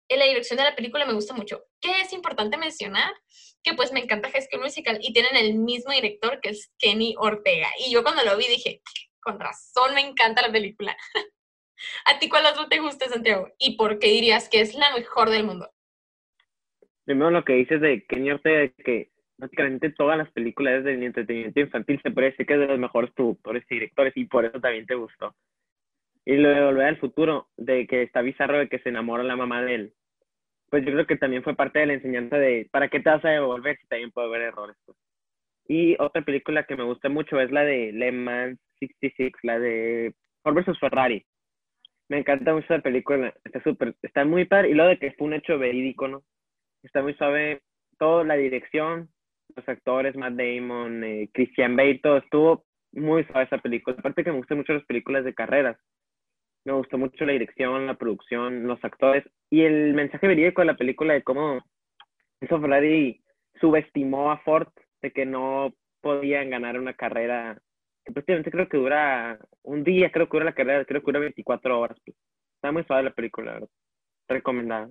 [0.08, 1.64] en la dirección de la película me gusta mucho.
[1.80, 3.12] ¿Qué es importante mencionar?
[3.62, 7.14] Que pues me encanta High School Musical y tienen el mismo director que es Kenny
[7.18, 7.68] Ortega.
[7.78, 8.82] Y yo cuando lo vi dije,
[9.20, 10.96] con razón me encanta la película.
[12.06, 13.48] ¿A ti cuál otro te gusta, Santiago?
[13.58, 15.70] ¿Y por qué dirías que es la mejor del mundo?
[17.04, 22.00] Primero lo que dices de Kenny Ortega, que básicamente todas las películas del entretenimiento infantil
[22.02, 24.94] se parece que es de los mejores productores y directores y por eso también te
[24.94, 25.34] gustó.
[26.26, 29.36] Y lo de Volver al Futuro, de que está bizarro de que se enamora la
[29.36, 29.94] mamá de él
[30.70, 33.24] pues yo creo que también fue parte de la enseñanza de para qué te vas
[33.24, 34.76] a devolver si también puede haber errores.
[34.86, 34.96] Pues.
[35.66, 40.14] Y otra película que me gusta mucho es la de Le Mans 66, la de
[40.42, 40.78] Ford vs.
[40.78, 41.24] Ferrari.
[42.08, 44.70] Me encanta mucho la película, está súper, está muy padre.
[44.70, 46.22] Y lo de que fue un hecho verídico, ¿no?
[46.82, 47.60] Está muy suave,
[47.98, 49.10] toda la dirección,
[49.54, 53.96] los actores, Matt Damon, eh, Christian Bale, todo estuvo muy suave esa película.
[53.98, 55.76] Aparte que me gustan mucho las películas de carreras
[56.64, 60.76] me gustó mucho la dirección, la producción, los actores y el mensaje verídico de la
[60.76, 61.60] película de cómo
[62.40, 63.22] Enzo Ferrari
[63.60, 64.68] subestimó a Ford
[65.02, 67.60] de que no podían ganar una carrera
[68.04, 71.20] que prácticamente creo que dura un día, creo que dura la carrera, creo que dura
[71.20, 71.98] 24 horas.
[72.04, 72.16] Pues.
[72.56, 73.68] Está muy suave la película, ¿verdad?
[74.28, 74.90] Recomendada.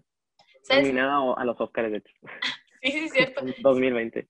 [0.70, 2.14] Nominada a los Oscars, de hecho.
[2.82, 3.42] Sí, sí, cierto.
[3.62, 4.30] 2020.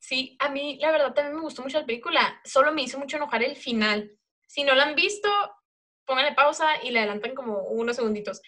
[0.00, 2.40] Sí, a mí la verdad también me gustó mucho la película.
[2.42, 4.10] Solo me hizo mucho enojar el final.
[4.48, 5.28] Si no la han visto,
[6.06, 8.40] pónganle pausa y le adelantan como unos segunditos.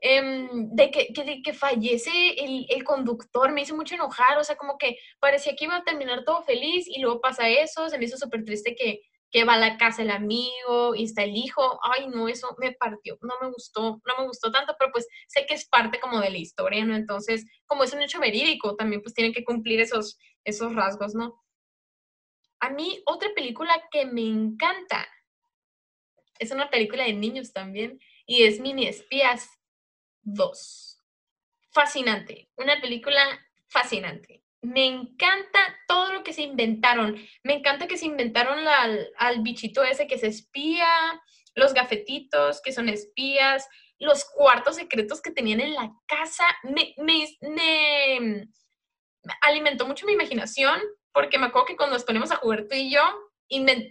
[0.00, 4.56] Em, de, que, que, que, fallece el, el, conductor, me hizo mucho enojar, o sea,
[4.56, 8.06] como que parecía que iba a terminar todo feliz y luego pasa eso, se me
[8.06, 9.00] hizo súper triste que,
[9.32, 12.72] que va a la casa el amigo y está el hijo, ay no, eso me
[12.72, 16.20] partió, no me gustó, no me gustó tanto, pero pues sé que es parte como
[16.20, 16.94] de la historia, ¿no?
[16.94, 21.42] Entonces, como es un hecho verídico, también pues tienen que cumplir esos, esos rasgos, ¿no?
[22.60, 25.08] A mí otra película que me encanta
[26.42, 29.48] es una película de niños también y es Mini Espías
[30.22, 30.98] 2.
[31.70, 33.22] Fascinante, una película
[33.68, 34.42] fascinante.
[34.60, 35.58] Me encanta
[35.88, 37.16] todo lo que se inventaron.
[37.42, 40.86] Me encanta que se inventaron al, bichito ese que se espía,
[41.54, 46.44] los gafetitos que son espías, los cuartos secretos que tenían en la casa.
[46.64, 48.48] Me, me, me
[49.40, 50.80] alimentó mucho mi imaginación
[51.12, 53.02] porque me acuerdo que cuando nos ponemos a jugar tú y yo,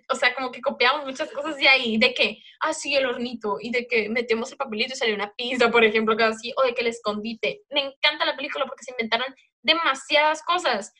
[0.10, 3.58] o sea, como que copiamos muchas cosas de ahí, de que, ah, sí, el hornito,
[3.60, 6.64] y de que metemos el papelito y salió una pizza, por ejemplo, que así, o
[6.64, 7.62] de que el escondite.
[7.70, 10.94] Me encanta la película porque se inventaron demasiadas cosas,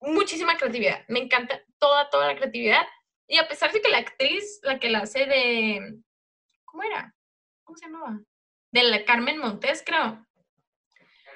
[0.00, 2.86] muchísima creatividad, me encanta toda, toda la creatividad.
[3.28, 6.00] Y a pesar de que la actriz, la que la hace de,
[6.64, 7.14] ¿cómo era?
[7.64, 8.20] ¿Cómo se llamaba?
[8.72, 10.26] De la Carmen Montes, creo.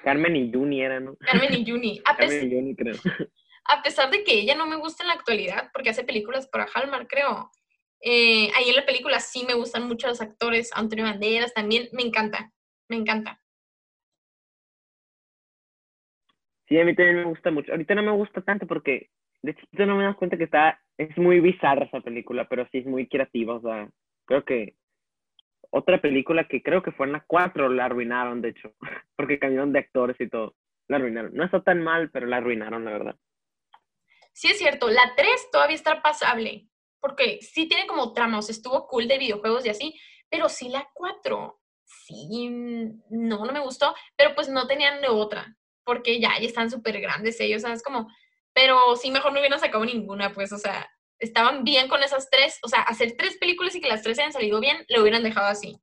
[0.03, 1.15] Carmen y Juni era, ¿no?
[1.17, 1.99] Carmen y Juni.
[2.03, 2.95] Carmen y Juni, creo
[3.65, 6.67] a pesar de que ella no me gusta en la actualidad, porque hace películas para
[6.73, 7.49] Hallmark, creo.
[8.01, 12.03] Eh, ahí en la película sí me gustan mucho los actores, Antonio Banderas también, me
[12.03, 12.51] encanta,
[12.87, 13.41] me encanta.
[16.67, 17.71] Sí, a mí también me gusta mucho.
[17.71, 19.09] Ahorita no me gusta tanto porque
[19.41, 22.79] de hecho no me das cuenta que está, es muy bizarra esa película, pero sí
[22.79, 23.89] es muy creativa, o sea,
[24.25, 24.75] creo que
[25.71, 28.73] otra película que creo que fue en la 4 la arruinaron, de hecho,
[29.15, 30.55] porque cambiaron de actores y todo,
[30.87, 31.33] la arruinaron.
[31.33, 33.15] No está tan mal, pero la arruinaron, la verdad
[34.35, 36.67] sí es cierto, la 3 todavía está pasable,
[36.99, 39.99] porque sí tiene como tramos, estuvo cool de videojuegos y así,
[40.29, 45.55] pero sí la 4, sí, no, no me gustó, pero pues no tenían otra,
[45.85, 47.81] porque ya, ya están súper grandes ellos, ¿sabes?
[47.81, 48.09] Como,
[48.53, 52.59] pero sí, mejor no hubieran sacado ninguna, pues, o sea, estaban bien con esas tres,
[52.61, 55.47] o sea, hacer tres películas y que las tres hayan salido bien, lo hubieran dejado
[55.47, 55.81] así.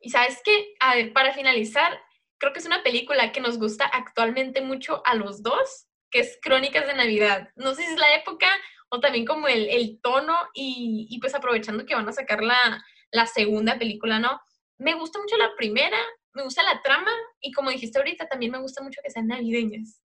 [0.00, 1.98] Y sabes qué, a ver, para finalizar,
[2.42, 6.40] creo que es una película que nos gusta actualmente mucho a los dos, que es
[6.42, 7.48] Crónicas de Navidad.
[7.54, 8.48] No sé si es la época
[8.88, 12.84] o también como el, el tono y, y, pues aprovechando que van a sacar la,
[13.12, 14.40] la segunda película, ¿no?
[14.76, 15.96] Me gusta mucho la primera,
[16.32, 20.02] me gusta la trama y como dijiste ahorita, también me gusta mucho que sean navideñas.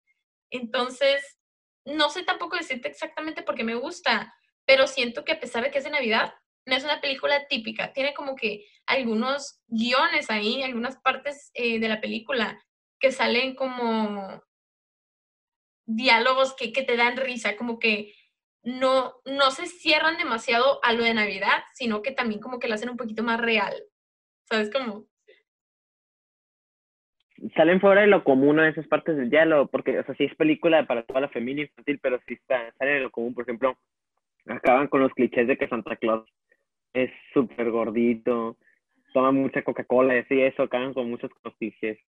[0.50, 1.38] Entonces,
[1.86, 4.34] no sé tampoco decirte exactamente por qué me gusta,
[4.66, 6.34] pero siento que a pesar de que es de Navidad,
[6.66, 11.88] no es una película típica, tiene como que algunos guiones ahí, algunas partes eh, de
[11.88, 12.60] la película
[12.98, 14.42] que salen como,
[15.86, 18.12] diálogos que, que te dan risa, como que
[18.62, 22.74] no, no se cierran demasiado a lo de Navidad, sino que también como que lo
[22.74, 23.74] hacen un poquito más real.
[24.44, 25.06] ¿Sabes cómo?
[27.54, 30.34] Salen fuera de lo común a esas partes del diálogo, porque, o sea, sí es
[30.34, 33.34] película para toda la familia infantil, pero sí está, sale de lo común.
[33.34, 33.78] Por ejemplo,
[34.46, 36.28] acaban con los clichés de que Santa Claus
[36.96, 38.56] es súper gordito,
[39.12, 41.98] toma mucha Coca-Cola y así, eso, con muchos clichés.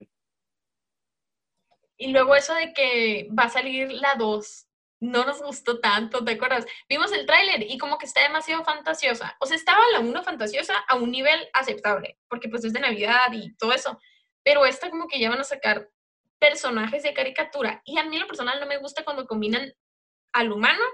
[1.96, 4.64] Y luego eso de que va a salir la 2
[5.00, 6.66] no nos gustó tanto, ¿te acuerdas?
[6.88, 9.36] Vimos el tráiler y como que está demasiado fantasiosa.
[9.40, 13.32] O sea, estaba la 1 fantasiosa a un nivel aceptable, porque pues es de Navidad
[13.32, 14.00] y todo eso.
[14.42, 15.88] Pero esta como que ya van a sacar
[16.38, 17.82] personajes de caricatura.
[17.84, 19.72] Y a mí lo personal no me gusta cuando combinan
[20.32, 20.84] al humano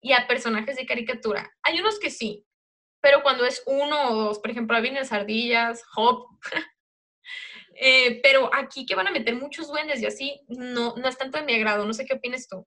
[0.00, 1.52] y a personajes de caricatura.
[1.62, 2.44] Hay unos que sí,
[3.04, 6.26] pero cuando es uno o dos, por ejemplo, las ardillas, Hop.
[7.74, 11.36] eh, pero aquí que van a meter muchos duendes y así, no, no es tanto
[11.36, 11.84] de mi agrado.
[11.84, 12.66] No sé qué opinas tú.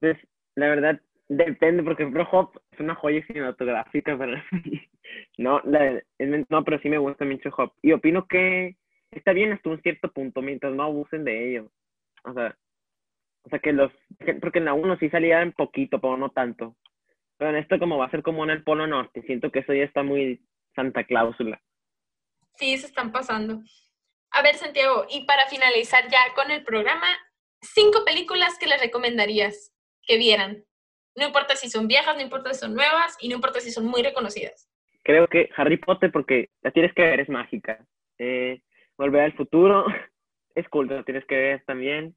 [0.00, 0.18] Pues,
[0.56, 4.44] la verdad, depende, porque por ejemplo, Hop es una joya cinematográfica para
[5.38, 6.02] no, la,
[6.48, 7.72] no, pero sí me gusta mucho Hop.
[7.82, 8.76] Y opino que
[9.12, 11.70] está bien hasta un cierto punto, mientras no abusen de ello.
[12.24, 12.58] O sea,
[13.44, 13.92] o sea que los,
[14.40, 16.74] porque en la 1 sí salía un poquito, pero no tanto.
[17.38, 19.72] Pero en esto como va a ser como en el Polo Norte, siento que eso
[19.72, 20.40] ya está muy
[20.74, 21.60] santa cláusula.
[22.56, 23.62] Sí, se están pasando.
[24.32, 27.06] A ver, Santiago, y para finalizar ya con el programa,
[27.62, 30.64] cinco películas que les recomendarías que vieran.
[31.16, 33.86] No importa si son viejas, no importa si son nuevas y no importa si son
[33.86, 34.68] muy reconocidas.
[35.02, 37.84] Creo que Harry Potter, porque la tienes que ver, es mágica.
[38.18, 38.60] Eh,
[38.98, 39.86] Volver al futuro,
[40.56, 42.16] es cool, la tienes que ver también.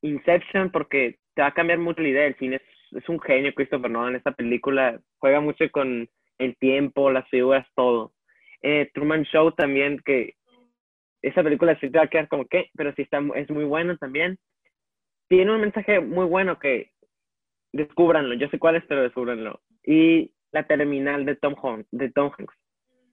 [0.00, 2.56] Inception, porque te va a cambiar mucho la idea del cine.
[2.56, 2.62] Es,
[3.08, 4.16] un genio Christopher Nolan.
[4.16, 6.08] Esta película juega mucho con
[6.38, 8.12] el tiempo, las figuras, todo.
[8.62, 10.34] Eh, Truman Show también, que
[11.22, 13.96] esa película sí te va a quedar como que, pero sí está, es muy buena
[13.96, 14.38] también.
[15.28, 16.92] Tiene un mensaje muy bueno que
[17.72, 19.60] descúbranlo, yo sé cuál es, pero descúbranlo.
[19.84, 22.54] Y La Terminal de Tom, Hanks, de Tom Hanks.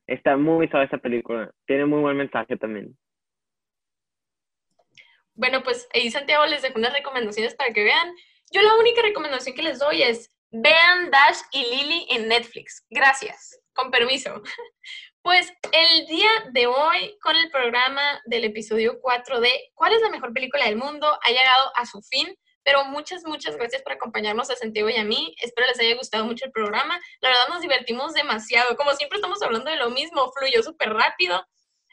[0.07, 2.95] Está muy suave esa película, tiene muy buen mensaje también.
[5.35, 8.15] Bueno, pues ahí Santiago les dejo unas recomendaciones para que vean.
[8.51, 12.85] Yo la única recomendación que les doy es vean Dash y Lily en Netflix.
[12.89, 13.59] Gracias.
[13.73, 14.41] Con permiso.
[15.21, 20.11] Pues el día de hoy, con el programa del episodio 4 de ¿Cuál es la
[20.11, 21.07] mejor película del mundo?
[21.19, 22.37] ha llegado a su fin.
[22.61, 25.35] Pero muchas, muchas gracias por acompañarnos a Santiago y a mí.
[25.41, 26.99] Espero les haya gustado mucho el programa.
[27.21, 28.75] La verdad nos divertimos demasiado.
[28.77, 31.43] Como siempre estamos hablando de lo mismo, fluyó súper rápido.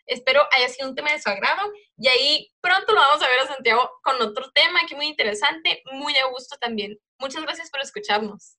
[0.07, 1.73] Espero haya sido un tema de su agrado.
[1.97, 5.83] Y ahí pronto lo vamos a ver a Santiago con otro tema que muy interesante,
[5.93, 6.99] muy a gusto también.
[7.19, 8.57] Muchas gracias por escucharnos.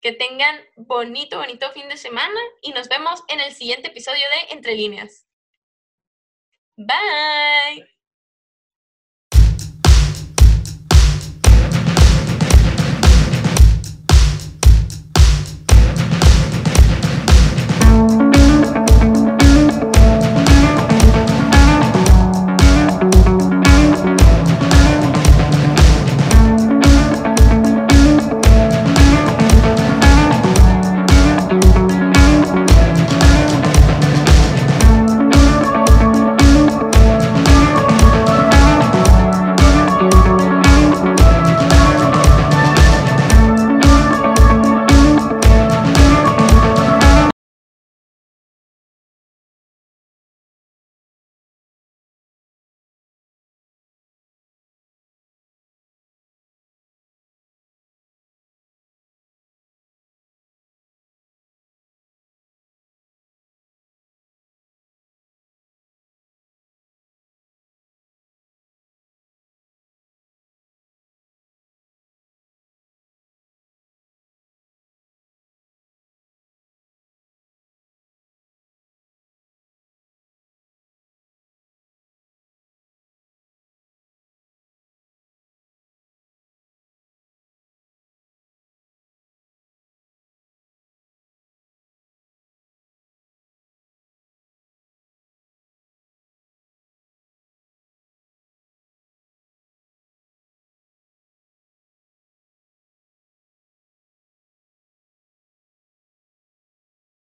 [0.00, 4.54] Que tengan bonito, bonito fin de semana y nos vemos en el siguiente episodio de
[4.54, 5.26] Entre Líneas.
[6.76, 8.01] Bye.